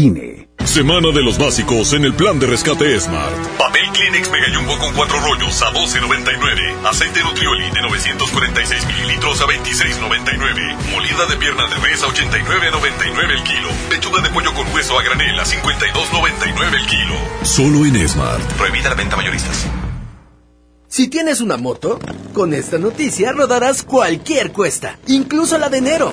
INE. 0.00 0.48
Semana 0.64 1.10
de 1.12 1.22
los 1.22 1.36
básicos 1.36 1.92
en 1.92 2.04
el 2.04 2.14
plan 2.14 2.38
de 2.38 2.46
rescate 2.46 2.98
Smart. 2.98 3.36
Papel 3.58 3.86
Kleenex 3.92 4.30
Mega 4.30 4.46
Jumbo 4.54 4.78
con 4.78 4.94
cuatro 4.94 5.20
rollos 5.20 5.60
a 5.62 5.72
12.99. 5.72 6.86
Aceite 6.86 7.22
Nutrioli 7.22 7.70
de 7.70 7.82
946 7.82 8.86
mililitros 8.86 9.40
a 9.42 9.44
26.99. 9.44 10.92
Molida 10.92 11.26
de 11.26 11.36
pierna 11.36 11.66
de 11.66 11.76
res 11.76 12.02
a 12.02 12.06
89.99 12.06 13.30
el 13.30 13.42
kilo. 13.42 13.68
Pechuga 13.90 14.22
de 14.22 14.30
pollo 14.30 14.54
con 14.54 14.72
hueso 14.72 14.98
a 14.98 15.02
granel 15.02 15.38
a 15.38 15.44
52.99 15.44 16.74
el 16.74 16.86
kilo. 16.86 17.14
Solo 17.42 17.84
en 17.84 18.08
Smart. 18.08 18.42
Prohibida 18.54 18.88
la 18.90 18.94
venta 18.94 19.16
mayoristas. 19.16 19.66
Si 20.88 21.08
tienes 21.08 21.40
una 21.40 21.56
moto, 21.56 22.00
con 22.32 22.54
esta 22.54 22.78
noticia 22.78 23.32
rodarás 23.32 23.82
cualquier 23.82 24.50
cuesta, 24.50 24.98
incluso 25.06 25.58
la 25.58 25.68
de 25.68 25.78
enero. 25.78 26.12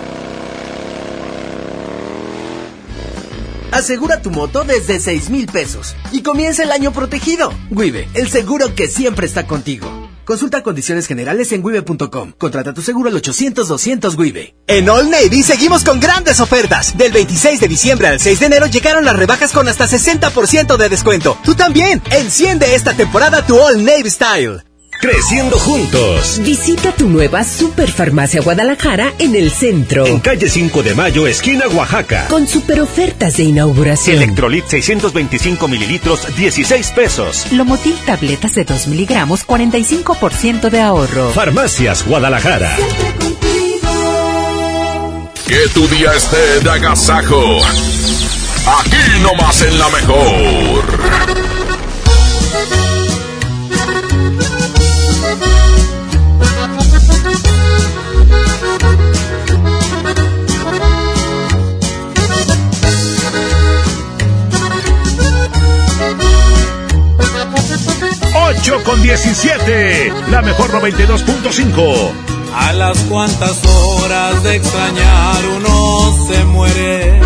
Asegura 3.71 4.21
tu 4.21 4.31
moto 4.31 4.63
desde 4.63 4.99
6 4.99 5.29
mil 5.29 5.47
pesos 5.47 5.95
y 6.11 6.21
comienza 6.21 6.63
el 6.63 6.71
año 6.71 6.91
protegido. 6.93 7.53
Wibe, 7.69 8.07
el 8.13 8.29
seguro 8.29 8.75
que 8.75 8.87
siempre 8.87 9.25
está 9.25 9.47
contigo. 9.47 10.07
Consulta 10.27 10.61
condiciones 10.61 11.07
generales 11.07 11.53
en 11.53 11.63
wibe.com. 11.63 12.33
Contrata 12.37 12.73
tu 12.73 12.81
seguro 12.81 13.09
al 13.09 13.15
800-200 13.15 14.17
Wibe. 14.17 14.55
En 14.67 14.89
All 14.89 15.09
Navy 15.09 15.41
seguimos 15.41 15.85
con 15.85 16.01
grandes 16.01 16.41
ofertas. 16.41 16.97
Del 16.97 17.13
26 17.13 17.61
de 17.61 17.67
diciembre 17.69 18.07
al 18.07 18.19
6 18.19 18.41
de 18.41 18.45
enero 18.47 18.65
llegaron 18.67 19.05
las 19.05 19.15
rebajas 19.15 19.53
con 19.53 19.69
hasta 19.69 19.87
60% 19.87 20.75
de 20.75 20.89
descuento. 20.89 21.37
Tú 21.45 21.55
también. 21.55 22.01
Enciende 22.11 22.75
esta 22.75 22.93
temporada 22.93 23.45
tu 23.45 23.57
All 23.57 23.85
Navy 23.85 24.09
Style. 24.09 24.63
Creciendo 24.99 25.59
juntos. 25.59 26.39
Visita 26.43 26.91
tu 26.91 27.07
nueva 27.07 27.43
Superfarmacia 27.43 28.41
Guadalajara 28.41 29.13
en 29.19 29.35
el 29.35 29.51
centro. 29.51 30.07
En 30.07 30.19
calle 30.19 30.49
5 30.49 30.81
de 30.81 30.95
Mayo, 30.95 31.27
esquina 31.27 31.67
Oaxaca. 31.67 32.27
Con 32.29 32.47
super 32.47 32.81
ofertas 32.81 33.37
de 33.37 33.43
inauguración. 33.43 34.17
Electrolit 34.17 34.65
625 34.65 35.67
mililitros, 35.67 36.35
16 36.35 36.91
pesos. 36.91 37.51
Lomotil 37.51 37.95
tabletas 38.07 38.55
de 38.55 38.63
2 38.63 38.87
miligramos, 38.87 39.45
45% 39.45 40.71
de 40.71 40.81
ahorro. 40.81 41.29
Farmacias 41.31 42.03
Guadalajara. 42.03 42.75
Que 45.47 45.69
tu 45.75 45.87
día 45.89 46.13
esté 46.15 46.59
de 46.61 46.69
agasajo. 46.71 47.59
Aquí 48.65 49.21
nomás 49.21 49.61
en 49.61 49.77
la 49.77 49.89
mejor. 49.89 50.83
Ocho 68.49 68.81
con 68.85 69.01
17, 69.01 70.13
la 70.29 70.41
mejor 70.41 70.71
92.5. 70.71 72.11
A 72.55 72.71
las 72.71 72.97
cuantas 72.99 73.59
horas 73.65 74.41
de 74.41 74.55
extrañar 74.55 75.45
uno 75.57 76.27
se 76.27 76.45
muere. 76.45 77.19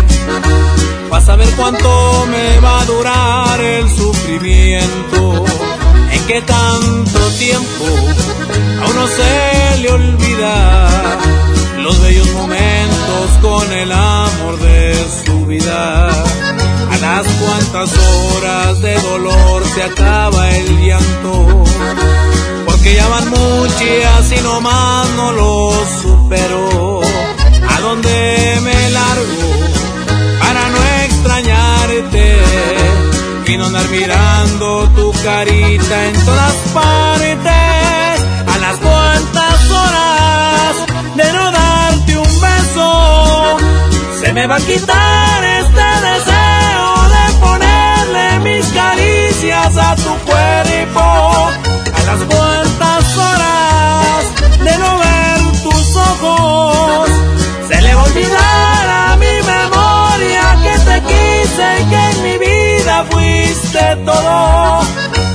Vas 1.08 1.28
a 1.28 1.36
ver 1.36 1.48
cuánto 1.50 2.26
me 2.26 2.58
va 2.58 2.80
a 2.80 2.84
durar 2.86 3.60
el 3.60 3.88
sufrimiento. 3.88 5.44
En 6.10 6.26
qué 6.26 6.42
tanto 6.42 7.20
tiempo 7.38 7.84
a 8.82 8.90
uno 8.90 9.06
se 9.06 9.78
le 9.78 9.90
olvida 9.90 10.88
los 11.78 12.02
bellos 12.02 12.32
momentos 12.32 13.30
con 13.40 13.72
el 13.72 13.92
amor 13.92 14.58
de 14.58 15.06
su 15.24 15.46
vida. 15.46 16.41
A 17.02 17.16
las 17.16 17.26
cuantas 17.26 17.90
horas 17.98 18.80
de 18.80 18.94
dolor 19.00 19.64
se 19.74 19.82
acaba 19.82 20.50
el 20.50 20.86
llanto. 20.86 21.64
Porque 22.64 22.94
ya 22.94 23.08
van 23.08 23.28
muchas 23.28 24.30
y 24.30 24.40
nomás 24.40 25.08
no 25.16 25.32
lo 25.32 25.72
supero. 26.00 27.00
¿A 27.68 27.80
dónde 27.80 28.58
me 28.62 28.90
largo 28.90 29.50
para 30.38 30.68
no 30.68 30.78
extrañarte? 31.04 32.36
Y 33.48 33.56
no 33.56 33.66
andar 33.66 33.88
mirando 33.88 34.88
tu 34.94 35.12
carita 35.24 36.06
en 36.06 36.24
todas 36.24 36.54
partes. 36.72 38.26
A 38.46 38.58
las 38.60 38.76
cuantas 38.76 39.70
horas 39.70 40.76
de 41.16 41.32
no 41.32 41.50
darte 41.50 42.16
un 42.16 42.40
beso, 42.40 43.56
se 44.20 44.32
me 44.32 44.46
va 44.46 44.54
a 44.54 44.60
quitar 44.60 45.44
este 45.44 45.91
caricias 49.42 49.76
a 49.76 49.96
tu 49.96 50.14
cuerpo. 50.24 51.00
A 51.00 52.02
las 52.06 52.20
cuantas 52.24 53.16
horas 53.16 54.24
de 54.64 54.78
no 54.78 54.98
ver 54.98 55.40
tus 55.62 55.96
ojos, 55.96 57.10
se 57.68 57.80
le 57.82 57.94
va 57.94 58.00
a 58.00 58.04
olvidar 58.04 58.88
a 58.88 59.16
mi 59.16 59.42
memoria 59.54 60.58
que 60.62 60.78
te 60.78 61.00
quise 61.02 61.80
y 61.80 61.84
que 61.90 62.10
en 62.10 62.22
mi 62.22 62.38
vida 62.38 63.04
fuiste 63.10 63.96
todo. 64.04 64.80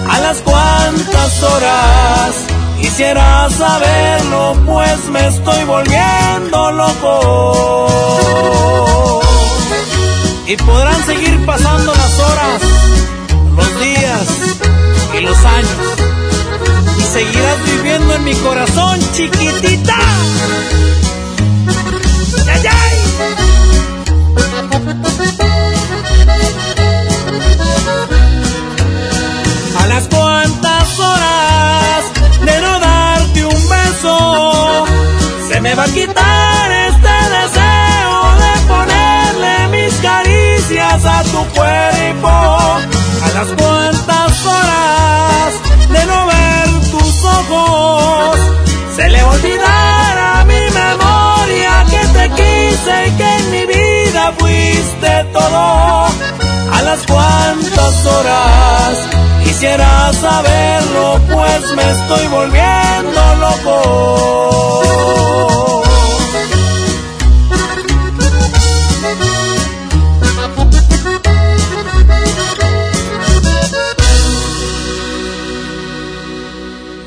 A 0.10 0.20
las 0.22 0.38
cuantas 0.40 1.44
horas 1.44 2.36
quisiera 2.80 3.50
saberlo, 3.50 4.56
pues 4.66 5.10
me 5.10 5.28
estoy 5.28 5.64
volviendo 5.66 6.72
loco. 6.72 8.32
Y 10.48 10.56
podrán 10.56 11.06
seguir 11.06 11.46
pasando 11.46 11.94
las 11.94 12.20
horas, 12.20 12.62
días 13.80 14.28
y 15.18 15.22
los 15.22 15.38
años. 15.38 15.78
Y 17.00 17.02
seguirás 17.02 17.66
viviendo 17.66 18.14
en 18.16 18.24
mi 18.24 18.34
corazón, 18.36 19.00
chiquitita. 19.14 19.98
A 29.80 29.88
las 29.88 30.08
cuantas 30.08 31.00
horas 31.00 32.04
de 32.46 32.62
no 32.62 32.80
darte 32.80 33.46
un 33.46 33.70
beso, 33.70 34.86
se 35.50 35.62
me 35.62 35.76
va 35.76 35.84
a 35.84 35.88
quitar 35.88 36.72
este 36.72 37.16
deseo 37.38 38.36
de 38.44 38.54
ponerle 38.68 39.68
mis 39.70 39.94
caricias 39.96 41.06
a 41.06 41.24
tu 41.24 41.46
cuerpo. 41.56 42.57
Las 43.38 43.50
cuantas 43.50 44.46
horas 44.48 45.54
de 45.92 46.06
no 46.08 46.26
ver 46.26 46.90
tus 46.90 47.24
ojos, 47.24 48.36
se 48.96 49.08
le 49.12 49.22
va 49.22 49.30
a 49.30 49.34
olvidar 49.36 50.18
a 50.18 50.46
mi 50.46 50.62
memoria 50.82 51.86
que 51.88 52.08
te 52.18 52.30
quise 52.32 53.08
y 53.08 53.12
que 53.12 53.36
en 53.38 53.52
mi 53.52 53.66
vida 53.68 54.34
fuiste 54.40 55.24
todo. 55.34 56.08
A 56.78 56.82
las 56.84 57.06
cuantas 57.06 58.06
horas 58.08 58.98
quisiera 59.44 60.12
saberlo, 60.14 61.22
pues 61.32 61.76
me 61.76 61.92
estoy 61.92 62.28
volviendo 62.30 63.36
loco. 63.36 64.57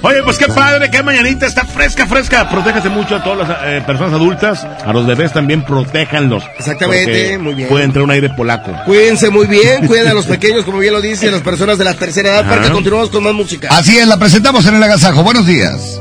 Oye, 0.02 0.22
pues 0.22 0.38
qué 0.38 0.46
padre, 0.46 0.90
qué 0.90 1.02
mañanita, 1.02 1.46
está 1.46 1.64
fresca, 1.64 2.06
fresca. 2.06 2.48
Protéjase 2.48 2.88
mucho 2.88 3.16
a 3.16 3.22
todas 3.22 3.48
las 3.48 3.58
eh, 3.64 3.82
personas 3.86 4.14
adultas, 4.14 4.66
a 4.84 4.92
los 4.92 5.06
bebés 5.06 5.32
también, 5.32 5.62
protéjanlos. 5.62 6.42
Exactamente, 6.58 7.36
muy 7.38 7.54
bien. 7.54 7.68
Puede 7.68 7.84
entrar 7.84 8.04
un 8.04 8.10
aire 8.10 8.30
polaco. 8.30 8.72
Cuídense 8.86 9.28
muy 9.30 9.46
bien, 9.46 9.86
cuiden 9.86 10.08
a 10.08 10.14
los 10.14 10.24
pequeños, 10.26 10.64
como 10.64 10.78
bien 10.78 10.94
lo 10.94 11.00
dice, 11.02 11.28
a 11.28 11.32
las 11.32 11.42
personas 11.42 11.76
de 11.76 11.84
la 11.84 11.94
tercera 11.94 12.30
edad, 12.30 12.44
para 12.44 12.60
que 12.62 12.66
Ajá. 12.66 12.74
continuemos 12.74 13.10
con 13.10 13.22
más 13.22 13.34
música. 13.34 13.68
Así 13.70 13.98
es, 13.98 14.06
la 14.06 14.16
presentamos 14.16 14.66
en 14.66 14.76
el 14.76 14.82
agasajo. 14.82 15.22
Buenos 15.22 15.46
días. 15.46 16.00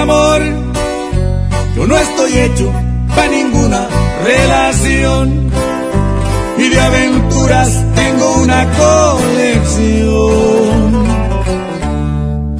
amor, 0.00 0.40
yo 1.76 1.86
no 1.86 1.96
estoy 1.96 2.38
hecho 2.38 2.72
para 3.14 3.28
ninguna 3.28 3.86
relación. 4.24 5.50
Y 6.58 6.68
de 6.68 6.80
aventuras 6.80 7.84
tengo 7.94 8.34
una 8.42 8.66
colección 8.84 10.00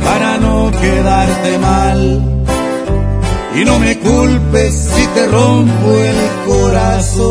para 0.05 0.39
no 0.39 0.71
quedarte 0.81 1.59
mal. 1.59 2.23
Y 3.55 3.65
no 3.65 3.79
me 3.79 3.99
culpes 3.99 4.75
si 4.95 5.07
te 5.09 5.27
rompo 5.27 5.89
el 6.13 6.17
corazón. 6.47 7.31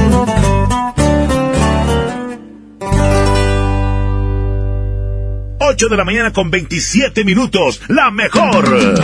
8 5.81 5.89
de 5.89 5.97
la 5.97 6.05
mañana 6.05 6.31
con 6.31 6.51
27 6.51 7.23
minutos. 7.23 7.81
La 7.87 8.11
mejor. 8.11 8.95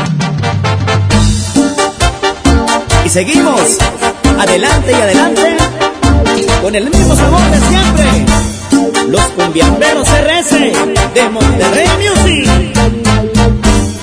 Y 3.04 3.10
seguimos, 3.10 3.80
adelante 4.38 4.92
y 4.92 5.02
adelante, 5.02 5.58
con 6.62 6.76
el 6.76 6.88
mismo 6.88 7.16
sabor 7.16 7.42
de 7.50 7.60
siempre. 7.62 9.10
Los 9.10 9.22
cumbiamberos 9.30 10.08
RS 10.08 10.52
de 11.16 11.30
Monterrey 11.30 11.88
Music. 11.98 12.48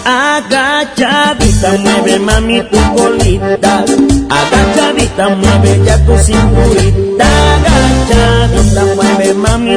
Agachadita, 0.04 1.74
mueve 1.78 2.18
mami 2.18 2.60
tu 2.62 2.94
colita. 2.96 3.84
Agachadita, 4.30 5.28
mueve 5.28 5.80
ya 5.86 6.04
tu 6.04 6.18
cinturita. 6.18 7.26
Agachadita, 7.54 8.84
mueve 8.96 9.34
mami 9.34 9.76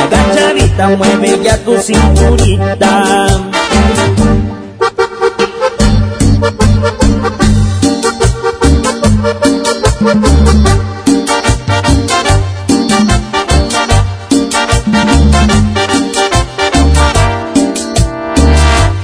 Agachadita, 0.00 0.88
mueve 0.96 1.38
ya 1.42 1.56
tu 1.64 1.76
cinturita. 1.78 3.26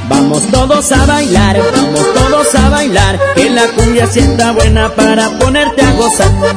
Vamos 0.08 0.42
todos 0.50 0.92
a 0.92 1.06
bailar, 1.06 1.56
vamos 1.76 2.14
todos 2.14 2.54
a 2.54 2.68
bailar, 2.70 3.20
que 3.34 3.50
la 3.50 3.66
cumbia 3.68 4.06
sienta 4.06 4.52
buena 4.52 4.88
para 4.94 5.30
ponerte 5.38 5.83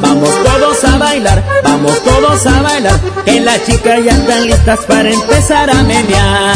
Vamos 0.02 0.30
todos 0.44 0.84
a 0.84 0.98
bailar, 0.98 1.42
vamos 1.64 2.04
todos 2.04 2.46
a 2.46 2.62
bailar, 2.62 3.00
que 3.24 3.40
las 3.40 3.66
chicas 3.66 4.04
ya 4.04 4.12
están 4.12 4.46
listas 4.46 4.80
para 4.86 5.10
empezar 5.10 5.70
a 5.70 5.84
menear. 5.84 6.54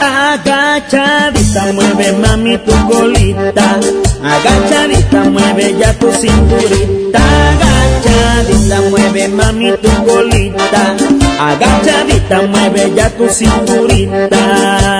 Agachadita, 0.00 1.72
mueve 1.74 2.12
mami 2.12 2.56
tu 2.58 2.72
colita. 2.88 3.78
Agachadita, 4.24 5.24
mueve 5.24 5.76
ya 5.78 5.92
tu 5.98 6.10
cinturita. 6.12 7.20
Agachadita, 7.50 8.80
mueve 8.88 9.28
mami 9.28 9.72
tu 9.82 9.90
colita. 10.06 10.96
Agachadita, 11.38 12.42
mueve 12.42 12.92
ya 12.96 13.10
tu 13.10 13.28
cinturita. 13.28 14.97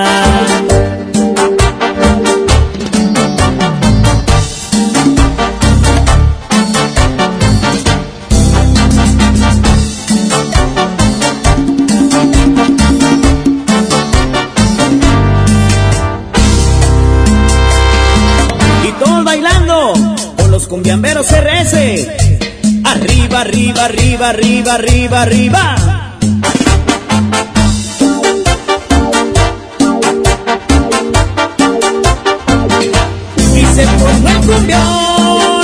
Arriba, 21.71 23.41
arriba, 23.41 23.85
arriba, 23.85 24.29
arriba, 24.29 24.73
arriba, 24.73 25.21
arriba. 25.21 25.75
Y 33.55 33.65
se 33.65 33.85
pone 33.85 34.31
el 34.31 34.37
cumbión. 34.47 35.63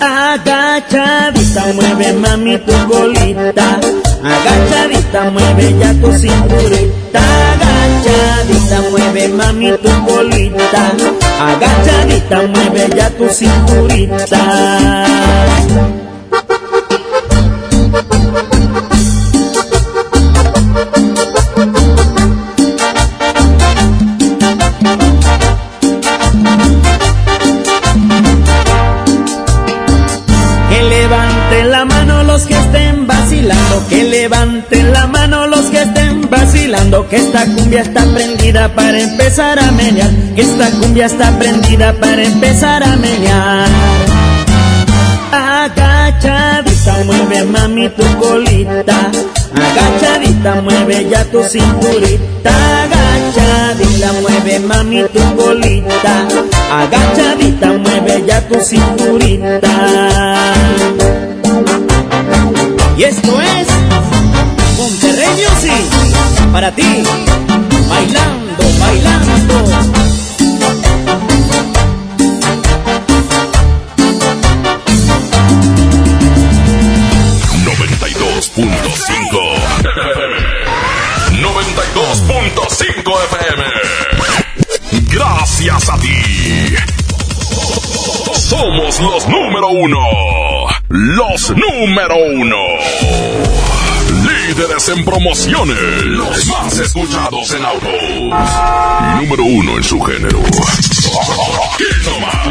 Agachadita, 0.00 1.64
mueve 1.72 2.12
mami 2.12 2.58
tu 2.58 2.72
colita. 2.88 3.80
Agachadita, 4.22 5.30
mueve 5.30 5.78
ya 5.78 5.94
tu 5.94 6.12
cinturita. 6.12 7.22
Agachadita, 7.52 8.90
mueve 8.90 9.28
mami 9.28 9.72
tu 9.82 10.04
colita 10.04 10.95
Agachadita, 11.46 12.42
mueve 12.42 12.88
ya 12.96 13.08
tu 13.10 13.28
cinturita. 13.28 14.42
Que 30.68 30.82
levanten 30.82 31.70
la 31.70 31.84
mano 31.84 32.24
los 32.24 32.42
que 32.44 32.54
estén 32.54 33.06
vacilando, 33.06 33.86
que 33.88 34.02
levanten 34.02 34.92
la 34.92 35.06
mano 35.06 35.46
los 35.46 35.66
que 35.66 35.82
estén 35.82 36.28
vacilando, 36.28 37.08
que 37.08 37.16
esta 37.16 37.44
cumbia 37.46 37.82
está 37.82 38.04
prendida 38.04 38.74
para 38.74 38.98
empezar 39.00 39.58
a 39.60 39.70
menear, 39.70 40.10
esta 40.58 40.70
cumbia 40.78 41.04
está 41.04 41.38
prendida 41.38 41.92
para 42.00 42.22
empezar 42.22 42.82
a 42.82 42.96
menear. 42.96 43.68
Agachadita, 45.30 46.94
mueve 47.04 47.44
mami 47.44 47.90
tu 47.90 48.04
colita, 48.18 49.10
agachadita, 49.52 50.62
mueve 50.62 51.10
ya 51.10 51.24
tu 51.26 51.42
cinturita, 51.44 52.54
agachadita, 52.84 54.12
mueve 54.22 54.58
mami 54.60 55.04
tu 55.12 55.20
colita, 55.36 56.26
agachadita, 56.72 57.72
mueve 57.72 58.24
ya 58.26 58.40
tu 58.48 58.58
cinturita. 58.58 59.74
Y 62.96 63.02
esto 63.02 63.40
es 63.42 63.66
Monterrey 64.78 65.28
Music 65.36 65.84
para 66.50 66.70
ti, 66.70 67.02
bailando. 67.90 68.45
a 85.76 85.98
ti. 85.98 86.08
Somos 88.32 88.98
los 88.98 89.28
número 89.28 89.68
uno. 89.68 89.98
Los 90.88 91.50
número 91.50 92.14
uno. 92.34 92.56
Líderes 94.24 94.88
en 94.88 95.04
promociones. 95.04 95.76
Los 96.04 96.46
más 96.46 96.78
escuchados 96.78 97.52
en 97.52 97.64
autos. 97.66 97.90
Número 99.20 99.44
uno 99.44 99.76
en 99.76 99.84
su 99.84 100.00
género. 100.00 100.40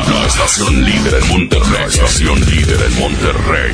La 0.08 0.28
estación 0.28 0.86
líder 0.86 1.16
en 1.16 1.28
Monterrey. 1.28 1.72
La 1.80 1.86
estación 1.88 2.40
líder 2.46 2.80
en 2.80 3.00
Monterrey. 3.00 3.72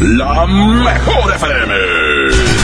La 0.00 0.44
mejor 0.46 1.34
FM. 1.36 2.63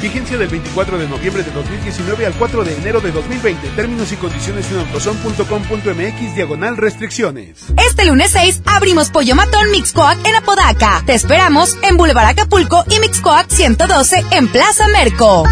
Vigencia 0.00 0.38
del 0.38 0.48
24 0.48 0.98
de 0.98 1.08
noviembre 1.08 1.42
de 1.42 1.50
2019 1.50 2.26
al 2.26 2.34
4 2.34 2.64
de 2.64 2.76
enero 2.76 3.00
de 3.00 3.10
2020. 3.10 3.68
Términos 3.70 4.12
y 4.12 4.16
condiciones 4.16 4.70
en 4.70 4.78
autozone.com.mx 4.78 6.34
diagonal 6.34 6.76
restricciones. 6.76 7.64
Este 7.76 8.06
lunes 8.06 8.30
6 8.30 8.62
abrimos 8.66 9.10
Pollo 9.10 9.34
Matón 9.34 9.70
Mixcoac 9.70 10.24
en 10.26 10.34
Apodaca. 10.36 11.02
Te 11.04 11.14
esperamos 11.14 11.76
en 11.82 11.96
Boulevard 11.96 12.28
Acapulco 12.28 12.84
y 12.90 13.00
Mixcoac 13.00 13.48
112 13.50 14.24
en 14.32 14.48
Plaza 14.48 14.86
Merco. 14.88 15.44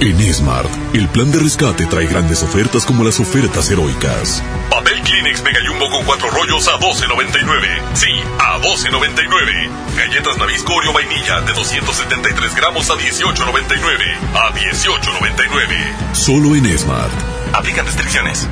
En 0.00 0.32
Smart, 0.32 0.70
el 0.94 1.08
plan 1.08 1.32
de 1.32 1.40
rescate 1.40 1.84
trae 1.86 2.06
grandes 2.06 2.44
ofertas 2.44 2.86
como 2.86 3.02
las 3.02 3.18
ofertas 3.18 3.68
heroicas. 3.68 4.44
Papel 4.70 5.02
Kleenex 5.02 5.42
Mega 5.42 5.58
Jumbo 5.66 5.90
con 5.90 6.04
cuatro 6.04 6.30
rollos 6.30 6.68
a 6.68 6.78
12.99. 6.78 7.66
Sí, 7.94 8.12
a 8.38 8.60
12.99. 8.60 9.96
Galletas 9.96 10.38
Nabisco 10.38 10.74
Oreo 10.74 10.92
Vainilla 10.92 11.40
de 11.40 11.52
273 11.52 12.54
gramos 12.54 12.88
a 12.90 12.94
18.99. 12.94 14.18
A 14.34 14.52
18.99. 14.54 16.14
Solo 16.14 16.54
en 16.54 16.78
Smart. 16.78 17.10
Aplican 17.52 17.84
restricciones. 17.84 18.46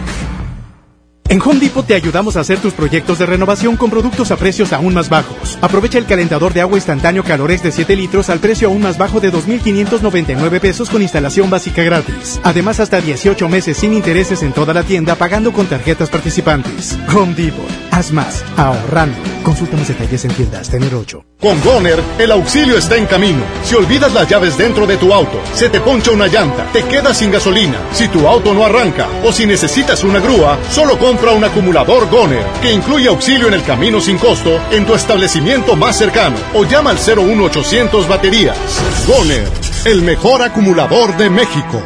En 1.28 1.42
Home 1.42 1.58
Depot 1.58 1.84
te 1.84 1.94
ayudamos 1.94 2.36
a 2.36 2.40
hacer 2.40 2.60
tus 2.60 2.72
proyectos 2.72 3.18
de 3.18 3.26
renovación 3.26 3.76
con 3.76 3.90
productos 3.90 4.30
a 4.30 4.36
precios 4.36 4.72
aún 4.72 4.94
más 4.94 5.08
bajos. 5.08 5.58
Aprovecha 5.60 5.98
el 5.98 6.06
calentador 6.06 6.52
de 6.52 6.60
agua 6.60 6.78
instantáneo 6.78 7.24
Calores 7.24 7.64
de 7.64 7.72
7 7.72 7.96
litros 7.96 8.30
al 8.30 8.38
precio 8.38 8.68
aún 8.68 8.82
más 8.82 8.96
bajo 8.96 9.18
de 9.18 9.32
2.599 9.32 10.60
pesos 10.60 10.88
con 10.88 11.02
instalación 11.02 11.50
básica 11.50 11.82
gratis. 11.82 12.40
Además, 12.44 12.78
hasta 12.78 13.00
18 13.00 13.48
meses 13.48 13.76
sin 13.76 13.92
intereses 13.92 14.42
en 14.42 14.52
toda 14.52 14.72
la 14.72 14.84
tienda 14.84 15.16
pagando 15.16 15.52
con 15.52 15.66
tarjetas 15.66 16.10
participantes. 16.10 16.96
Home 17.12 17.34
Depot. 17.34 17.66
Haz 17.90 18.12
más. 18.12 18.44
Ahorrando. 18.56 19.18
Consulta 19.42 19.76
más 19.76 19.88
detalles 19.88 20.24
en 20.24 20.30
tiendas. 20.32 20.68
Tener 20.68 20.94
8. 20.94 21.24
Con 21.40 21.60
Goner, 21.60 22.02
el 22.18 22.32
auxilio 22.32 22.78
está 22.78 22.96
en 22.96 23.04
camino. 23.04 23.44
Si 23.62 23.74
olvidas 23.74 24.12
las 24.14 24.26
llaves 24.26 24.56
dentro 24.56 24.86
de 24.86 24.96
tu 24.96 25.12
auto, 25.12 25.38
se 25.52 25.68
te 25.68 25.80
poncha 25.80 26.10
una 26.10 26.28
llanta, 26.28 26.66
te 26.72 26.82
quedas 26.84 27.18
sin 27.18 27.30
gasolina, 27.30 27.78
si 27.92 28.08
tu 28.08 28.26
auto 28.26 28.54
no 28.54 28.64
arranca 28.64 29.06
o 29.22 29.30
si 29.32 29.46
necesitas 29.46 30.02
una 30.02 30.18
grúa, 30.18 30.58
solo 30.70 30.98
compra 31.16 31.32
un 31.32 31.44
acumulador 31.44 32.10
Goner, 32.10 32.44
que 32.60 32.70
incluye 32.70 33.08
auxilio 33.08 33.48
en 33.48 33.54
el 33.54 33.62
camino 33.62 34.02
sin 34.02 34.18
costo 34.18 34.60
en 34.70 34.84
tu 34.84 34.94
establecimiento 34.94 35.74
más 35.74 35.96
cercano 35.96 36.36
o 36.52 36.64
llama 36.64 36.90
al 36.90 36.98
01800 36.98 38.06
baterías. 38.06 38.58
Goner, 39.06 39.48
el 39.86 40.02
mejor 40.02 40.42
acumulador 40.42 41.16
de 41.16 41.30
México. 41.30 41.82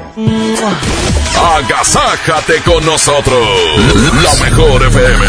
Agasájate 1.57 2.61
con 2.65 2.85
nosotros. 2.85 3.47
La 4.25 4.45
mejor 4.45 4.83
FM. 4.87 5.25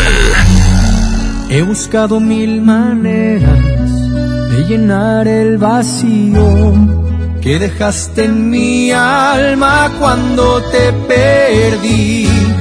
He 1.50 1.62
buscado 1.62 2.20
mil 2.20 2.60
maneras 2.62 3.60
de 4.50 4.66
llenar 4.68 5.28
el 5.28 5.60
vacío 5.60 6.74
que 7.40 7.60
dejaste 7.60 8.26
en 8.26 8.50
mi 8.50 8.92
alma 8.92 9.92
cuando 10.00 10.60
te 10.72 10.92
perdí. 11.08 12.61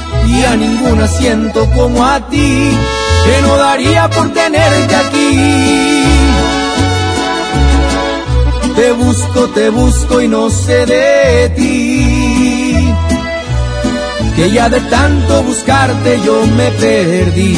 Y 0.27 0.43
a 0.43 0.55
ninguna 0.55 1.07
siento 1.07 1.69
como 1.71 2.05
a 2.05 2.19
ti, 2.29 2.71
que 3.25 3.41
no 3.41 3.57
daría 3.57 4.09
por 4.09 4.31
tenerte 4.33 4.95
aquí. 4.95 6.03
Te 8.75 8.91
busco, 8.93 9.47
te 9.49 9.69
busco 9.69 10.21
y 10.21 10.27
no 10.27 10.49
sé 10.49 10.85
de 10.85 11.49
ti. 11.55 12.93
Que 14.35 14.49
ya 14.51 14.69
de 14.69 14.79
tanto 14.81 15.43
buscarte 15.43 16.19
yo 16.25 16.45
me 16.47 16.71
perdí. 16.71 17.57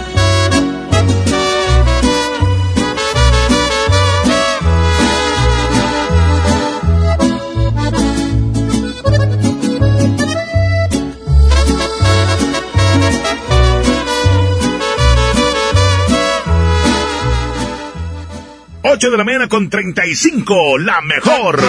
De 19.01 19.17
la 19.17 19.23
mañana 19.23 19.47
con 19.47 19.67
35, 19.67 20.77
la 20.77 21.01
mejor. 21.01 21.59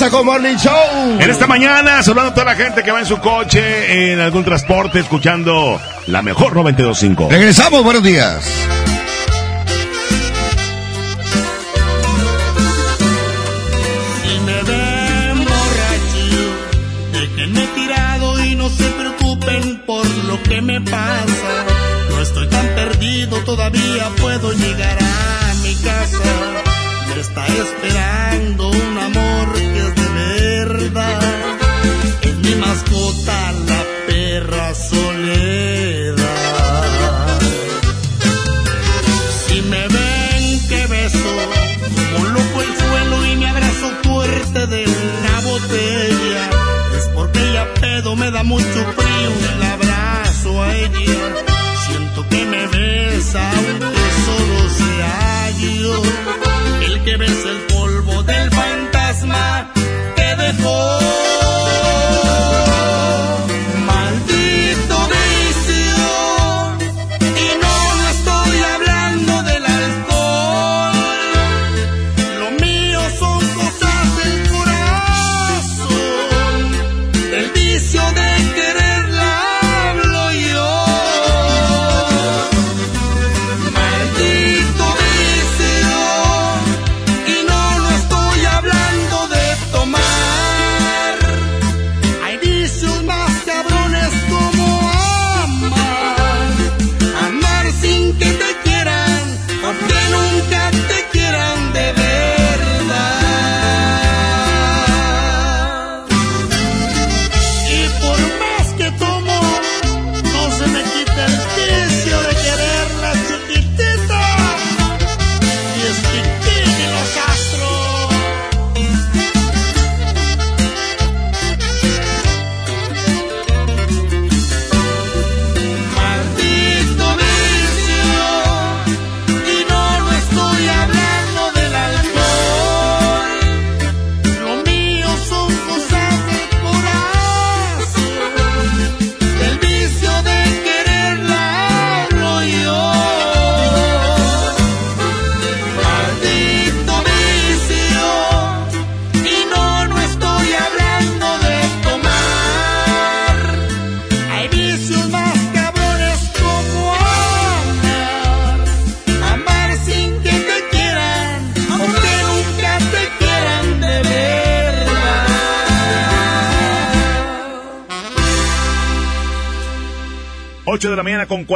Saco 0.00 0.24
Morning 0.24 0.56
Show. 0.56 1.20
En 1.20 1.28
esta 1.28 1.46
mañana, 1.46 2.02
saludando 2.02 2.30
a 2.30 2.34
toda 2.34 2.46
la 2.46 2.54
gente 2.54 2.82
que 2.82 2.90
va 2.90 3.00
en 3.00 3.04
su 3.04 3.18
coche, 3.18 4.12
en 4.14 4.18
algún 4.18 4.42
transporte, 4.42 4.98
escuchando 4.98 5.78
la 6.06 6.22
mejor 6.22 6.54
925. 6.54 7.28
Regresamos, 7.30 7.84
buenos 7.84 8.02
días. 8.02 8.79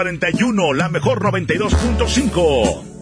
41, 0.04 0.74
la 0.74 0.90
mejor 0.90 1.18
92.5. 1.20 2.93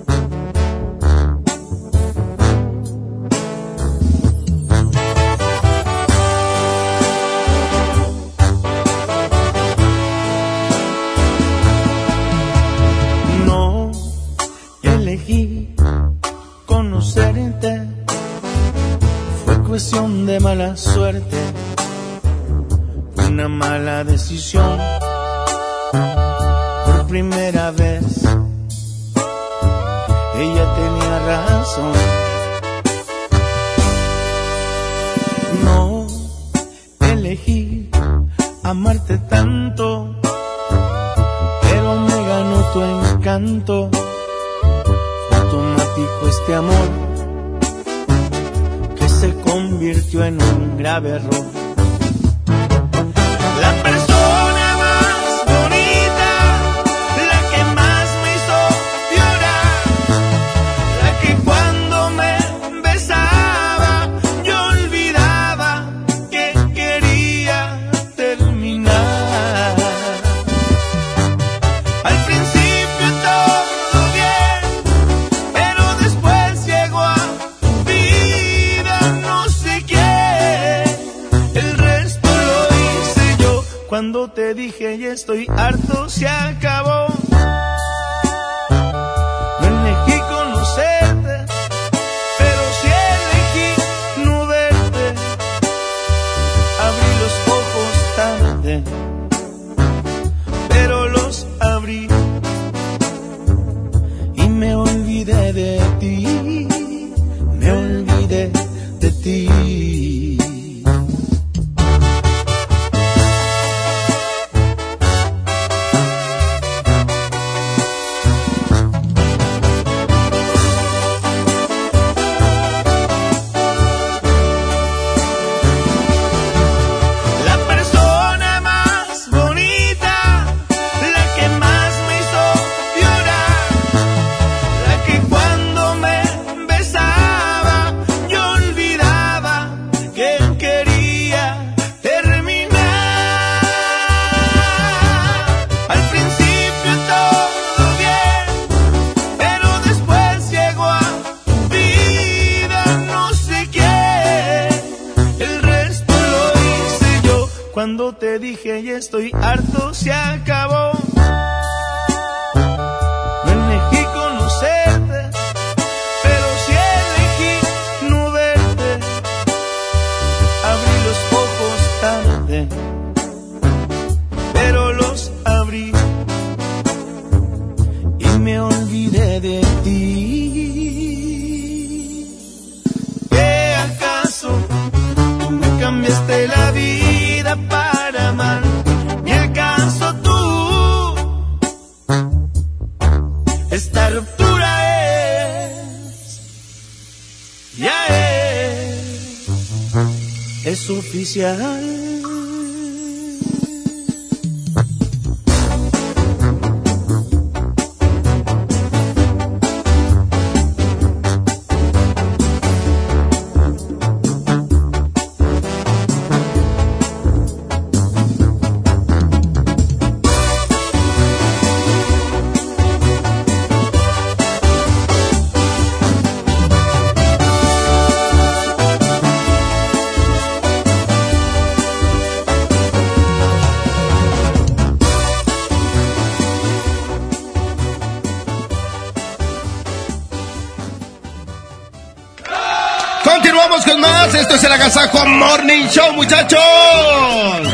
vamos 243.62 243.84
con 243.84 244.00
más. 244.00 244.34
Esto 244.34 244.54
es 244.54 244.64
el 244.64 244.72
Agasajo 244.72 245.26
Morning 245.26 245.86
Show, 245.88 246.12
muchachos. 246.14 246.58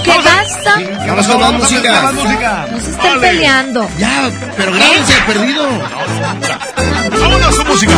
¿Qué 0.05 0.11
vamos? 0.11 0.27
A... 0.27 0.77
Sí, 0.79 0.87
con 1.29 1.57
música. 1.57 2.03
Más 2.03 2.15
música. 2.15 2.67
Peleando. 3.21 3.89
Ya, 3.99 4.31
pero 4.57 4.73
grábense, 4.73 5.13
¿Eh? 5.13 5.17
perdido. 5.27 5.67
Vámonos 7.21 7.57
con 7.57 7.69
música. 7.69 7.93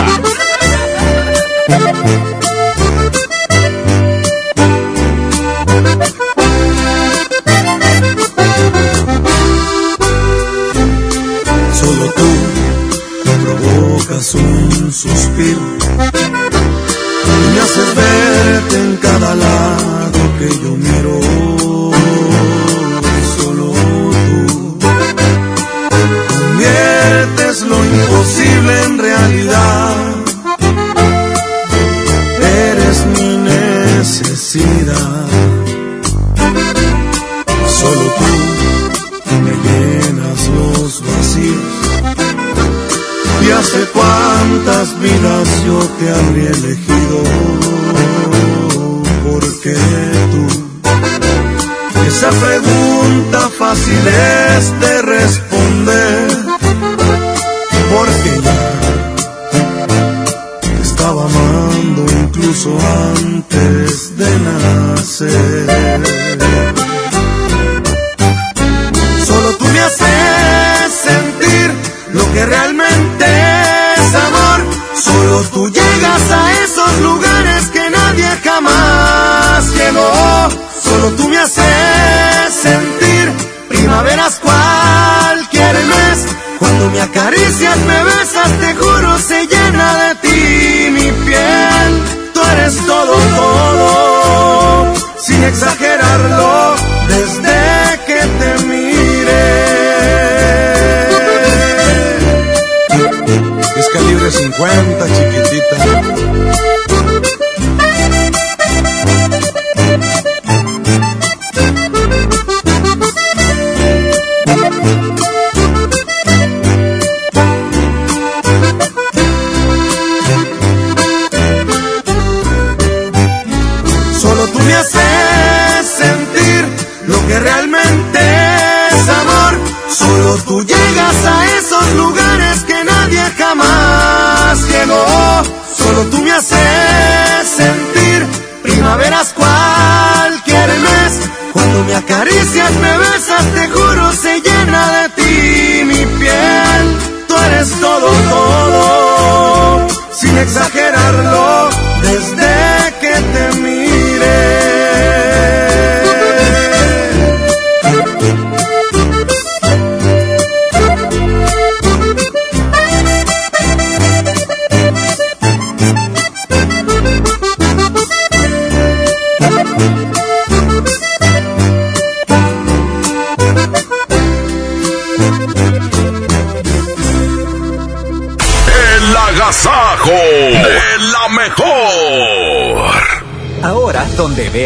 Solo 11.80 12.12
tú 12.12 12.28
me 13.24 13.34
provocas 13.44 14.34
un 14.34 14.92
suspiro 14.92 15.79
cada 19.20 19.34
lado 19.34 20.18
que 20.38 20.48
yo 20.62 20.76
miro. 20.76 21.39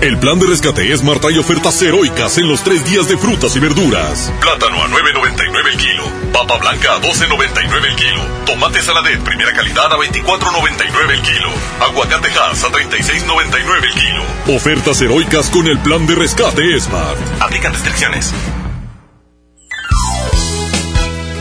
El 0.00 0.18
plan 0.18 0.38
de 0.38 0.46
rescate 0.46 0.90
es 0.94 1.02
Marta 1.02 1.30
y 1.30 1.36
ofertas 1.36 1.82
heroicas 1.82 2.38
en 2.38 2.48
los 2.48 2.64
tres 2.64 2.82
días 2.86 3.06
de 3.06 3.18
frutas 3.18 3.54
y 3.56 3.60
verduras. 3.60 4.32
Plátano 4.40 4.82
a 4.82 4.88
9.99 4.88 5.72
el 5.72 5.76
kilo. 5.76 6.04
Papa 6.32 6.56
blanca 6.56 6.94
a 6.94 7.02
12.99 7.02 7.84
el 7.84 7.96
kilo. 7.96 8.22
Tomate 8.46 8.80
saladet 8.80 9.20
primera 9.20 9.52
calidad 9.52 9.92
a 9.92 9.96
24.99 9.96 11.10
el 11.10 11.20
kilo. 11.20 11.50
Aguacate 11.80 12.28
Hass 12.28 12.64
a 12.64 12.68
36.99 12.68 13.84
el 13.84 13.94
kilo. 13.94 14.56
Ofertas 14.56 15.02
heroicas 15.02 15.50
con 15.50 15.66
el 15.66 15.78
plan 15.80 16.06
de 16.06 16.14
rescate 16.14 16.80
Smart. 16.80 17.18
Aplican 17.42 17.74
restricciones. 17.74 18.32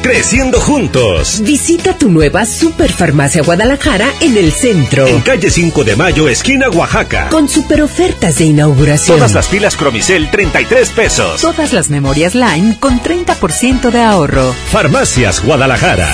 Creciendo 0.09 0.59
juntos. 0.59 1.39
Visita 1.43 1.95
tu 1.95 2.09
nueva 2.09 2.43
Superfarmacia 2.43 3.43
Guadalajara 3.43 4.11
en 4.21 4.37
el 4.37 4.51
centro. 4.51 5.05
En 5.05 5.21
calle 5.21 5.51
5 5.51 5.83
de 5.83 5.95
Mayo, 5.95 6.27
esquina 6.27 6.67
Oaxaca. 6.67 7.29
Con 7.29 7.47
super 7.47 7.83
ofertas 7.83 8.39
de 8.39 8.45
inauguración. 8.45 9.17
Todas 9.19 9.35
las 9.35 9.47
pilas 9.49 9.75
Cromicel, 9.75 10.31
33 10.31 10.89
pesos. 10.93 11.41
Todas 11.41 11.73
las 11.73 11.91
memorias 11.91 12.33
Line 12.33 12.75
con 12.79 12.99
30% 12.99 13.91
de 13.91 14.01
ahorro. 14.01 14.55
Farmacias 14.71 15.43
Guadalajara. 15.45 16.11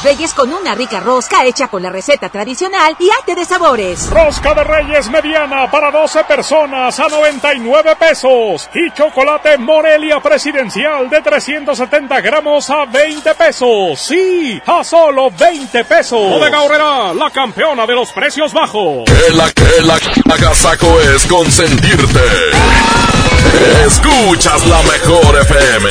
Los 0.00 0.04
reyes 0.04 0.34
con 0.34 0.52
una 0.52 0.74
rica 0.74 1.00
rosca 1.00 1.44
hecha 1.44 1.68
con 1.68 1.82
la 1.82 1.90
receta 1.90 2.28
tradicional 2.28 2.96
y 2.98 3.10
arte 3.10 3.34
de 3.34 3.44
sabores. 3.44 4.08
Rosca 4.10 4.54
de 4.54 4.64
Reyes 4.64 5.10
mediana 5.10 5.70
para 5.70 5.90
12 5.90 6.24
personas 6.24 6.98
a 6.98 7.08
99 7.08 7.96
pesos. 7.96 8.70
Y 8.74 8.90
chocolate 8.92 9.58
Morelia 9.58 10.20
presidencial 10.20 11.10
de 11.10 11.20
370 11.20 12.20
gramos 12.20 12.70
a 12.70 12.86
20 12.86 13.34
pesos. 13.34 14.00
Sí, 14.00 14.60
a 14.66 14.84
solo 14.84 15.30
20 15.30 15.84
pesos. 15.84 16.18
Bodega 16.18 16.62
Horrera, 16.62 17.12
la 17.14 17.30
campeona 17.30 17.86
de 17.86 17.94
los 17.94 18.10
precios 18.12 18.52
bajos. 18.52 19.04
Que 19.04 19.34
la 19.34 19.50
que 19.50 19.82
la 19.82 19.98
agasajo 20.34 21.00
es 21.00 21.26
consentirte. 21.26 22.20
Escuchas 23.84 24.66
la 24.66 24.82
mejor 24.82 25.40
FM. 25.40 25.90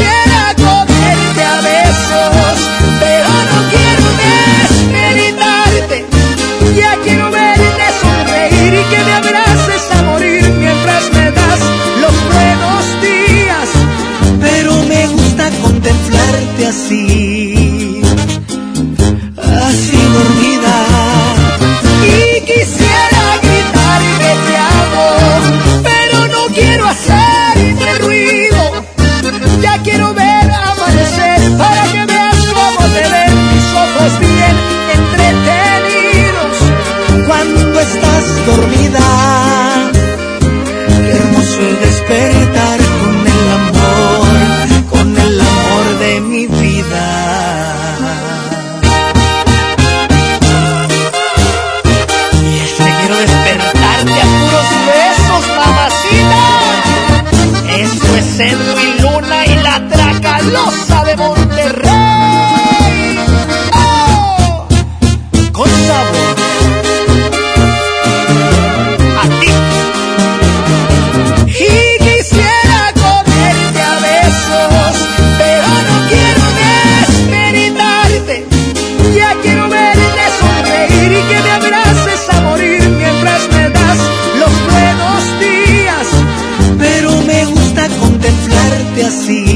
see 89.11 89.50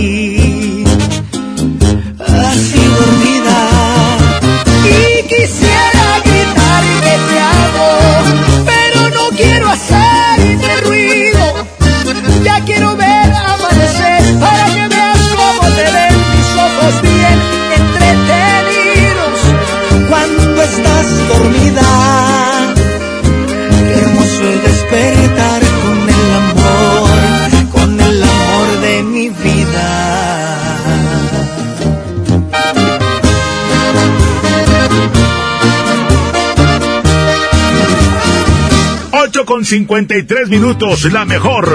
con 39.65 39.69
53 39.69 40.49
minutos, 40.49 41.11
la 41.11 41.25
mejor. 41.25 41.65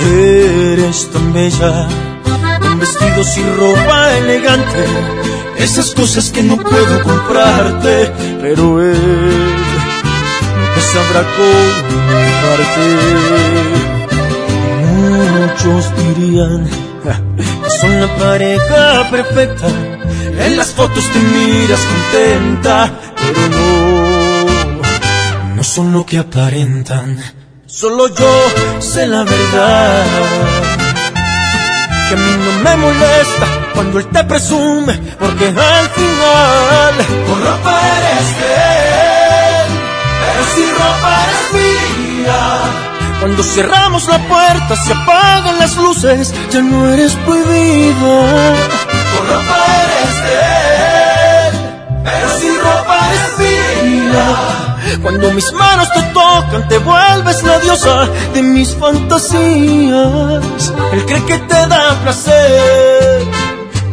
Eres 0.00 1.10
tan 1.10 1.32
bella, 1.32 1.88
con 2.60 2.78
vestidos 2.78 3.38
y 3.38 3.42
ropa 3.56 4.18
elegante, 4.18 4.86
esas 5.58 5.94
cosas 5.94 6.30
que 6.30 6.42
no 6.42 6.56
puedo 6.56 7.02
comprarte, 7.02 8.10
pero 8.40 8.80
él 8.82 9.54
nunca 10.56 10.80
sabrá 10.92 11.22
comprarte. 11.36 12.86
Muchos 14.98 15.82
dirían 15.96 16.60
que 17.02 17.12
son 17.80 17.92
la 18.00 18.08
pareja 18.16 19.10
perfecta, 19.10 19.68
en 20.38 20.56
las 20.56 20.68
fotos 20.68 21.04
te 21.12 21.18
miras 21.18 21.80
contenta, 21.80 22.90
pero 23.16 23.48
no, 23.48 23.64
no 25.56 25.62
son 25.64 25.92
lo 25.92 26.06
que 26.06 26.18
aparentan. 26.18 27.18
Solo 27.66 28.08
yo 28.08 28.30
sé 28.80 29.06
la 29.06 29.24
verdad. 29.24 30.04
Que 32.08 32.14
a 32.14 32.16
mí 32.16 32.30
no 32.42 32.52
me 32.64 32.76
molesta 32.76 33.46
cuando 33.74 33.98
él 33.98 34.06
te 34.06 34.24
presume, 34.24 34.98
porque 35.18 35.46
al 35.46 35.88
final 35.90 36.94
con 37.26 37.42
ropa 37.44 37.80
eres 37.98 38.28
él, 38.40 39.68
pero 40.20 40.40
sin 40.54 40.70
ropa 40.70 41.10
eres 41.24 41.46
mía. 41.54 42.42
Cuando 43.20 43.42
cerramos 43.42 44.06
la 44.06 44.18
puerta, 44.18 44.76
se 44.76 44.92
apagan 44.92 45.58
las 45.58 45.76
luces, 45.76 46.32
ya 46.50 46.60
no 46.60 46.88
eres 46.88 47.14
prohibida. 47.26 48.54
Con 49.14 49.26
ropa 49.26 49.58
eres 49.84 50.16
él, 50.38 51.54
pero 52.04 52.26
sin 52.40 52.54
ropa 52.60 52.98
eres 53.10 53.38
mía. 53.38 54.58
Cuando 55.02 55.30
mis 55.32 55.52
manos 55.52 55.92
te 55.92 56.02
tocan, 56.14 56.68
te 56.68 56.78
vuelves 56.78 57.42
la 57.42 57.58
diosa 57.58 58.08
de 58.34 58.42
mis 58.42 58.74
fantasías. 58.74 60.72
Él 60.92 61.04
cree 61.06 61.24
que 61.24 61.38
te 61.38 61.66
da 61.66 61.94
placer, 62.02 62.87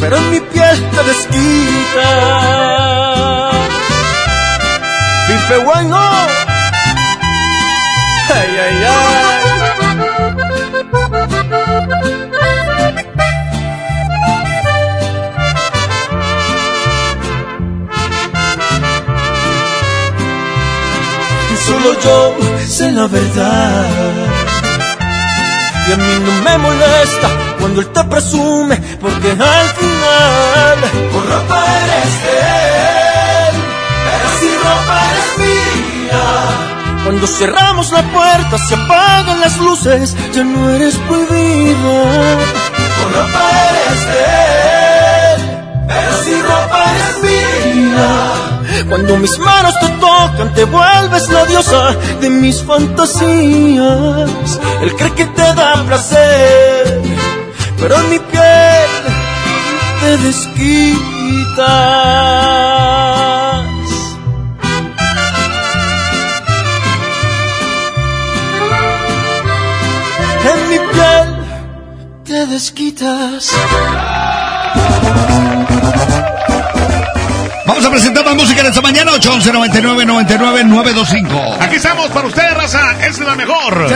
pero 0.05 0.17
en 0.17 0.29
mi 0.29 0.39
piel 0.39 0.89
te 0.91 1.03
desquita. 1.03 2.09
Pipe 5.27 5.57
bueno. 5.65 5.97
Ay, 8.29 8.51
ay, 8.65 8.75
Solo 21.65 21.99
yo 21.99 22.35
sé 22.67 22.91
la 22.91 23.07
verdad. 23.07 24.35
Y 25.87 25.91
a 25.91 25.97
mí 25.97 26.13
no 26.25 26.31
me 26.43 26.57
molesta 26.59 27.29
cuando 27.59 27.81
él 27.81 27.87
te 27.87 28.03
presume, 28.03 28.77
porque 29.01 29.31
al 29.31 29.73
con 31.11 31.23
ropa 31.27 31.63
eres 31.83 32.13
de 32.25 32.37
él, 33.47 33.55
pero 34.05 34.27
sin 34.39 34.55
ropa 34.65 34.95
eres 35.11 35.31
mía. 35.43 36.23
Cuando 37.03 37.27
cerramos 37.27 37.91
la 37.91 38.03
puerta, 38.03 38.57
se 38.57 38.75
apagan 38.75 39.39
las 39.39 39.57
luces, 39.57 40.15
ya 40.33 40.43
no 40.43 40.69
eres 40.69 40.95
prohibida. 41.07 41.97
Con 42.97 43.13
ropa 43.13 43.43
eres 43.69 44.01
de 44.11 44.19
él, 45.33 45.39
pero 45.87 46.11
sin 46.23 46.39
ropa 46.43 46.79
eres 46.95 47.15
mía. 47.23 48.35
Cuando 48.89 49.17
mis 49.17 49.37
manos 49.39 49.73
te 49.79 49.89
tocan, 49.89 50.53
te 50.53 50.63
vuelves 50.65 51.29
la 51.29 51.45
diosa 51.45 51.95
de 52.21 52.29
mis 52.29 52.61
fantasías. 52.61 54.29
Él 54.81 54.95
cree 54.97 55.13
que 55.13 55.25
te 55.25 55.53
da 55.53 55.83
placer, 55.87 57.01
pero 57.79 57.95
en 57.95 58.09
mi 58.09 58.19
piel 58.19 58.64
te 60.05 60.17
desquitas. 60.17 61.65
En 70.51 70.69
mi 70.69 70.77
piel 70.93 71.27
te 72.23 72.45
desquitas. 72.45 73.51
Vamos 77.65 77.85
a 77.85 77.89
presentar 77.89 78.25
más 78.25 78.35
música 78.35 78.61
en 78.61 78.67
esta 78.67 78.81
mañana, 78.81 79.11
811 79.13 79.53
99 79.53 80.05
99 80.05 80.63
925. 80.65 81.63
Aquí 81.63 81.75
estamos 81.77 82.09
para 82.11 82.27
ustedes, 82.27 82.53
raza. 82.53 83.05
Es 83.07 83.19
la 83.19 83.35
mejor. 83.35 83.87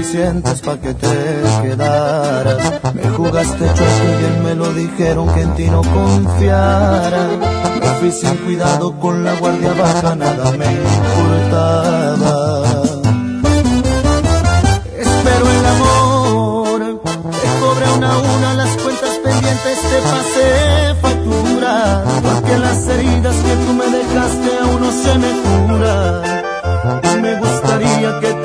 Suficientes 0.00 0.60
para 0.62 0.80
que 0.80 0.94
te 0.94 1.42
quedaras. 1.62 2.80
Me 2.94 3.02
jugaste 3.10 3.58
chueco 3.58 4.04
y 4.04 4.16
bien 4.18 4.44
me 4.44 4.54
lo 4.54 4.72
dijeron 4.72 5.32
que 5.34 5.42
en 5.42 5.54
ti 5.54 5.64
no 5.66 5.82
confiara. 5.82 7.28
Me 7.80 7.86
fui 8.00 8.10
sin 8.10 8.36
cuidado 8.38 8.98
con 8.98 9.22
la 9.24 9.34
guardia 9.34 9.74
baja, 9.74 10.14
nada 10.16 10.52
me 10.52 10.66
importaba. 10.72 12.00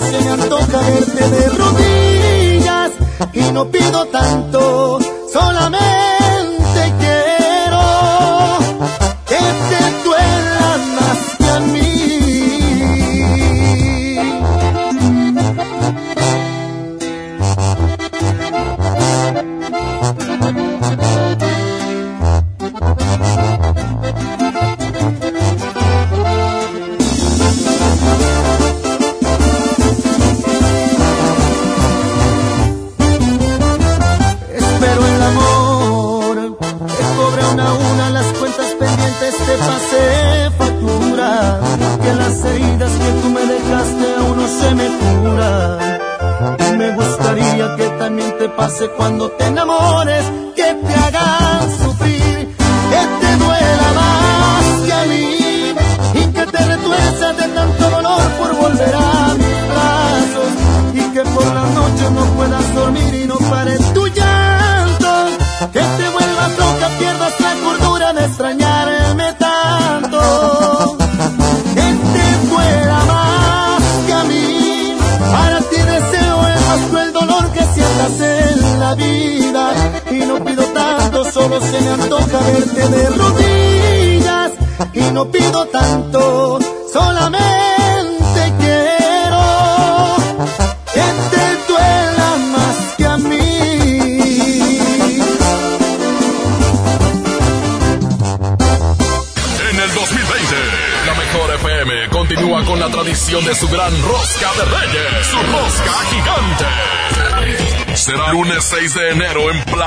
Se 0.00 0.20
me 0.20 0.30
antoja 0.30 0.80
verte 0.80 1.30
de 1.30 1.48
rodillas 1.48 2.90
y 3.32 3.52
no 3.52 3.66
pido 3.66 4.04
tanto, 4.06 4.95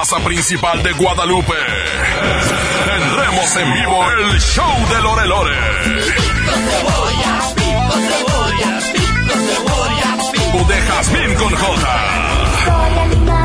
Plaza 0.10 0.26
Principal 0.26 0.82
de 0.82 0.92
Guadalupe. 0.94 1.54
Tendremos 2.86 3.56
en 3.58 3.74
vivo 3.74 4.12
el 4.12 4.40
show 4.40 4.88
de 4.90 5.02
Lore 5.02 5.28
Lore. 5.28 5.56
O 10.54 10.64
de 10.68 10.82
Jazmín 10.82 11.36
con 11.36 11.56
J. 11.56 13.39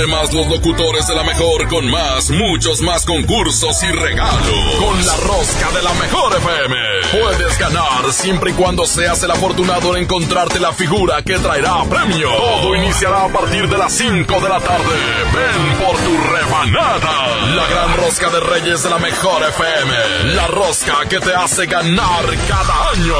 Además, 0.00 0.32
los 0.32 0.46
locutores 0.46 1.06
de 1.08 1.14
la 1.14 1.22
mejor 1.24 1.68
con 1.68 1.86
más, 1.90 2.30
muchos 2.30 2.80
más 2.80 3.04
concursos 3.04 3.82
y 3.82 3.92
regalos. 3.92 4.76
Con 4.78 5.04
la 5.04 5.14
rosca 5.18 5.70
de 5.72 5.82
la 5.82 5.92
mejor 5.92 6.34
FM. 6.38 6.76
Puedes 7.20 7.58
ganar 7.58 8.10
siempre 8.10 8.52
y 8.52 8.54
cuando 8.54 8.86
seas 8.86 9.22
el 9.24 9.30
afortunado 9.30 9.94
en 9.94 10.04
encontrarte 10.04 10.58
la 10.58 10.72
figura 10.72 11.20
que 11.22 11.38
traerá 11.38 11.84
premio. 11.84 12.30
Todo 12.30 12.74
iniciará 12.76 13.24
a 13.24 13.28
partir 13.28 13.68
de 13.68 13.76
las 13.76 13.92
5 13.92 14.40
de 14.40 14.48
la 14.48 14.58
tarde. 14.58 14.96
Ven 15.34 15.76
por 15.76 15.94
tu 15.98 16.16
rebanada. 16.32 17.36
La 17.54 17.66
gran 17.66 17.96
rosca 17.98 18.30
de 18.30 18.40
Reyes 18.40 18.82
de 18.82 18.88
la 18.88 18.98
mejor 18.98 19.42
FM. 19.50 20.34
La 20.34 20.46
rosca 20.46 21.06
que 21.10 21.20
te 21.20 21.34
hace 21.34 21.66
ganar 21.66 22.24
cada 22.48 22.90
año. 22.92 23.16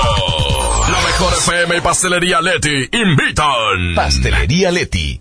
La 0.91 1.01
mejor 1.03 1.35
FM 1.35 1.77
y 1.77 1.81
Pastelería 1.83 2.41
Leti 2.41 2.89
invitan. 2.91 3.95
Pastelería 3.95 4.71
Leti. 4.71 5.21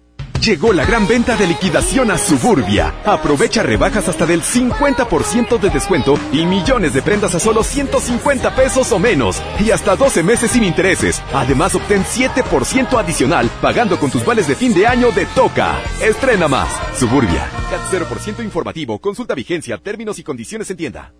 Llegó 0.41 0.73
la 0.73 0.85
gran 0.85 1.07
venta 1.07 1.37
de 1.37 1.45
liquidación 1.45 2.09
a 2.09 2.17
Suburbia. 2.17 2.95
Aprovecha 3.05 3.61
rebajas 3.61 4.07
hasta 4.07 4.25
del 4.25 4.41
50% 4.41 5.59
de 5.59 5.69
descuento 5.69 6.15
y 6.33 6.47
millones 6.47 6.93
de 6.93 7.03
prendas 7.03 7.35
a 7.35 7.39
solo 7.39 7.63
150 7.63 8.55
pesos 8.55 8.91
o 8.91 8.97
menos. 8.97 9.39
Y 9.59 9.69
hasta 9.69 9.95
12 9.95 10.23
meses 10.23 10.49
sin 10.49 10.63
intereses. 10.63 11.21
Además, 11.31 11.75
obtén 11.75 12.03
7% 12.03 12.99
adicional 12.99 13.51
pagando 13.61 13.99
con 13.99 14.09
tus 14.09 14.25
vales 14.25 14.47
de 14.47 14.55
fin 14.55 14.73
de 14.73 14.87
año 14.87 15.11
de 15.11 15.27
Toca. 15.27 15.79
Estrena 16.01 16.47
más. 16.47 16.69
Suburbia. 16.97 17.47
CAT 17.69 18.01
0% 18.09 18.43
informativo. 18.43 18.97
Consulta 18.97 19.35
vigencia, 19.35 19.77
términos 19.77 20.17
y 20.17 20.23
condiciones 20.23 20.71
en 20.71 20.77
tienda. 20.77 21.13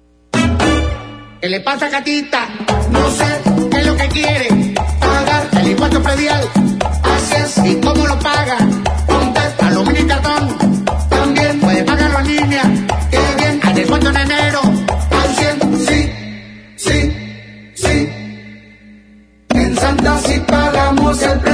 ¿Qué 1.40 1.48
le 1.48 1.62
pasa, 1.62 1.90
gatita? 1.90 2.50
No 2.90 3.12
sé 3.12 3.42
qué 3.70 3.78
es 3.82 3.86
lo 3.86 3.96
que 3.96 4.08
quiere. 4.08 4.74
Pagar 5.00 5.48
el 5.60 5.68
impuesto 5.70 6.02
predial. 6.02 6.50
Así 7.04 7.36
es, 7.36 7.58
¿y 7.68 7.82
cómo 7.82 8.08
lo 8.08 8.18
paga? 8.18 8.58
Cartón. 10.22 10.86
También 11.10 11.60
puede 11.60 11.84
pagarlo 11.84 12.20
en 12.20 12.28
línea. 12.28 12.64
Qué 13.10 13.20
bien, 13.38 13.60
al 13.64 13.74
descuento 13.74 14.10
en 14.10 14.18
enero. 14.18 14.62
Al 14.64 15.36
100, 15.36 15.80
sí, 15.88 16.12
sí, 16.76 17.00
sí. 17.76 18.10
En 19.54 19.78
Santa 19.78 20.18
sí 20.20 20.42
pagamos 20.48 21.22
el 21.22 21.40
predial. 21.40 21.51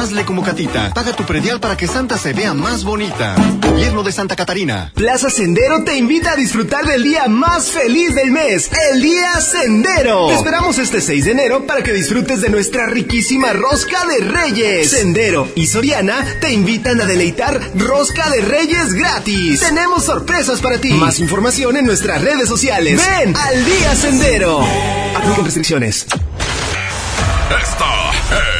Hazle 0.00 0.24
como 0.24 0.42
Catita. 0.42 0.94
Paga 0.94 1.12
tu 1.12 1.26
predial 1.26 1.60
para 1.60 1.76
que 1.76 1.86
Santa 1.86 2.16
se 2.16 2.32
vea 2.32 2.54
más 2.54 2.84
bonita. 2.84 3.34
Gobierno 3.60 4.02
de 4.02 4.12
Santa 4.12 4.34
Catarina. 4.34 4.90
Plaza 4.94 5.28
Sendero 5.28 5.84
te 5.84 5.94
invita 5.94 6.32
a 6.32 6.36
disfrutar 6.36 6.86
del 6.86 7.02
día 7.02 7.28
más 7.28 7.70
feliz 7.70 8.14
del 8.14 8.30
mes, 8.30 8.70
el 8.92 9.02
Día 9.02 9.38
Sendero. 9.42 10.28
Te 10.28 10.36
esperamos 10.36 10.78
este 10.78 11.02
6 11.02 11.26
de 11.26 11.32
enero 11.32 11.66
para 11.66 11.82
que 11.82 11.92
disfrutes 11.92 12.40
de 12.40 12.48
nuestra 12.48 12.86
riquísima 12.86 13.52
rosca 13.52 14.06
de 14.06 14.24
reyes. 14.24 14.90
Sendero 14.90 15.46
y 15.54 15.66
Soriana 15.66 16.24
te 16.40 16.50
invitan 16.50 16.98
a 17.02 17.04
deleitar 17.04 17.60
rosca 17.74 18.30
de 18.30 18.40
reyes 18.40 18.94
gratis. 18.94 19.60
Tenemos 19.60 20.04
sorpresas 20.04 20.60
para 20.62 20.78
ti. 20.78 20.94
Más 20.94 21.20
información 21.20 21.76
en 21.76 21.84
nuestras 21.84 22.22
redes 22.22 22.48
sociales. 22.48 22.98
Ven 23.18 23.36
al 23.36 23.64
Día 23.66 23.94
Sendero. 23.94 24.64
Apliquen 25.14 25.44
restricciones. 25.44 26.06
Esta 27.50 28.10
es 28.38 28.59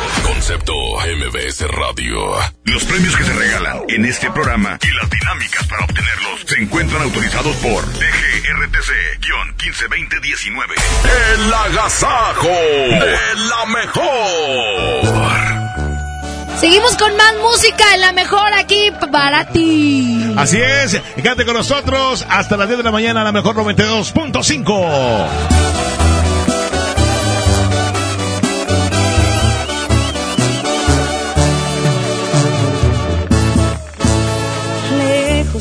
Concepto 0.41 0.73
MBS 0.73 1.61
Radio. 1.67 2.17
Los 2.63 2.83
premios 2.85 3.15
que 3.15 3.23
se 3.23 3.31
regalan 3.31 3.83
en 3.89 4.05
este 4.05 4.31
programa 4.31 4.79
y 4.81 4.91
las 4.95 5.07
dinámicas 5.07 5.67
para 5.67 5.85
obtenerlos 5.85 6.39
se 6.47 6.59
encuentran 6.59 7.03
autorizados 7.03 7.55
por 7.57 7.85
DGRTC-152019. 7.85 10.65
El 11.35 11.53
agasajo 11.53 12.49
de 12.49 13.35
la 13.49 13.65
mejor. 13.67 14.01
Seguimos 16.59 16.97
con 16.97 17.15
más 17.15 17.35
música 17.35 17.93
en 17.93 18.01
la 18.01 18.11
mejor 18.11 18.51
aquí 18.55 18.91
para 19.11 19.45
ti. 19.45 20.33
Así 20.37 20.59
es, 20.59 20.99
quédate 21.17 21.45
con 21.45 21.53
nosotros 21.53 22.25
hasta 22.27 22.57
las 22.57 22.67
10 22.67 22.79
de 22.79 22.83
la 22.83 22.91
mañana, 22.91 23.21
a 23.21 23.25
la 23.25 23.31
mejor 23.31 23.55
92.5. 23.57 25.90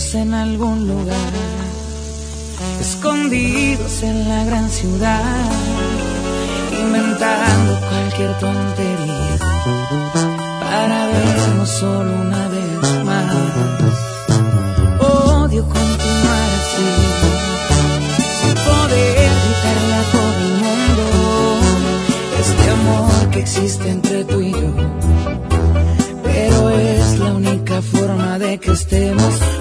perdidos 0.00 0.14
en 0.14 0.34
algún 0.34 0.88
lugar, 0.88 1.32
escondidos 2.80 4.02
en 4.02 4.28
la 4.28 4.44
gran 4.44 4.68
ciudad, 4.70 5.50
inventando 6.80 7.80
cualquier 7.88 8.38
tontería. 8.38 9.38
Para 10.60 11.06
vernos 11.06 11.68
solo 11.68 12.12
una 12.20 12.48
vez 12.48 13.04
más. 13.04 13.34
Odio 15.00 15.64
continuar 15.64 16.48
así, 16.60 16.90
sin 18.40 18.54
poder 18.54 19.30
gritarle 19.44 19.94
a 19.94 20.04
todo 20.16 20.38
el 20.48 20.54
mundo. 20.64 21.04
Este 22.40 22.70
amor 22.70 23.30
que 23.30 23.40
existe 23.40 23.90
entre 23.90 24.24
tú 24.24 24.40
y 24.40 24.52
yo. 24.52 24.72
Pero 26.22 26.70
es 26.70 27.18
la 27.18 27.32
única 27.34 27.82
forma 27.82 28.38
de 28.38 28.58
que 28.58 28.72
estemos 28.72 29.59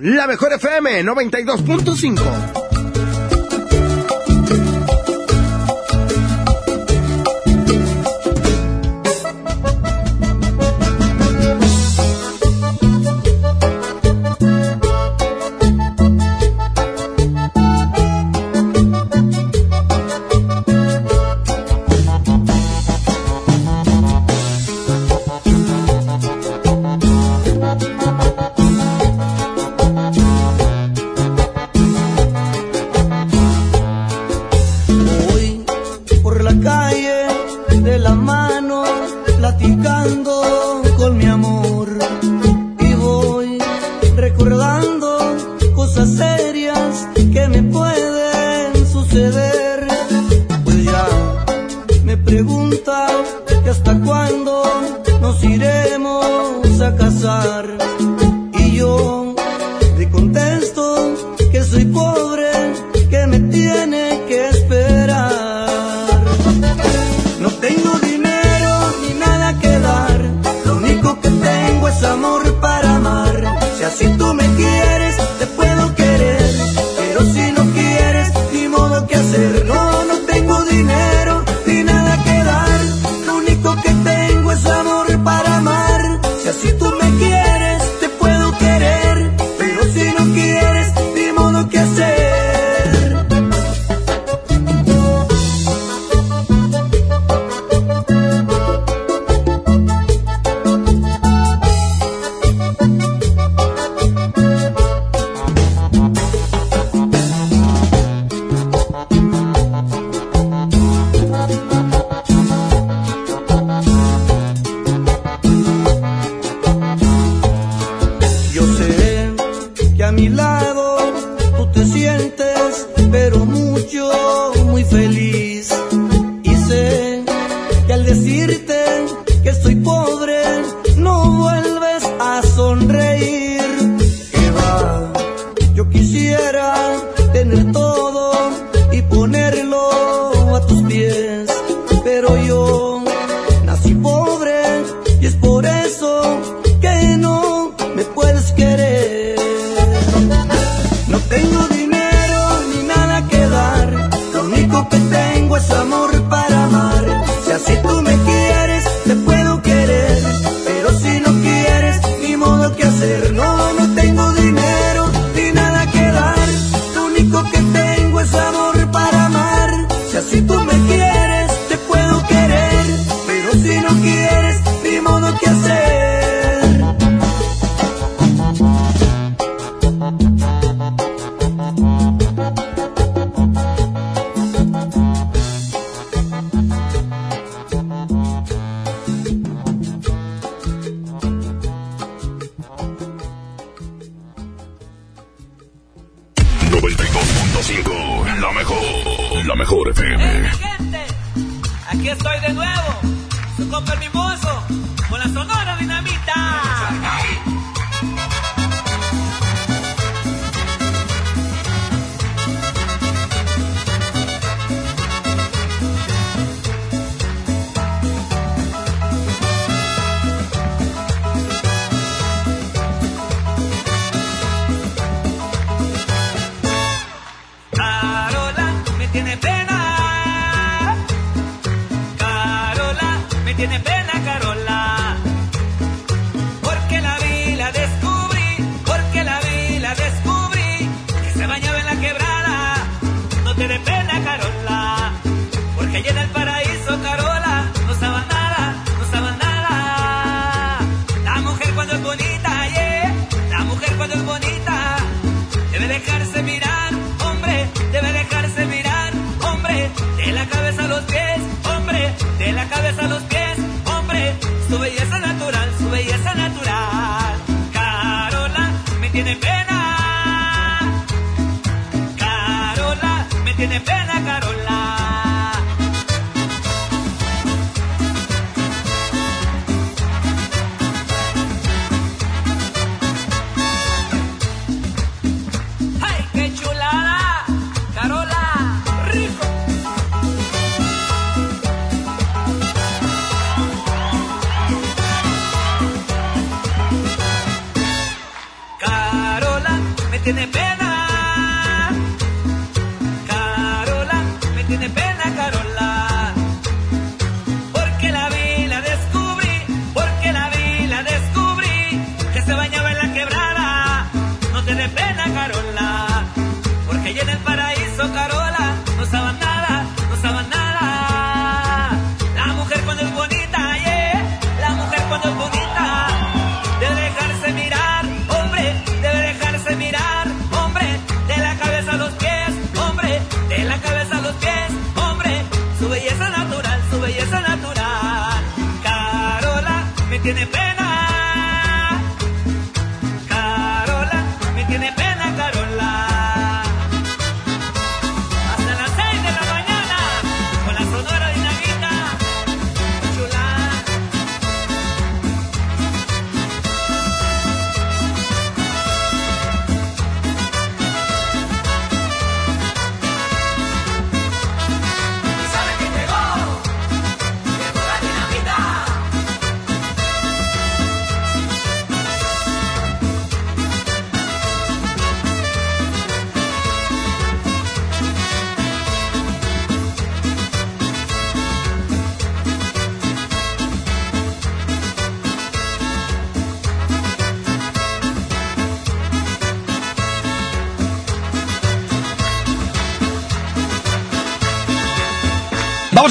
La 0.00 0.26
mejor 0.26 0.52
FM 0.52 1.04
92.5. 1.04 2.59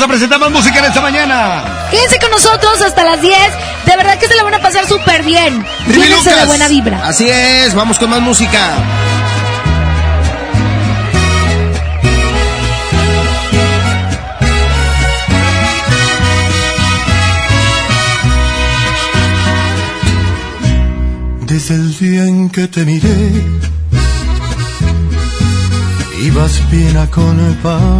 presentar 0.09 0.39
más 0.39 0.49
música 0.51 0.79
en 0.79 0.85
esta 0.85 1.01
mañana. 1.01 1.63
Quédense 1.91 2.17
con 2.19 2.31
nosotros 2.31 2.81
hasta 2.81 3.03
las 3.03 3.21
10. 3.21 3.37
De 3.85 3.95
verdad 3.95 4.17
que 4.17 4.27
se 4.27 4.33
la 4.35 4.43
van 4.43 4.55
a 4.55 4.59
pasar 4.59 4.87
súper 4.87 5.21
bien. 5.23 5.63
Llévense 5.87 6.35
la 6.35 6.45
buena 6.45 6.67
vibra. 6.67 7.07
Así 7.07 7.29
es, 7.29 7.75
vamos 7.75 7.99
con 7.99 8.09
más 8.09 8.19
música. 8.19 8.73
Desde 21.45 21.75
el 21.75 21.97
día 21.97 22.23
en 22.25 22.49
que 22.49 22.67
te 22.67 22.83
miré, 22.83 23.43
ibas 26.23 26.67
bien 26.71 26.97
acompañada 26.97 27.99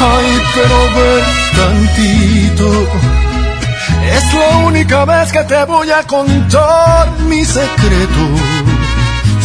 Ay, 0.00 0.42
pero 0.54 0.78
ven 0.94 1.24
tantito. 1.56 2.68
Es 4.14 4.34
la 4.34 4.56
única 4.58 5.04
vez 5.04 5.32
que 5.32 5.42
te 5.44 5.64
voy 5.64 5.90
a 5.90 6.04
contar 6.04 7.10
mi 7.28 7.44
secreto. 7.44 8.22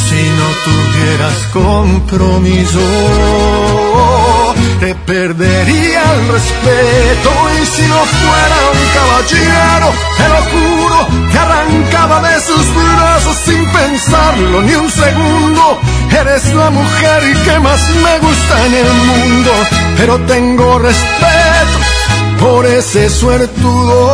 Si 0.06 0.22
no 0.40 0.48
tuvieras 0.64 1.38
compromiso, 1.52 2.80
te 4.80 4.94
perdería 4.94 6.04
el 6.14 6.28
respeto. 6.28 7.30
Y 7.60 7.66
si 7.66 7.82
no 7.88 8.00
fuera 8.22 8.58
un 8.74 8.82
caballero, 8.98 9.88
te 10.18 10.26
lo 10.30 10.40
juro, 10.52 10.98
te 11.32 11.38
arrancaba 11.40 12.30
de 12.30 12.40
sus 12.42 12.66
brazos 12.76 13.38
sin 13.46 13.66
pensarlo 13.72 14.62
ni 14.62 14.76
un 14.76 14.92
segundo. 14.92 15.80
Eres 16.12 16.54
la 16.54 16.70
mujer 16.70 17.22
que 17.44 17.60
más 17.60 17.82
me 17.90 18.20
gusta 18.20 18.66
en 18.68 18.74
el 18.76 18.94
mundo, 18.94 19.52
pero 19.98 20.20
tengo 20.26 20.80
respeto 20.80 21.78
por 22.40 22.66
ese 22.66 23.10
suertudo. 23.10 24.12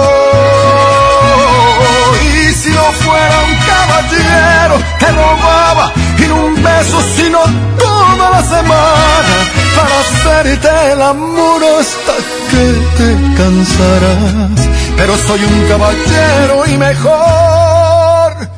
Y 2.22 2.53
si 2.53 2.69
no 2.69 2.83
fuera 3.03 3.38
un 3.49 3.56
caballero, 3.72 4.75
te 4.99 5.11
robaba 5.11 5.93
y 6.17 6.24
un 6.30 6.56
beso, 6.64 7.01
sino 7.16 7.40
toda 7.77 8.30
la 8.30 8.43
semana 8.43 9.35
para 9.75 9.99
hacerte 9.99 10.91
el 10.93 11.01
amor 11.01 11.61
hasta 11.80 12.14
que 12.51 12.66
te 12.98 13.09
cansarás. 13.38 14.69
Pero 14.98 15.17
soy 15.27 15.43
un 15.43 15.67
caballero 15.69 16.66
y 16.67 16.77
mejor, 16.77 18.49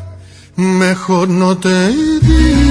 mejor 0.56 1.30
no 1.30 1.58
te 1.58 1.90
digo 1.90 2.70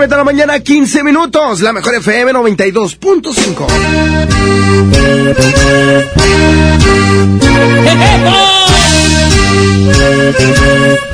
Nueve 0.00 0.12
de 0.12 0.16
la 0.16 0.24
mañana, 0.24 0.58
15 0.58 1.04
minutos. 1.04 1.60
La 1.60 1.74
mejor 1.74 1.94
FM 1.96 2.32
92.5. 2.32 3.66
¡Qué 10.38 11.09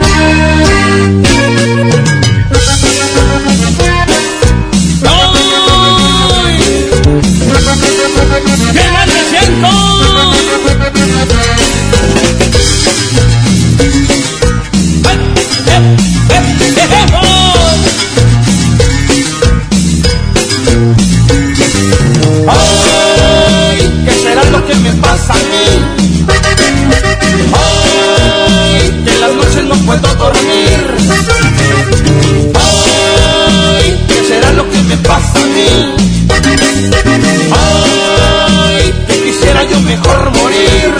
mejor 39.96 40.30
morir. 40.32 40.94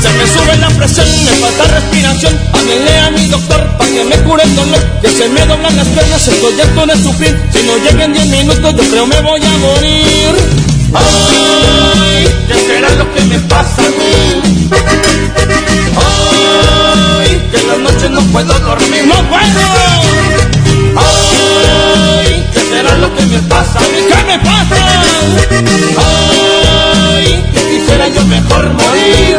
Se 0.00 0.10
me 0.10 0.26
sube 0.26 0.56
la 0.58 0.68
presión, 0.70 1.06
me 1.24 1.30
falta 1.32 1.64
respiración. 1.74 2.38
Háblenle 2.52 2.98
a 2.98 3.10
mi 3.10 3.26
doctor 3.28 3.76
para 3.78 3.90
que 3.90 4.04
me 4.04 4.16
cure 4.22 4.42
el 4.42 4.56
dolor. 4.56 4.80
Que 5.00 5.08
se 5.08 5.28
me 5.28 5.46
doblan 5.46 5.76
las 5.76 5.86
piernas, 5.88 6.28
estoy 6.28 6.60
harto 6.60 6.86
de 6.86 7.02
sufrir. 7.02 7.50
Si 7.52 7.62
no 7.66 7.76
lleguen 7.78 8.12
10 8.12 8.26
minutos, 8.26 8.74
yo 8.76 8.90
creo 8.90 9.06
me 9.06 9.20
voy 9.20 9.40
a 9.44 9.50
morir. 9.58 10.34
¡Ay! 10.94 12.28
¿Qué 12.48 12.54
será 12.54 12.90
lo 12.90 13.14
que 13.14 13.20
me 13.22 13.38
pasa 13.40 13.82
a 13.82 13.88
mí? 13.88 14.70
¡Ay! 15.96 17.48
Que 17.50 17.58
en 17.60 17.68
las 17.68 17.78
noches 17.78 18.10
no 18.10 18.20
puedo 18.32 18.58
dormir. 18.58 19.04
¡No 19.06 19.14
puedo! 19.30 19.60
¡Ay! 20.96 22.46
¿Qué 22.52 22.60
será 22.60 22.96
lo 22.96 23.14
que 23.14 23.26
me 23.26 23.38
pasa 23.40 23.78
a 23.78 23.82
mí? 23.82 23.98
¿Qué 24.08 24.24
me 24.26 24.38
pasa? 24.40 24.76
¡Ay! 25.96 27.44
mejor 28.10 28.64
morir. 28.74 29.38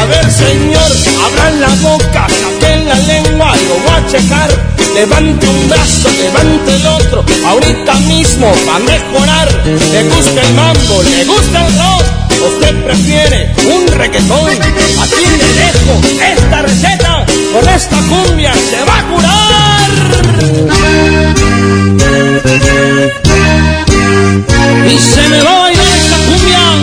A 0.00 0.04
ver, 0.06 0.30
señor, 0.30 0.90
abran 1.26 1.60
la 1.60 1.68
boca, 1.82 2.26
saquen 2.28 2.88
la 2.88 2.94
lengua, 2.94 3.54
lo 3.68 3.74
voy 3.74 3.94
a 3.96 4.06
checar. 4.08 4.50
Levante 4.94 5.46
un 5.46 5.68
brazo, 5.68 6.08
levante 6.10 6.74
el 6.74 6.86
otro, 6.86 7.24
ahorita 7.46 7.94
mismo 8.08 8.50
va 8.66 8.76
a 8.76 8.78
mejorar. 8.78 9.48
Le 9.66 10.02
gusta 10.04 10.40
el 10.40 10.54
mambo, 10.54 11.02
le 11.02 11.24
gusta 11.26 11.66
el 11.66 11.78
rock, 11.78 12.04
usted 12.48 12.84
prefiere 12.84 13.54
un 13.66 13.86
reggaetón. 13.88 14.50
Aquí 15.02 15.26
le 15.40 15.48
dejo 15.60 16.00
esta 16.32 16.62
receta, 16.62 17.26
con 17.52 17.68
esta 17.68 17.96
cumbia 18.08 18.54
se 18.54 18.84
va 18.84 18.98
a 18.98 19.02
curar. 19.10 19.90
Y 24.90 24.98
se 24.98 25.28
me 25.28 25.42
va 25.42 25.66
a. 25.66 25.95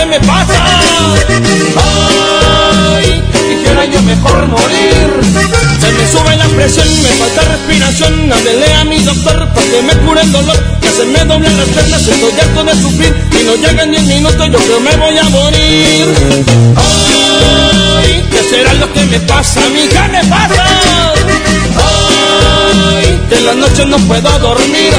¿Qué 0.00 0.06
me 0.06 0.20
pasa? 0.20 0.54
¡Ay! 1.76 3.22
Que 3.32 3.38
quisiera 3.54 3.84
yo 3.84 4.00
mejor 4.00 4.46
morir. 4.46 5.20
Se 5.78 5.92
me 5.92 6.10
sube 6.10 6.36
la 6.38 6.46
presión, 6.46 6.88
me 7.02 7.08
falta 7.10 7.42
respiración. 7.42 8.32
Háblele 8.32 8.72
a 8.76 8.84
mi 8.84 8.98
doctor 9.00 9.46
para 9.52 9.66
que 9.66 9.82
me 9.82 9.92
cure 9.98 10.22
el 10.22 10.32
dolor. 10.32 10.56
Que 10.80 10.88
se 10.88 11.04
me 11.04 11.18
doblan 11.18 11.54
las 11.54 11.68
piernas, 11.68 12.08
estoy 12.08 12.40
harto 12.40 12.64
de 12.64 12.74
sufrir. 12.80 13.14
Y 13.38 13.44
no 13.44 13.56
llegan 13.56 13.90
10 13.90 14.02
minutos, 14.04 14.48
yo 14.50 14.58
creo 14.58 14.80
me 14.80 14.96
voy 14.96 15.18
a 15.18 15.24
morir. 15.24 16.06
Ay, 16.76 18.24
¿qué 18.30 18.42
será 18.48 18.72
lo 18.72 18.90
que 18.94 19.04
me 19.04 19.20
pasa 19.20 19.60
a 19.62 19.68
mí? 19.68 19.86
¿Qué 19.86 20.00
me 20.12 20.24
pasa? 20.30 20.64
Ay, 22.96 23.20
que 23.28 23.36
en 23.36 23.44
las 23.44 23.56
noches 23.56 23.86
no 23.86 23.98
puedo 23.98 24.38
dormir. 24.38 24.94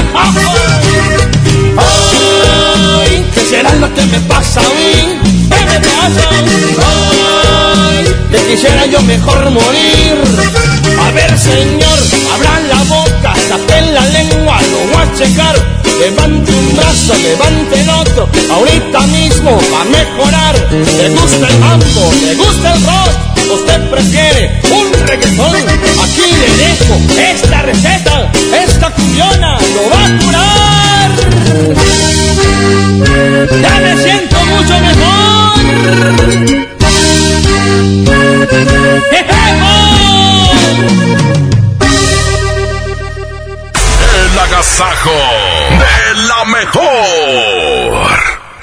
Ay, 1.76 2.11
¿qué 3.34 3.40
será 3.44 3.74
lo 3.74 3.92
que 3.94 4.04
me 4.06 4.20
pasa 4.20 4.60
a 4.60 4.62
mí? 4.62 5.18
¿Qué 5.50 5.64
me 5.66 5.78
pasa? 5.80 6.28
Ay, 6.86 8.04
que 8.30 8.38
quisiera 8.50 8.86
yo 8.86 9.00
mejor 9.02 9.50
morir. 9.50 10.14
A 11.00 11.10
ver, 11.12 11.38
señor, 11.38 11.98
abran 12.34 12.68
la 12.68 12.82
boca, 12.84 13.34
saquen 13.48 13.94
la 13.94 14.04
lengua, 14.06 14.60
lo 14.70 14.78
voy 14.92 15.02
a 15.02 15.14
checar. 15.16 15.72
Levante 15.98 16.52
un 16.52 16.76
brazo, 16.76 17.14
levante 17.14 17.80
el 17.80 17.90
otro, 17.90 18.28
ahorita 18.50 19.00
mismo 19.02 19.60
va 19.72 19.82
a 19.82 19.84
mejorar. 19.84 20.54
¿Le 20.70 21.08
gusta 21.10 21.48
el 21.48 21.58
mambo? 21.58 22.12
¿Le 22.24 22.34
gusta 22.34 22.74
el 22.74 22.82
rock? 22.82 23.32
¿Usted 23.54 23.90
prefiere 23.90 24.60
un 24.72 25.06
reggaetón? 25.06 25.54
Aquí 26.02 26.26
le 26.40 26.50
dejo 26.64 26.94
esta 27.30 27.62
receta, 27.62 28.32
esta 28.66 28.90
cumbiona 28.90 29.58
lo 29.74 29.90
va 29.90 30.06
a 30.06 30.18
curar. 30.18 30.91
Ya 33.62 33.80
me 33.80 33.96
siento 34.02 34.36
mucho 34.46 34.80
mejor. 34.80 35.12
El 44.14 44.38
agasajo 44.38 45.10
de 45.78 46.14
la 46.28 46.44
mejor. 46.44 47.61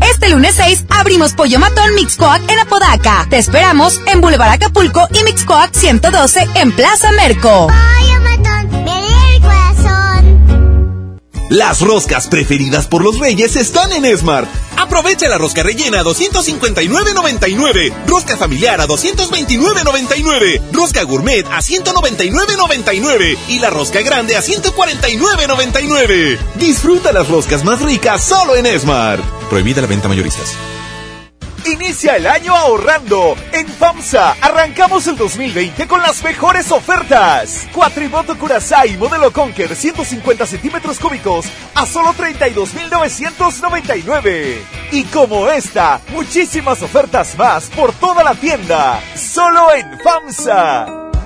Este 0.00 0.30
lunes 0.30 0.54
6 0.56 0.84
abrimos 0.88 1.32
Pollo 1.32 1.58
Matón 1.58 1.94
Mixcoac 1.94 2.42
en 2.50 2.58
Apodaca. 2.58 3.26
Te 3.28 3.38
esperamos 3.38 4.00
en 4.06 4.20
Boulevard 4.20 4.52
Acapulco 4.52 5.06
y 5.12 5.24
Mixcoac 5.24 5.74
112 5.74 6.48
en 6.54 6.72
Plaza 6.72 7.12
Merco. 7.12 7.68
Las 11.52 11.80
roscas 11.82 12.28
preferidas 12.28 12.86
por 12.86 13.04
los 13.04 13.18
reyes 13.18 13.56
están 13.56 13.92
en 13.92 14.16
Smart. 14.16 14.48
Aprovecha 14.78 15.28
la 15.28 15.36
rosca 15.36 15.62
rellena 15.62 16.00
a 16.00 16.02
259.99, 16.02 17.92
rosca 18.06 18.38
familiar 18.38 18.80
a 18.80 18.88
229.99, 18.88 20.62
rosca 20.72 21.02
gourmet 21.02 21.44
a 21.48 21.58
199.99 21.58 23.36
y 23.48 23.58
la 23.58 23.68
rosca 23.68 24.00
grande 24.00 24.34
a 24.34 24.40
149.99. 24.40 26.38
Disfruta 26.54 27.12
las 27.12 27.28
roscas 27.28 27.64
más 27.64 27.82
ricas 27.82 28.24
solo 28.24 28.56
en 28.56 28.64
Smart. 28.80 29.22
Prohibida 29.50 29.82
la 29.82 29.88
venta 29.88 30.08
mayoristas. 30.08 30.56
Inicia 31.64 32.16
el 32.16 32.26
año 32.26 32.56
ahorrando. 32.56 33.36
En 33.52 33.68
FAMSA 33.68 34.32
arrancamos 34.40 35.06
el 35.06 35.16
2020 35.16 35.86
con 35.86 36.02
las 36.02 36.24
mejores 36.24 36.72
ofertas. 36.72 37.68
Cuatrimoto 37.72 38.36
Curaçao 38.36 38.98
modelo 38.98 39.32
Conquer 39.32 39.76
150 39.76 40.44
centímetros 40.46 40.98
cúbicos 40.98 41.46
a 41.74 41.86
solo 41.86 42.14
32,999. 42.14 44.60
Y 44.90 45.04
como 45.04 45.48
esta, 45.48 46.00
muchísimas 46.08 46.82
ofertas 46.82 47.38
más 47.38 47.66
por 47.66 47.92
toda 47.92 48.24
la 48.24 48.34
tienda. 48.34 49.00
Solo 49.14 49.72
en 49.72 50.00
FAMSA. 50.00 51.01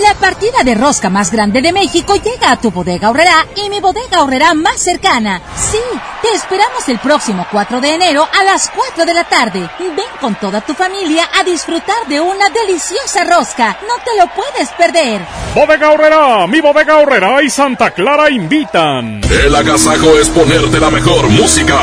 La 0.00 0.14
partida 0.14 0.62
de 0.64 0.74
rosca 0.74 1.10
más 1.10 1.30
grande 1.30 1.60
de 1.60 1.72
México 1.72 2.14
llega 2.16 2.52
a 2.52 2.60
tu 2.60 2.70
bodega 2.70 3.10
horrera 3.10 3.46
y 3.56 3.68
mi 3.68 3.80
bodega 3.80 4.22
horrera 4.22 4.54
más 4.54 4.80
cercana. 4.80 5.40
Sí, 5.54 5.78
te 6.22 6.34
esperamos 6.34 6.88
el 6.88 6.98
próximo 6.98 7.46
4 7.50 7.80
de 7.80 7.94
enero 7.94 8.26
a 8.32 8.44
las 8.44 8.70
4 8.70 9.04
de 9.04 9.14
la 9.14 9.24
tarde. 9.24 9.68
Ven 9.78 10.06
con 10.20 10.34
toda 10.36 10.60
tu 10.60 10.74
familia 10.74 11.28
a 11.38 11.44
disfrutar 11.44 12.06
de 12.08 12.20
una 12.20 12.48
deliciosa 12.48 13.24
rosca. 13.24 13.76
No 13.82 14.02
te 14.04 14.18
lo 14.18 14.28
puedes 14.34 14.70
perder. 14.70 15.20
Bodega 15.54 15.90
Horrera, 15.90 16.46
mi 16.46 16.60
bodega 16.60 16.96
Horrera 16.96 17.42
y 17.42 17.50
Santa 17.50 17.90
Clara 17.90 18.30
invitan. 18.30 19.20
El 19.44 19.54
agasajo 19.54 20.18
es 20.18 20.28
ponerte 20.30 20.80
la 20.80 20.90
mejor 20.90 21.28
música. 21.28 21.78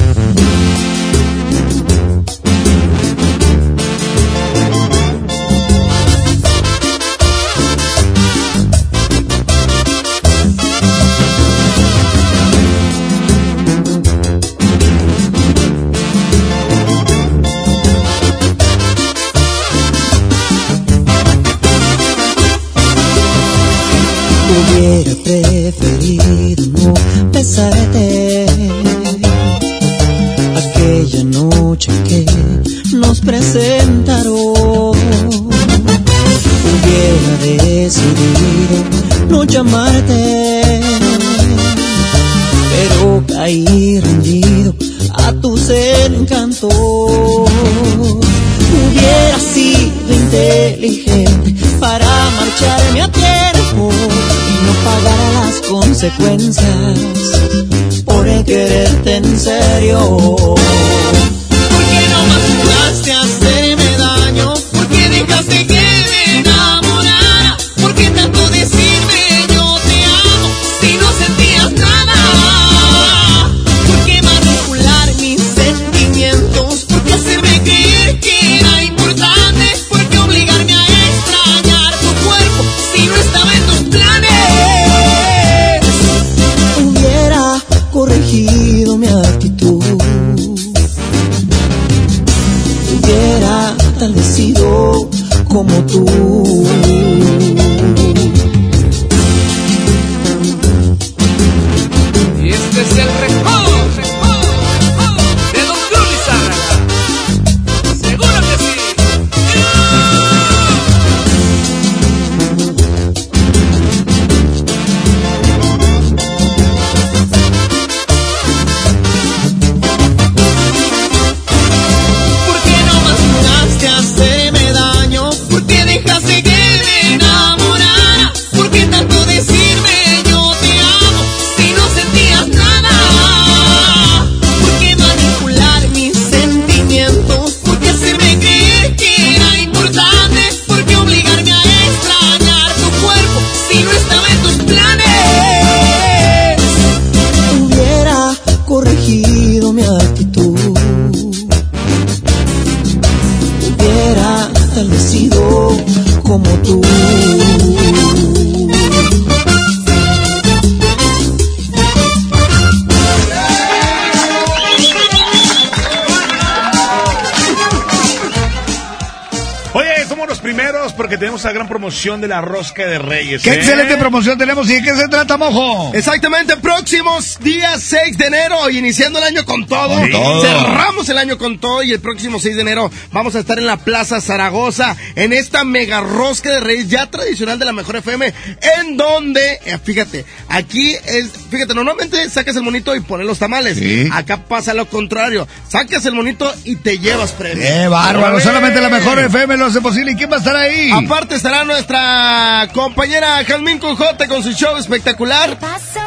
la 172.39 172.42
rosca 172.42 172.86
de 172.86 172.99
Reyes. 172.99 173.42
Qué 173.42 173.50
¿eh? 173.50 173.55
excelente 173.55 173.97
promoción 173.97 174.39
tenemos 174.39 174.70
y 174.70 174.75
de 174.75 174.83
qué 174.83 174.94
se 174.94 175.08
trata, 175.08 175.36
mojo. 175.36 175.92
Exactamente, 175.92 176.57
próximos 176.57 177.36
días 177.41 177.83
6 177.83 178.17
de 178.17 178.26
enero, 178.26 178.70
iniciando 178.70 179.18
el 179.18 179.25
año 179.25 179.44
con 179.44 179.67
todo. 179.67 179.97
Con 179.97 180.10
todo. 180.12 180.42
Cerramos 180.42 181.08
el 181.08 181.18
año 181.18 181.36
con 181.36 181.58
todo 181.58 181.83
y 181.83 181.91
el 181.92 182.00
próximo 182.00 182.39
6 182.39 182.55
de 182.55 182.62
enero 182.62 182.91
vamos 183.10 183.34
a 183.34 183.41
estar 183.41 183.58
en 183.58 183.67
la 183.67 183.76
Plaza 183.78 184.20
Zaragoza, 184.20 184.97
en 185.17 185.33
esta 185.33 185.65
mega 185.65 186.00
rosca 186.00 186.50
de 186.50 186.60
reyes 186.60 186.89
ya 186.89 187.10
tradicional 187.10 187.58
de 187.58 187.65
la 187.65 187.73
Mejor 187.73 187.97
FM, 187.97 188.33
en 188.78 188.97
donde, 188.97 189.58
eh, 189.65 189.78
fíjate, 189.83 190.25
aquí 190.49 190.94
es, 191.07 191.33
fíjate, 191.50 191.75
normalmente 191.75 192.31
sacas 192.31 192.55
el 192.55 192.62
monito 192.62 192.94
y 192.94 193.00
pones 193.00 193.26
los 193.26 193.41
tamales. 193.41 193.78
Sí. 193.78 194.08
Acá 194.12 194.44
pasa 194.44 194.75
lo 194.75 194.86
contrario, 194.89 195.49
sacas 195.68 196.05
el 196.06 196.14
monito 196.14 196.52
y 196.64 196.76
te 196.76 196.98
llevas 196.98 197.32
premio. 197.32 197.62
¡Qué 197.62 197.88
bárbaro! 197.88 198.40
Solamente 198.40 198.80
la 198.80 198.88
mejor 198.88 199.18
FM 199.18 199.56
lo 199.56 199.66
hace 199.66 199.80
posible. 199.80 200.12
¿Y 200.12 200.16
quién 200.16 200.30
va 200.30 200.36
a 200.36 200.38
estar 200.38 200.56
ahí? 200.56 200.90
Aparte 200.92 201.34
estará 201.34 201.64
nuestra 201.64 202.68
compañera 202.72 203.44
Jazmín 203.44 203.78
Conjote 203.78 204.28
con 204.28 204.42
su 204.42 204.52
show 204.52 204.76
espectacular. 204.76 205.58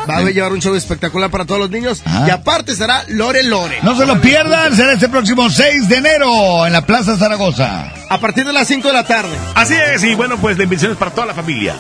Va 0.09 0.17
a 0.17 0.23
llevar 0.23 0.51
un 0.51 0.61
show 0.61 0.75
espectacular 0.75 1.30
para 1.30 1.45
todos 1.45 1.61
los 1.61 1.69
niños. 1.69 2.01
Y 2.27 2.30
aparte 2.30 2.72
estará 2.72 3.03
Lore 3.07 3.43
Lore. 3.43 3.80
No 3.83 3.98
se 3.98 4.06
lo 4.06 4.19
pierdan, 4.19 4.75
será 4.75 4.93
este 4.93 5.09
próximo 5.09 5.49
6 5.49 5.90
de 5.90 5.98
enero 5.98 6.65
en 6.65 6.73
la 6.73 6.85
Plaza 6.85 7.17
Zaragoza. 7.17 7.91
A 8.09 8.19
partir 8.19 8.45
de 8.45 8.53
las 8.53 8.67
5 8.67 8.88
de 8.88 8.93
la 8.93 9.06
tarde. 9.06 9.35
Así 9.56 9.75
es, 9.75 10.03
y 10.03 10.15
bueno, 10.15 10.38
pues 10.38 10.57
la 10.57 10.64
invitación 10.64 10.93
es 10.93 10.98
para 10.98 11.11
toda 11.11 11.27
la 11.27 11.33
familia. 11.33 11.75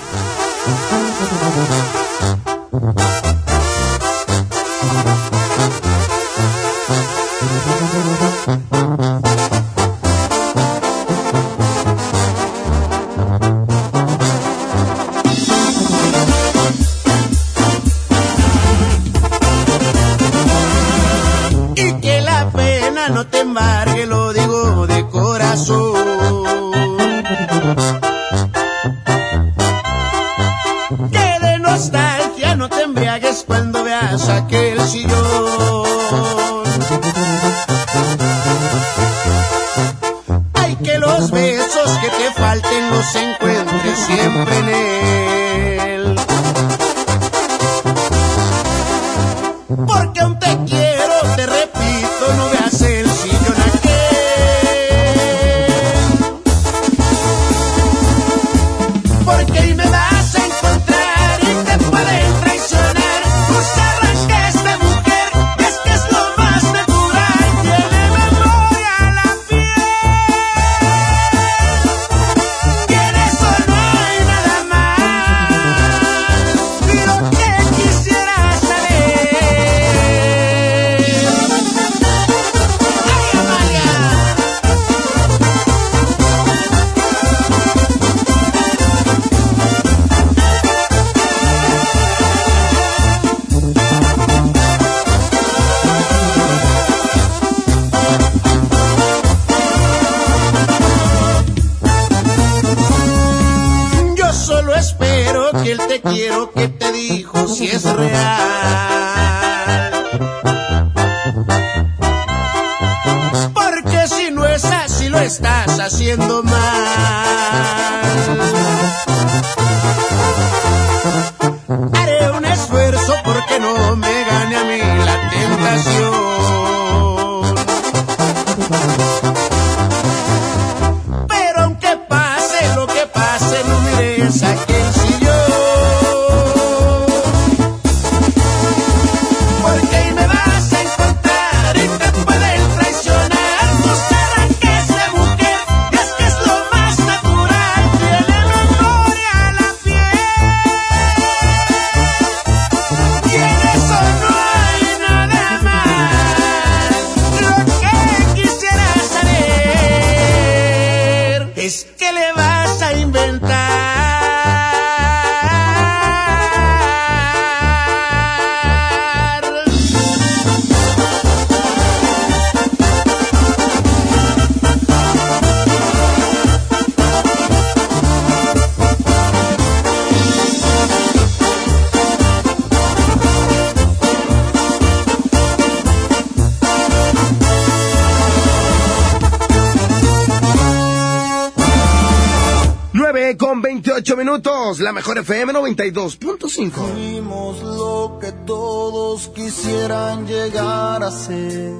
Mejor 195.01 195.17
FM 195.17 195.53
92.5. 195.53 196.71
Fuimos 196.73 197.63
lo 197.63 198.19
que 198.21 198.31
todos 198.45 199.29
quisieran 199.29 200.27
llegar 200.27 201.03
a 201.03 201.09
ser. 201.09 201.73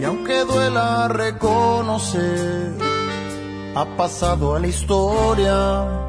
Y 0.00 0.04
aunque 0.04 0.44
duela 0.44 1.08
reconocer, 1.08 2.72
ha 3.74 3.84
pasado 3.98 4.56
a 4.56 4.60
la 4.60 4.66
historia. 4.66 6.06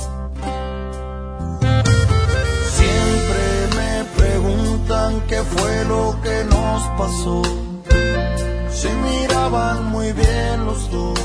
Siempre 2.77 3.45
me 3.75 4.05
preguntan 4.15 5.21
qué 5.27 5.43
fue 5.43 5.83
lo 5.89 6.17
que 6.23 6.45
nos 6.45 6.83
pasó. 6.97 7.41
Se 8.69 8.93
miraban 8.93 9.87
muy 9.87 10.13
bien 10.13 10.65
los 10.65 10.89
dos 10.89 11.19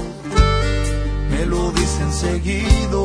me 1.33 1.47
lo 1.47 1.73
dicen 1.73 2.13
seguido, 2.13 3.01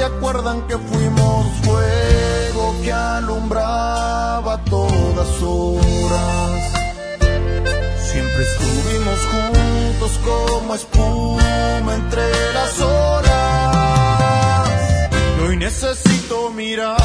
se 0.00 0.06
acuerdan 0.06 0.66
que 0.66 0.78
fuimos 0.78 1.46
fuego 1.62 2.74
que 2.82 2.90
alumbraba 2.90 4.64
todas 4.64 5.42
horas. 5.42 6.72
Siempre 8.10 8.42
estuvimos 8.50 9.18
juntos 9.30 10.12
como 10.24 10.74
espuma 10.74 11.94
entre 11.94 12.52
las 12.54 12.80
horas. 12.80 14.70
Y 15.38 15.42
hoy 15.42 15.56
necesito 15.58 16.48
mirarte, 16.48 17.04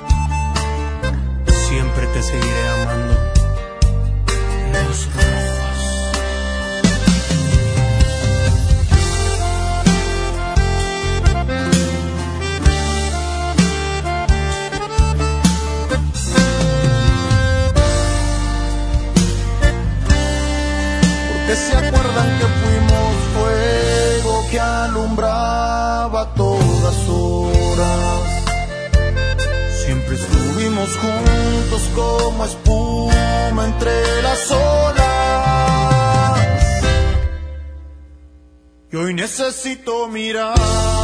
necesito 39.51 40.07
mirarte, 40.07 41.00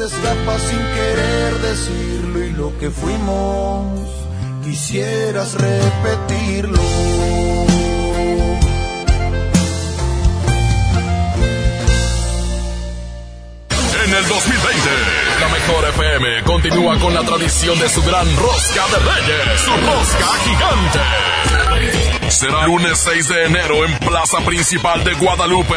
te 0.00 0.06
escapa 0.06 0.58
sin 0.58 0.78
querer 0.78 1.58
decirlo 1.58 2.42
y 2.42 2.52
lo 2.52 2.78
que 2.78 2.90
fuimos 2.90 4.08
quisieras 4.64 5.52
repetirlo. 5.52 6.80
En 14.06 14.14
el 14.14 14.26
2020, 14.26 14.90
la 15.38 15.48
mejor 15.48 15.84
FM 15.90 16.42
continúa 16.44 16.98
con 16.98 17.12
la 17.12 17.20
tradición 17.20 17.78
de 17.78 17.88
su 17.90 18.02
gran 18.02 18.26
rosca 18.36 18.86
de 18.88 18.98
reyes, 19.00 19.60
su 19.60 19.70
rosca 19.70 20.28
gigante. 20.44 22.30
Será 22.30 22.66
lunes 22.66 22.98
6 23.00 23.28
de 23.28 23.44
enero 23.44 23.84
en 23.84 23.98
Plaza 23.98 24.38
Principal 24.46 25.04
de 25.04 25.12
Guadalupe. 25.12 25.76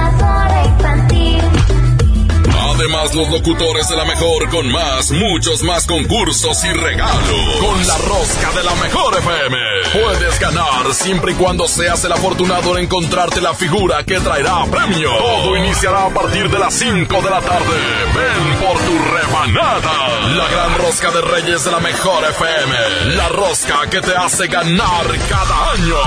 Además, 2.81 3.13
los 3.13 3.29
locutores 3.29 3.87
de 3.89 3.95
la 3.95 4.05
mejor 4.05 4.49
con 4.49 4.67
más, 4.71 5.11
muchos 5.11 5.61
más 5.61 5.85
concursos 5.85 6.63
y 6.63 6.73
regalos. 6.73 7.57
Con 7.59 7.85
la 7.85 7.95
rosca 7.99 8.51
de 8.55 8.63
la 8.63 8.73
mejor 8.73 9.19
FM. 9.19 9.57
Puedes 9.93 10.39
ganar 10.39 10.91
siempre 10.91 11.33
y 11.33 11.35
cuando 11.35 11.67
seas 11.67 12.03
el 12.05 12.11
afortunado 12.11 12.75
en 12.75 12.85
encontrarte 12.85 13.39
la 13.39 13.53
figura 13.53 14.03
que 14.03 14.19
traerá 14.19 14.65
premio. 14.65 15.15
Todo 15.15 15.57
iniciará 15.57 16.07
a 16.07 16.09
partir 16.09 16.49
de 16.49 16.57
las 16.57 16.73
5 16.73 17.21
de 17.21 17.29
la 17.29 17.39
tarde. 17.41 17.77
Ven 18.15 18.57
por 18.57 18.79
tu 18.79 18.97
rebanada. 19.13 20.19
La 20.35 20.47
gran 20.47 20.75
rosca 20.79 21.11
de 21.11 21.21
Reyes 21.21 21.63
de 21.63 21.71
la 21.71 21.79
mejor 21.81 22.23
FM. 22.31 23.15
La 23.15 23.29
rosca 23.29 23.87
que 23.91 24.01
te 24.01 24.15
hace 24.15 24.47
ganar 24.47 25.05
cada 25.29 25.71
año. 25.73 25.97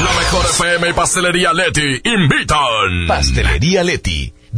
La 0.00 0.12
mejor 0.14 0.46
FM 0.46 0.88
y 0.88 0.92
Pastelería 0.94 1.52
Leti 1.52 2.00
invitan. 2.02 3.06
Pastelería 3.06 3.84
Leti. 3.84 4.32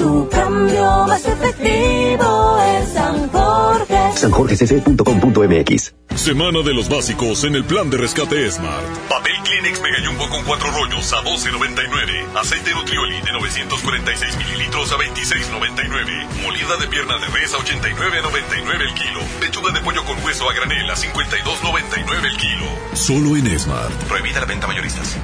Tu 0.00 0.28
cambio 0.30 1.04
más 1.06 1.26
efectivo 1.26 2.58
es 2.64 2.88
San 2.94 3.28
Jorge. 3.28 4.16
sanjorgecc.com.mx 4.16 5.94
Semana 6.16 6.62
de 6.62 6.72
los 6.72 6.88
básicos 6.88 7.44
en 7.44 7.54
el 7.54 7.64
plan 7.66 7.90
de 7.90 7.98
rescate 7.98 8.50
Smart. 8.50 8.82
Papel 9.10 9.34
Kleenex 9.44 9.82
Mega 9.82 9.98
Jumbo 10.06 10.26
con 10.30 10.42
cuatro 10.44 10.70
rollos 10.70 11.12
a 11.12 11.16
12.99. 11.22 12.34
Aceite 12.34 12.74
Nutrioli 12.74 13.20
de 13.20 13.30
946 13.30 14.38
mililitros 14.38 14.90
a 14.90 14.96
26.99. 14.96 16.44
Molida 16.44 16.78
de 16.78 16.88
pierna 16.88 17.18
de 17.18 17.26
res 17.26 17.52
a 17.52 17.58
89.99 17.58 18.80
el 18.80 18.94
kilo. 18.94 19.20
Pechuga 19.38 19.70
de 19.72 19.80
pollo 19.82 20.02
con 20.06 20.16
hueso 20.24 20.48
a 20.48 20.54
granel 20.54 20.88
a 20.88 20.94
52.99 20.94 22.24
el 22.24 22.36
kilo. 22.38 22.66
Solo 22.94 23.36
en 23.36 23.58
Smart. 23.60 23.92
Prohibida 24.08 24.40
la 24.40 24.46
venta 24.46 24.66
mayoristas. 24.66 25.18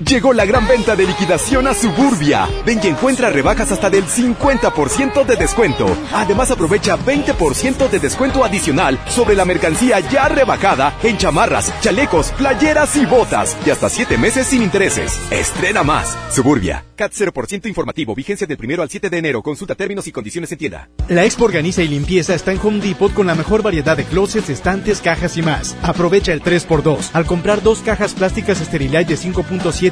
Llegó 0.00 0.32
la 0.32 0.44
gran 0.44 0.66
venta 0.66 0.96
de 0.96 1.06
liquidación 1.06 1.68
a 1.68 1.74
Suburbia. 1.74 2.48
Ven 2.66 2.80
y 2.82 2.88
encuentra 2.88 3.30
rebajas 3.30 3.70
hasta 3.70 3.88
del 3.88 4.04
50% 4.04 5.24
de 5.24 5.36
descuento. 5.36 5.86
Además 6.12 6.50
aprovecha 6.50 6.96
20% 6.96 7.88
de 7.88 8.00
descuento 8.00 8.44
adicional 8.44 8.98
sobre 9.08 9.36
la 9.36 9.44
mercancía 9.44 10.00
ya 10.00 10.28
rebajada 10.28 10.94
en 11.04 11.16
chamarras, 11.16 11.72
chalecos, 11.80 12.32
playeras 12.32 12.96
y 12.96 13.06
botas. 13.06 13.56
Y 13.64 13.70
hasta 13.70 13.88
7 13.88 14.18
meses 14.18 14.48
sin 14.48 14.62
intereses. 14.62 15.20
Estrena 15.30 15.84
más. 15.84 16.16
Suburbia. 16.30 16.84
CAT 16.96 17.12
0% 17.12 17.66
informativo. 17.66 18.14
Vigencia 18.14 18.46
del 18.46 18.56
primero 18.56 18.82
al 18.82 18.90
7 18.90 19.10
de 19.10 19.18
enero. 19.18 19.42
Consulta 19.42 19.76
términos 19.76 20.06
y 20.08 20.12
condiciones 20.12 20.50
en 20.50 20.58
tienda. 20.58 20.88
La 21.08 21.24
Expo 21.24 21.44
Organiza 21.44 21.82
y 21.82 21.88
Limpieza 21.88 22.34
está 22.34 22.52
en 22.52 22.60
Home 22.62 22.80
Depot 22.80 23.12
con 23.12 23.26
la 23.28 23.34
mejor 23.34 23.62
variedad 23.62 23.96
de 23.96 24.04
closets, 24.04 24.50
estantes, 24.50 25.00
cajas 25.00 25.36
y 25.36 25.42
más. 25.42 25.76
Aprovecha 25.82 26.32
el 26.32 26.42
3x2. 26.42 27.10
Al 27.12 27.26
comprar 27.26 27.62
dos 27.62 27.80
cajas 27.80 28.14
plásticas 28.14 28.58
Sterilite 28.58 29.04
de 29.04 29.16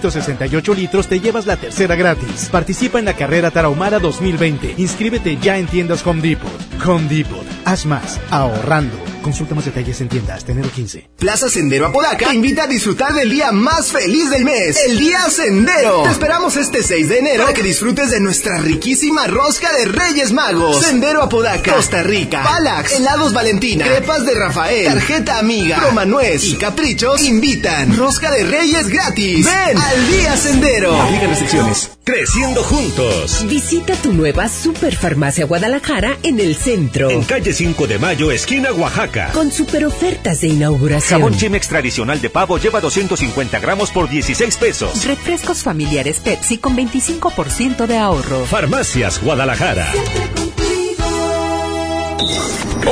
5.768 0.01 0.75
litros, 0.75 1.09
te 1.09 1.21
llevas 1.21 1.47
la 1.47 1.57
tercera 1.57 1.95
gratis. 1.95 2.49
Participa 2.51 2.99
en 2.99 3.05
la 3.05 3.15
carrera 3.15 3.51
Tarahumara 3.51 3.99
2020. 3.99 4.75
Inscríbete 4.79 5.37
ya 5.37 5.59
en 5.59 5.67
tiendas 5.67 6.07
Home 6.07 6.23
Depot. 6.23 6.51
Home 6.87 7.09
Depot. 7.09 7.47
Haz 7.65 7.87
más. 7.87 8.21
Ahorrando. 8.31 9.12
Consulta 9.23 9.55
más 9.55 9.65
detalles 9.65 10.01
en 10.01 10.09
tiendas. 10.09 10.45
Enero 10.49 10.71
15. 10.71 11.09
Plaza 11.19 11.49
Sendero 11.49 11.87
Apodaca 11.87 12.29
te 12.29 12.35
invita 12.35 12.65
a 12.65 12.67
disfrutar 12.67 13.15
del 13.15 13.31
día 13.31 13.53
más 13.53 13.91
feliz 13.93 14.31
del 14.31 14.45
mes, 14.45 14.79
el 14.87 14.99
Día 14.99 15.21
Sendero. 15.31 16.03
Te 16.03 16.11
esperamos 16.11 16.57
este 16.57 16.83
6 16.83 17.09
de 17.09 17.19
enero 17.19 17.45
para 17.45 17.55
que 17.55 17.63
disfrutes 17.63 18.11
de 18.11 18.21
nuestra 18.21 18.59
riquísima 18.59 19.27
rosca 19.29 19.73
de 19.73 19.87
Reyes 19.87 20.33
Magos. 20.33 20.85
Sendero 20.85 21.23
Apodaca, 21.23 21.75
Costa 21.75 22.03
Rica, 22.03 22.43
Palax, 22.43 22.93
helados 22.93 23.33
Valentina, 23.33 23.87
crepas 23.87 24.27
de 24.27 24.35
Rafael, 24.35 24.87
tarjeta 24.87 25.39
amiga, 25.39 25.79
Romanuez 25.79 26.45
y 26.45 26.57
Caprichos 26.57 27.23
invitan. 27.23 27.97
Rosca 27.97 28.31
de 28.31 28.45
Reyes 28.45 28.89
gratis. 28.89 29.47
Ven 29.47 29.79
al 29.79 30.07
Día 30.09 30.37
Sendero. 30.37 31.01
Aplican 31.01 31.31
restricciones. 31.31 31.91
Creciendo 32.05 32.65
juntos. 32.65 33.47
Visita 33.49 33.95
tu 33.95 34.13
nueva 34.13 34.49
Superfarmacia 34.49 35.45
Guadalajara 35.45 36.19
en 36.25 36.41
el 36.41 36.57
centro. 36.57 37.11
En 37.11 37.23
calle 37.23 37.53
5 37.53 37.87
de 37.87 37.99
Mayo, 38.01 38.33
esquina 38.33 38.73
Oaxaca. 38.73 39.12
Con 39.33 39.53
super 39.53 39.85
ofertas 39.85 40.41
de 40.41 40.49
inauguración. 40.49 41.21
Jabón 41.21 41.37
Chimex 41.37 41.69
tradicional 41.69 42.21
de 42.21 42.31
pavo 42.31 42.59
lleva 42.59 42.81
250 42.81 43.59
gramos 43.59 43.91
por 43.91 44.09
16 44.09 44.57
pesos. 44.57 45.05
Refrescos 45.05 45.63
familiares 45.63 46.21
Pepsi 46.21 46.59
con 46.59 46.77
25% 46.77 47.87
de 47.87 47.99
ahorro. 47.99 48.45
Farmacias 48.47 49.21
Guadalajara. 49.23 49.93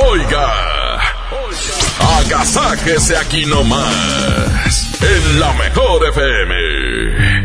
Oiga. 0.09 0.53
Agasáquese 2.19 3.17
aquí 3.17 3.45
nomás. 3.45 4.91
En 5.01 5.39
la 5.39 5.53
mejor 5.53 6.07
FM. 6.07 7.40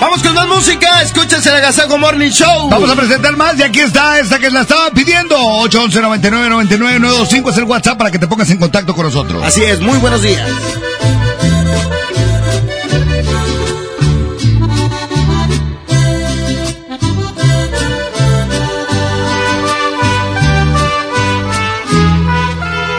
Vamos 0.00 0.22
con 0.22 0.34
más 0.34 0.48
música. 0.48 1.02
Escuchas 1.02 1.44
el 1.46 1.54
Agasago 1.56 1.98
Morning 1.98 2.30
Show. 2.30 2.70
Vamos 2.70 2.90
a 2.90 2.96
presentar 2.96 3.36
más 3.36 3.58
y 3.58 3.62
aquí 3.62 3.80
está 3.80 4.18
esta 4.18 4.38
que 4.38 4.50
la 4.50 4.62
estaba 4.62 4.90
pidiendo. 4.90 5.36
811 5.36 6.00
99 6.00 6.48
99 6.48 6.98
925 7.00 7.50
es 7.50 7.56
el 7.58 7.64
WhatsApp 7.64 7.98
para 7.98 8.10
que 8.10 8.18
te 8.18 8.26
pongas 8.26 8.48
en 8.50 8.58
contacto 8.58 8.94
con 8.94 9.04
nosotros. 9.04 9.42
Así 9.44 9.62
es, 9.62 9.80
muy 9.80 9.98
buenos 9.98 10.22
días. 10.22 10.48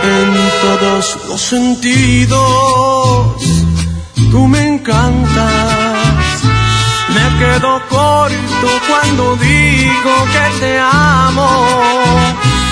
En 0.04 0.34
todos 0.62 1.18
los 1.30 1.42
sentidos, 1.42 2.40
tú 4.32 4.48
me 4.48 4.76
encantas. 4.76 5.71
Quedo 7.42 7.82
corto 7.90 8.68
cuando 8.88 9.36
digo 9.38 10.14
que 10.34 10.46
te 10.60 10.80
amo. 10.80 11.50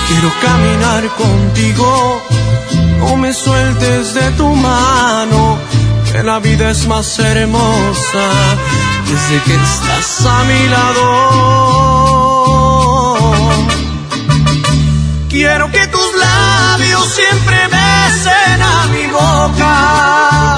Quiero 0.07 0.31
caminar 0.39 1.03
contigo, 1.17 2.21
no 2.99 3.17
me 3.17 3.33
sueltes 3.33 4.13
de 4.13 4.29
tu 4.37 4.47
mano, 4.53 5.57
que 6.11 6.21
la 6.21 6.37
vida 6.37 6.69
es 6.69 6.85
más 6.85 7.17
hermosa 7.17 8.25
desde 9.09 9.41
que 9.45 9.55
estás 9.55 10.25
a 10.27 10.43
mi 10.43 10.67
lado. 10.75 11.07
Quiero 15.29 15.71
que 15.71 15.87
tus 15.87 16.15
labios 16.27 17.05
siempre 17.15 17.57
besen 17.73 18.61
a 18.61 18.85
mi 18.93 19.07
boca 19.07 20.49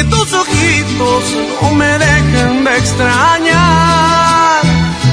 que 0.00 0.04
tus 0.04 0.32
ojitos 0.32 1.24
no 1.60 1.74
me 1.74 1.98
dejen 1.98 2.64
de 2.64 2.78
extrañar. 2.78 4.62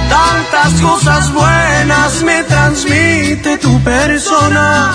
Tantas 0.09 0.81
cosas 0.81 1.33
buenas 1.33 2.23
me 2.23 2.43
transmite 2.43 3.57
tu 3.57 3.81
persona 3.83 4.93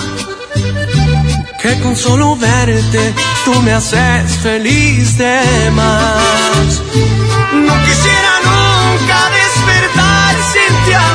que 1.61 1.79
con 1.81 1.95
solo 1.97 2.37
verte 2.37 3.15
tú 3.45 3.55
me 3.63 3.73
haces 3.73 4.33
feliz 4.43 5.19
de 5.19 5.71
más. 5.73 6.83
No 7.67 7.75
quisiera 7.87 8.35
nunca 8.51 9.19
despertar 9.41 10.35
sin 10.53 10.73
ti 10.85 10.93
a 10.93 11.15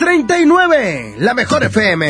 939, 0.00 1.16
la 1.18 1.34
mejor 1.34 1.62
FM. 1.62 2.08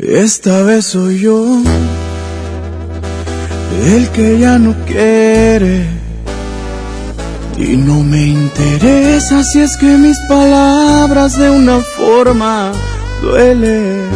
Esta 0.00 0.62
vez 0.64 0.84
soy 0.86 1.20
yo 1.20 1.62
el 3.86 4.08
que 4.08 4.40
ya 4.40 4.58
no 4.58 4.74
quiere 4.84 6.07
y 7.58 7.76
no 7.76 8.02
me 8.02 8.28
interesa 8.28 9.42
si 9.42 9.60
es 9.60 9.76
que 9.76 9.98
mis 9.98 10.18
palabras 10.28 11.36
de 11.36 11.50
una 11.50 11.80
forma 11.80 12.72
duelen. 13.20 14.06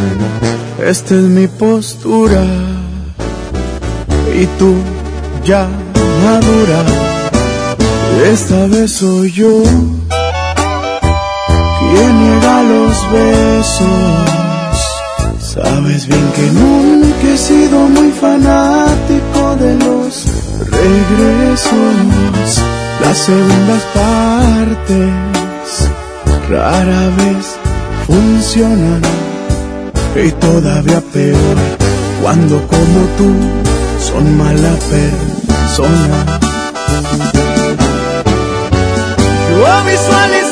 Esta 0.82 1.14
es 1.16 1.22
mi 1.22 1.46
postura 1.48 2.44
y 4.34 4.46
tú 4.58 4.74
ya 5.44 5.68
madura. 6.24 6.84
Esta 8.32 8.66
vez 8.66 8.92
soy 8.92 9.32
yo 9.32 9.62
quien 11.78 12.20
niega 12.20 12.62
los 12.62 13.10
besos 13.10 14.42
Sabes 15.54 16.06
bien 16.06 16.32
que 16.34 16.50
nunca 16.52 17.28
he 17.28 17.36
sido 17.36 17.86
muy 17.88 18.10
fanático 18.12 19.56
de 19.56 19.74
los 19.84 20.24
regresos. 20.70 22.62
Las 23.02 23.18
segundas 23.18 23.82
partes 23.94 25.12
rara 26.48 27.08
vez 27.18 27.46
funcionan. 28.06 29.02
Y 30.14 30.30
todavía 30.32 31.00
peor 31.12 31.56
cuando 32.22 32.56
como 32.68 33.00
tú 33.18 33.30
son 33.98 34.38
mala 34.38 34.74
persona. 34.90 36.40
Yo 39.50 39.90
visualizaba 39.90 40.51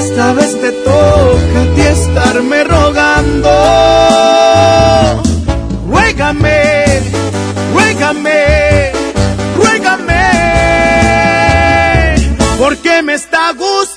Esta 0.00 0.32
vez 0.32 0.60
te 0.60 0.72
toca 0.72 1.60
a 1.62 1.74
ti 1.74 1.80
estarme 1.80 2.64
rogando. 2.64 3.50
Ruégame, 5.86 7.00
ruégame, 7.74 8.92
ruégame 9.56 10.22
porque 12.58 13.02
me 13.02 13.14
está 13.14 13.52
gustando. 13.52 13.91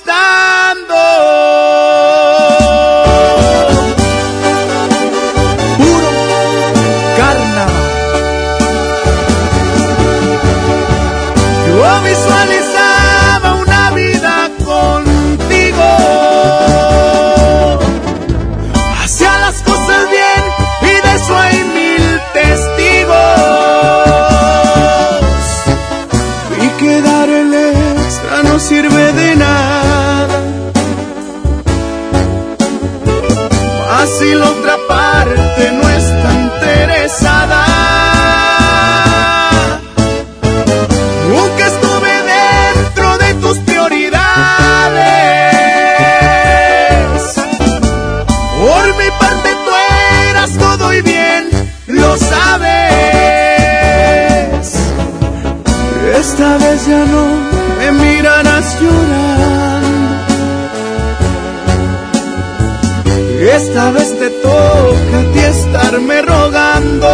Estarme 65.86 66.20
rogando. 66.22 67.06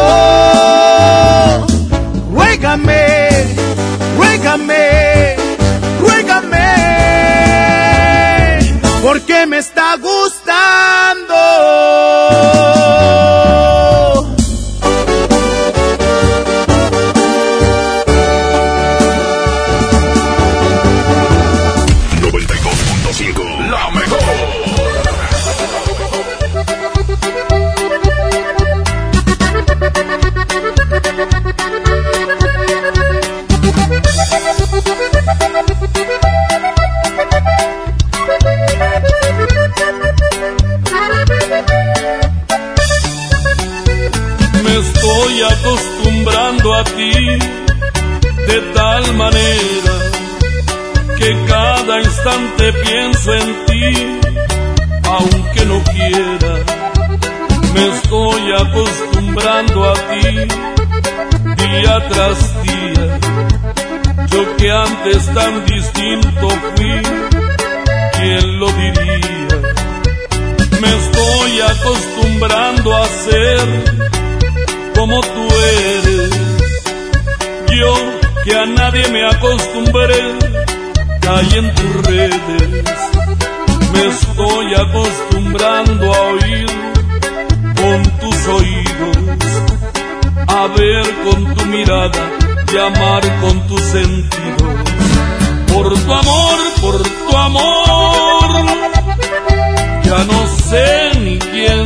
Ruégame, 2.32 3.06
ruégame, 4.16 5.36
ruégame, 6.00 6.68
porque 9.02 9.46
me 9.46 9.58
está 9.58 9.96
gustando. 9.96 10.41
Instante 52.22 52.72
pienso 52.84 53.34
en 53.34 53.66
ti, 53.66 54.20
aunque 55.04 55.66
no 55.66 55.82
quiera, 55.82 56.54
me 57.74 57.88
estoy 57.88 58.52
acostumbrando 58.52 59.90
a 59.90 59.94
ti 59.94 60.36
día 61.62 62.08
tras 62.08 62.62
día. 62.62 63.18
Yo 64.28 64.56
que 64.56 64.70
antes 64.70 65.34
tan 65.34 65.66
distinto 65.66 66.48
fui, 66.76 67.02
¿quién 68.18 68.58
lo 68.60 68.66
diría? 68.72 69.58
Me 70.80 70.96
estoy 70.96 71.60
acostumbrando 71.60 72.96
a 72.96 73.06
ser 73.06 73.58
como 74.94 75.20
tú 75.20 75.48
eres. 75.84 76.30
Yo 77.76 77.94
que 78.44 78.56
a 78.56 78.66
nadie 78.66 79.08
me 79.08 79.26
acostumbré, 79.26 80.51
en 81.24 81.74
tus 81.74 82.06
redes. 82.06 82.68
Me 83.92 84.06
estoy 84.08 84.74
acostumbrando 84.74 86.14
a 86.14 86.20
oír 86.32 86.66
con 87.76 88.02
tus 88.20 88.48
oídos, 88.48 89.16
a 90.48 90.66
ver 90.76 91.04
con 91.24 91.54
tu 91.54 91.64
mirada 91.66 92.22
y 92.72 92.76
amar 92.76 93.22
con 93.40 93.66
tus 93.68 93.80
sentidos. 93.80 94.72
Por 95.72 95.94
tu 95.94 96.12
amor, 96.12 96.58
por 96.80 97.02
tu 97.02 97.36
amor, 97.36 98.64
ya 100.04 100.24
no 100.24 100.40
sé 100.70 101.20
ni 101.20 101.38
quién 101.38 101.81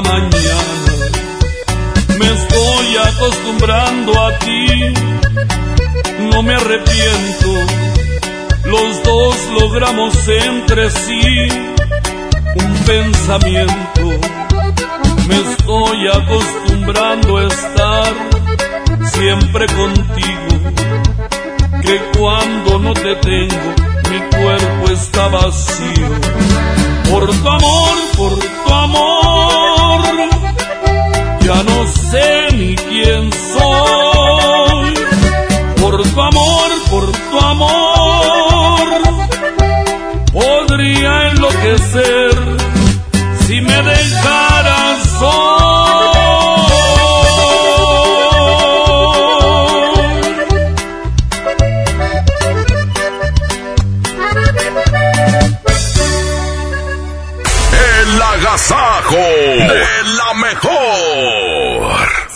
mañana. 0.00 0.84
Me 2.18 2.26
estoy 2.26 2.96
acostumbrando 2.96 4.20
a 4.24 4.38
ti, 4.38 4.94
no 6.30 6.42
me 6.42 6.54
arrepiento. 6.54 7.50
Los 8.64 9.02
dos 9.02 9.36
logramos 9.60 10.14
entre 10.28 10.90
sí 10.90 11.48
un 12.56 12.74
pensamiento. 12.86 14.02
Me 15.28 15.36
estoy 15.36 16.08
acostumbrando 16.08 17.38
a 17.38 17.46
estar 17.46 18.14
siempre 19.04 19.66
contigo. 19.66 20.54
Que 21.82 22.00
cuando 22.18 22.78
no 22.78 22.94
te 22.94 23.14
tengo, 23.16 23.74
mi 24.10 24.18
cuerpo 24.38 24.90
está 24.90 25.28
vacío. 25.28 26.08
Por 27.10 27.26
tu 27.26 27.48
amor, 27.48 27.96
por 28.16 28.38
tu 28.38 28.72
amor, 28.72 29.63
ya 31.44 31.62
no 31.62 31.86
sé 31.86 32.48
ni 32.56 32.74
quién 32.74 33.30
soy. 33.32 34.94
Por 35.80 36.02
tu 36.02 36.20
amor, 36.20 36.70
por 36.90 37.12
tu 37.12 37.38
amor, 37.40 38.86
podría 40.32 41.28
enloquecer 41.28 42.32
si 43.46 43.60
me 43.60 43.82
dejaras 43.82 45.22
hoy. 45.22 45.64
El 58.04 58.22
agasajo 58.22 59.16
de 59.16 59.84
la 60.16 60.34
mejor. 60.34 60.93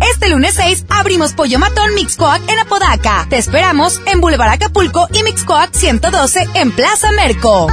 Este 0.00 0.28
lunes 0.28 0.54
6 0.54 0.86
abrimos 0.88 1.32
Pollo 1.32 1.58
Matón 1.58 1.94
Mixcoac 1.94 2.48
en 2.48 2.58
Apodaca. 2.58 3.26
Te 3.28 3.38
esperamos 3.38 4.00
en 4.06 4.20
Boulevard 4.20 4.50
Acapulco 4.50 5.08
y 5.12 5.22
Mixcoac 5.22 5.72
112 5.72 6.48
en 6.54 6.72
Plaza 6.72 7.12
Merco. 7.12 7.68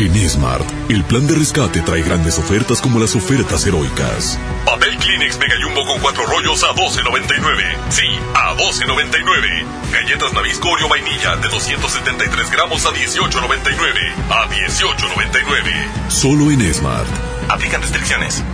En 0.00 0.16
Esmart, 0.16 0.64
el 0.88 1.04
plan 1.04 1.26
de 1.26 1.34
rescate 1.34 1.82
trae 1.82 2.00
grandes 2.02 2.38
ofertas 2.38 2.80
como 2.80 2.98
las 2.98 3.14
ofertas 3.14 3.66
heroicas. 3.66 4.38
Papel 4.64 4.96
Kleenex 4.96 5.38
Mega 5.38 5.56
Jumbo 5.62 5.84
con 5.84 6.00
cuatro 6.00 6.24
rollos 6.24 6.64
a 6.64 6.68
12.99. 6.68 7.76
Sí, 7.90 8.06
a 8.34 8.56
12.99. 8.56 9.92
Galletas 9.92 10.32
Nabisco 10.32 10.70
Oreo 10.70 10.88
Vainilla 10.88 11.36
de 11.36 11.48
273 11.48 12.50
gramos 12.50 12.86
a 12.86 12.90
18.99. 12.90 14.14
A 14.30 14.48
18.99. 14.48 16.08
Solo 16.08 16.50
en 16.50 16.62
Esmart. 16.62 17.39
Aplican 17.50 17.82
restricciones. 17.82 18.44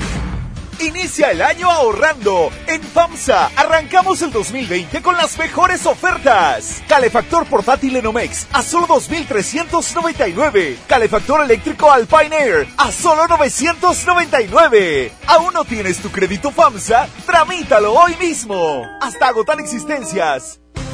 Inicia 0.81 1.31
el 1.31 1.43
año 1.43 1.71
ahorrando. 1.71 2.51
En 2.67 2.83
FAMSA 2.83 3.51
arrancamos 3.57 4.23
el 4.23 4.33
2020 4.33 5.03
con 5.03 5.17
las 5.17 5.37
mejores 5.39 5.85
ofertas. 5.85 6.83
Calefactor 6.89 7.47
portátil 7.47 7.97
Enomex 7.97 8.47
a 8.53 8.63
solo 8.63 8.87
2.399. 8.87 10.77
Calefactor 10.87 11.43
eléctrico 11.43 11.93
Alpine 11.93 12.37
Air 12.37 12.69
a 12.79 12.91
solo 12.91 13.27
999. 13.27 15.13
¿Aún 15.27 15.53
no 15.53 15.65
tienes 15.65 15.99
tu 15.99 16.11
crédito 16.11 16.51
FAMSA? 16.51 17.07
Tramítalo 17.27 17.93
hoy 17.93 18.17
mismo. 18.17 18.87
Hasta 19.03 19.29
agotar 19.29 19.61
existencias. 19.61 20.61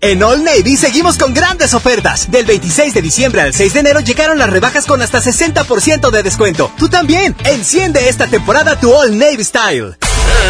En 0.00 0.22
All 0.22 0.44
Navy 0.44 0.76
seguimos 0.76 1.16
con 1.16 1.32
grandes 1.32 1.74
ofertas. 1.74 2.30
Del 2.30 2.44
26 2.44 2.94
de 2.94 3.02
diciembre 3.02 3.40
al 3.40 3.54
6 3.54 3.74
de 3.74 3.80
enero 3.80 4.00
llegaron 4.00 4.38
las 4.38 4.50
rebajas 4.50 4.86
con 4.86 5.00
hasta 5.00 5.20
60% 5.20 6.10
de 6.10 6.22
descuento. 6.22 6.70
Tú 6.78 6.88
también. 6.88 7.34
Enciende 7.44 8.08
esta 8.08 8.26
temporada 8.26 8.78
tu 8.78 8.92
All 8.92 9.16
Navy 9.16 9.44
Style. 9.44 9.96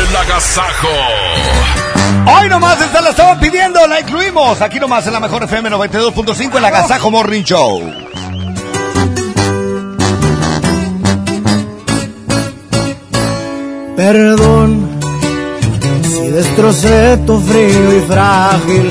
El 0.09 0.17
agasajo. 0.17 0.89
Hoy 2.27 2.49
nomás 2.49 2.81
esta 2.81 3.01
la 3.01 3.11
estaban 3.11 3.39
pidiendo, 3.39 3.87
la 3.87 4.01
incluimos. 4.01 4.61
Aquí 4.61 4.81
nomás 4.81 5.07
en 5.07 5.13
la 5.13 5.21
mejor 5.21 5.45
FM 5.45 5.71
92.5 5.71 6.59
el 6.59 6.65
Agasajo 6.65 7.11
Morning 7.11 7.43
Show. 7.43 7.93
Perdón 13.97 15.01
si 16.03 16.29
destrocé 16.31 17.19
tu 17.27 17.41
frío 17.41 17.97
y 17.97 18.01
frágil 18.01 18.91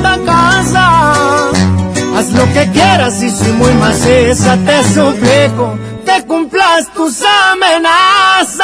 esta 0.00 0.18
casa. 0.24 1.50
Haz 2.16 2.32
lo 2.32 2.44
que 2.52 2.70
quieras 2.72 3.22
y 3.22 3.30
si 3.30 3.52
muy 3.52 3.72
maciza 3.74 4.56
te 4.66 4.82
suplico 4.94 5.78
que 6.04 6.24
cumplas 6.26 6.92
tus 6.94 7.22
amenazas. 7.52 8.60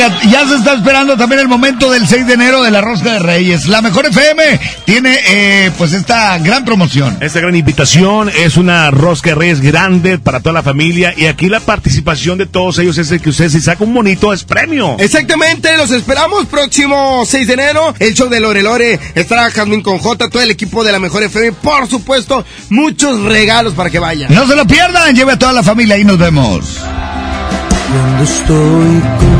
Oiga, 0.00 0.18
ya 0.30 0.48
se 0.48 0.54
está 0.54 0.72
esperando 0.72 1.14
también 1.18 1.42
el 1.42 1.48
momento 1.48 1.90
del 1.90 2.08
6 2.08 2.26
de 2.26 2.32
enero 2.32 2.62
de 2.62 2.70
la 2.70 2.80
Rosca 2.80 3.12
de 3.12 3.18
Reyes. 3.18 3.66
La 3.66 3.82
Mejor 3.82 4.06
FM 4.06 4.58
tiene 4.86 5.18
eh, 5.28 5.70
pues 5.76 5.92
esta 5.92 6.38
gran 6.38 6.64
promoción. 6.64 7.18
Esta 7.20 7.40
gran 7.40 7.54
invitación 7.54 8.30
es 8.30 8.56
una 8.56 8.90
Rosca 8.90 9.30
de 9.30 9.34
Reyes 9.34 9.60
grande 9.60 10.18
para 10.18 10.40
toda 10.40 10.54
la 10.54 10.62
familia 10.62 11.12
y 11.14 11.26
aquí 11.26 11.50
la 11.50 11.60
participación 11.60 12.38
de 12.38 12.46
todos 12.46 12.78
ellos 12.78 12.96
es 12.96 13.10
el 13.10 13.20
que 13.20 13.28
usted 13.28 13.50
si 13.50 13.60
saca 13.60 13.84
un 13.84 13.92
bonito 13.92 14.32
es 14.32 14.42
premio. 14.44 14.96
Exactamente, 14.98 15.76
los 15.76 15.90
esperamos 15.90 16.46
próximo 16.46 17.24
6 17.26 17.46
de 17.46 17.52
enero. 17.52 17.94
El 17.98 18.14
show 18.14 18.30
de 18.30 18.40
Lore 18.40 18.62
Lore 18.62 18.98
estará 19.14 19.50
Jasmine 19.50 19.82
con 19.82 19.98
J, 19.98 20.30
todo 20.30 20.42
el 20.42 20.50
equipo 20.50 20.82
de 20.82 20.92
la 20.92 20.98
Mejor 20.98 21.24
FM. 21.24 21.52
Por 21.52 21.86
supuesto, 21.88 22.42
muchos 22.70 23.20
regalos 23.24 23.74
para 23.74 23.90
que 23.90 23.98
vayan. 23.98 24.32
No 24.32 24.46
se 24.46 24.56
lo 24.56 24.66
pierdan, 24.66 25.14
lleve 25.14 25.32
a 25.32 25.38
toda 25.38 25.52
la 25.52 25.62
familia 25.62 25.98
y 25.98 26.04
nos 26.04 26.16
vemos. 26.16 26.78
Cuando 27.92 28.24
estoy 28.24 29.39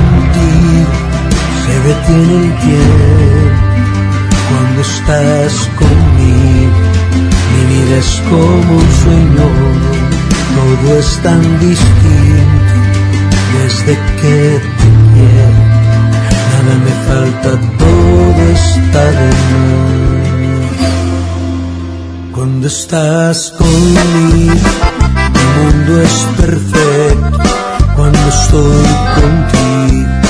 detiene 1.84 2.34
el 2.44 2.58
tiempo. 2.58 3.50
Cuando 4.48 4.80
estás 4.80 5.52
conmigo 5.78 6.90
mi 7.52 7.62
vida 7.74 7.96
es 7.98 8.22
como 8.28 8.70
un 8.76 8.90
sueño. 9.02 9.46
Todo 10.56 10.98
es 10.98 11.10
tan 11.22 11.42
distinto 11.60 12.74
desde 13.56 13.94
que 14.20 14.60
te 14.78 14.88
quiero. 15.12 15.62
Nada 16.50 16.74
me 16.84 16.94
falta, 17.08 17.50
todo 17.78 18.42
está 18.52 19.04
de 19.18 19.30
más. 19.50 20.00
Cuando 22.32 22.66
estás 22.66 23.36
conmigo 23.58 24.68
mi 25.34 25.44
mundo 25.56 25.92
es 26.02 26.16
perfecto 26.36 27.38
cuando 27.96 28.28
estoy 28.28 28.90
contigo. 29.16 30.29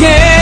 desde 0.00 0.33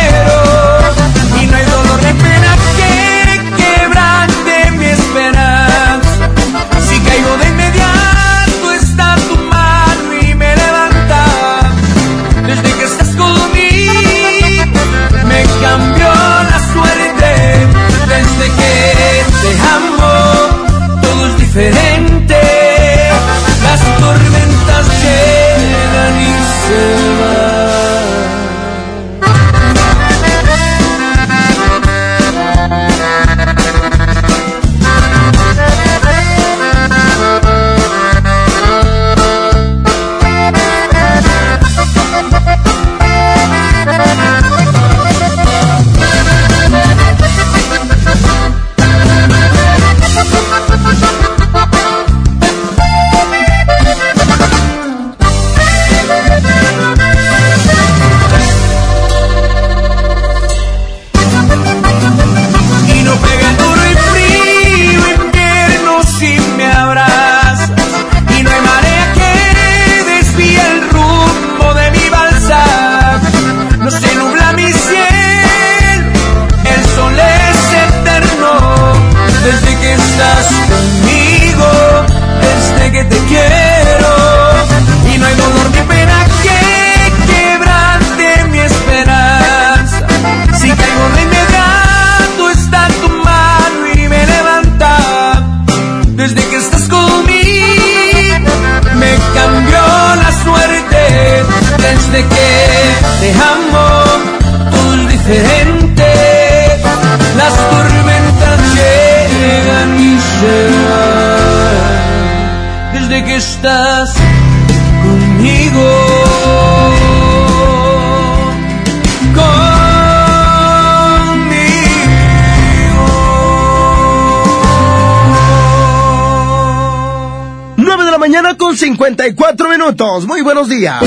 54 128.93 129.71
minutos. 129.71 130.27
Muy 130.27 130.43
buenos 130.43 130.69
días. 130.69 131.03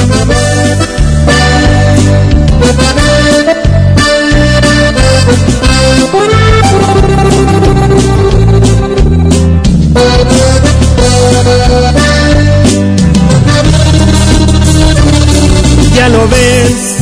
Ya 15.95 16.09
lo 16.09 16.27
ves, 16.27 16.97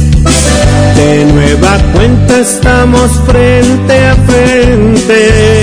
de 0.98 1.26
nueva 1.34 1.78
cuenta 1.94 2.40
estamos 2.40 3.10
frente 3.26 4.06
a 4.06 4.16
frente. 4.16 5.63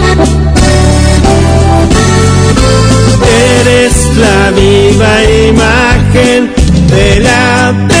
Viva 4.61 5.13
imagen 5.49 6.51
de 6.91 7.19
la 7.19 8.00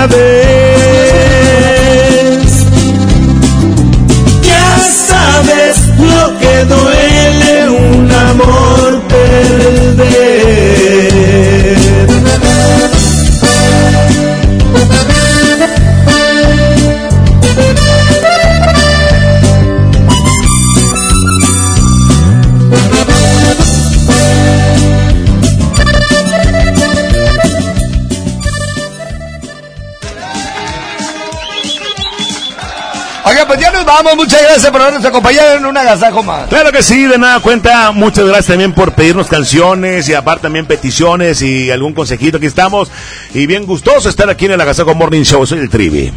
Alguna 0.00 0.06
vez. 0.06 0.49
Vamos. 34.02 34.16
Muchas 34.16 34.42
gracias 34.42 34.70
por 34.70 34.80
habernos 34.82 35.04
acompañado 35.04 35.56
en 35.56 35.66
un 35.66 35.76
agasajo 35.76 36.22
más. 36.22 36.48
Claro 36.48 36.72
que 36.72 36.82
sí, 36.82 37.04
de 37.04 37.18
nada 37.18 37.40
cuenta. 37.40 37.92
Muchas 37.92 38.24
gracias 38.24 38.46
también 38.46 38.72
por 38.72 38.92
pedirnos 38.92 39.28
canciones 39.28 40.08
y 40.08 40.14
aparte 40.14 40.42
también 40.42 40.66
peticiones 40.66 41.42
y 41.42 41.70
algún 41.70 41.92
consejito. 41.92 42.38
Aquí 42.38 42.46
estamos. 42.46 42.90
Y 43.34 43.46
bien 43.46 43.66
gustoso 43.66 44.08
estar 44.08 44.28
aquí 44.30 44.46
en 44.46 44.52
el 44.52 44.60
Agasajo 44.60 44.94
Morning 44.94 45.22
Show. 45.22 45.46
Soy 45.46 45.58
el 45.58 45.68
Trivi. 45.70 46.12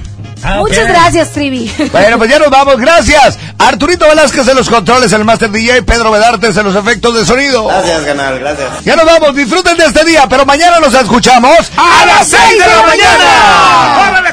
Muchas 0.58 0.88
gracias, 0.88 1.32
Trivi. 1.32 1.72
Bueno, 1.94 2.18
pues 2.18 2.30
ya 2.30 2.40
nos 2.40 2.50
vamos. 2.50 2.78
Gracias. 2.78 3.38
Arturito 3.58 4.08
Velázquez 4.08 4.48
en 4.48 4.56
los 4.58 4.70
controles, 4.70 5.12
el 5.14 5.24
Master 5.24 5.52
DJ. 5.52 5.84
Pedro 5.84 6.12
Vedartes 6.12 6.58
en 6.58 6.66
los 6.66 6.76
efectos 6.76 7.16
de 7.16 7.26
sonido. 7.26 7.66
Gracias, 7.66 8.02
canal, 8.02 8.40
gracias. 8.40 8.84
Ya 8.84 8.96
nos 8.96 9.06
vamos. 9.06 9.36
Disfruten 9.36 9.78
de 9.78 9.86
este 9.86 10.04
día, 10.06 10.26
pero 10.30 10.46
mañana 10.46 10.80
nos 10.80 10.94
escuchamos 10.94 11.72
¡A 11.78 12.06
las 12.06 12.28
seis 12.28 12.60
de 12.60 12.68
la 12.68 12.82
mañana! 12.84 13.96
¡Córrele, 13.96 14.33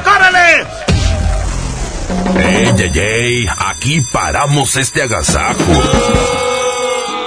Ey, 2.53 2.67
ey, 2.77 2.99
ey, 2.99 3.47
aquí 3.57 4.01
paramos 4.11 4.75
este 4.75 5.01
agasajo. 5.03 5.71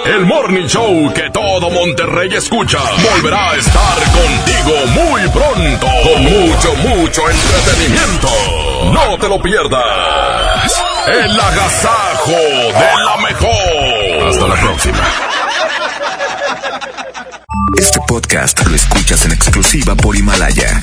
El 0.05 0.27
Morning 0.27 0.67
Show 0.67 1.13
que 1.15 1.31
todo 1.31 1.71
Monterrey 1.71 2.29
escucha 2.35 2.79
volverá 3.11 3.53
a 3.53 3.57
estar 3.57 3.97
contigo 4.13 4.87
muy 4.89 5.23
pronto 5.31 5.87
con 6.03 6.23
mucho, 6.25 6.75
mucho 6.77 7.23
entretenimiento. 7.31 8.29
No 8.93 9.17
te 9.19 9.29
lo 9.29 9.41
pierdas. 9.41 10.83
El 11.07 11.41
agasajo 11.41 12.33
de 12.33 13.05
la 13.05 13.17
mejor. 13.17 14.29
Hasta 14.29 14.47
la 14.47 14.55
próxima. 14.57 15.09
Este 17.79 17.99
podcast 18.07 18.67
lo 18.67 18.77
escuchas 18.77 19.25
en 19.25 19.33
exclusiva 19.33 19.95
por 19.95 20.15
Himalaya. 20.15 20.83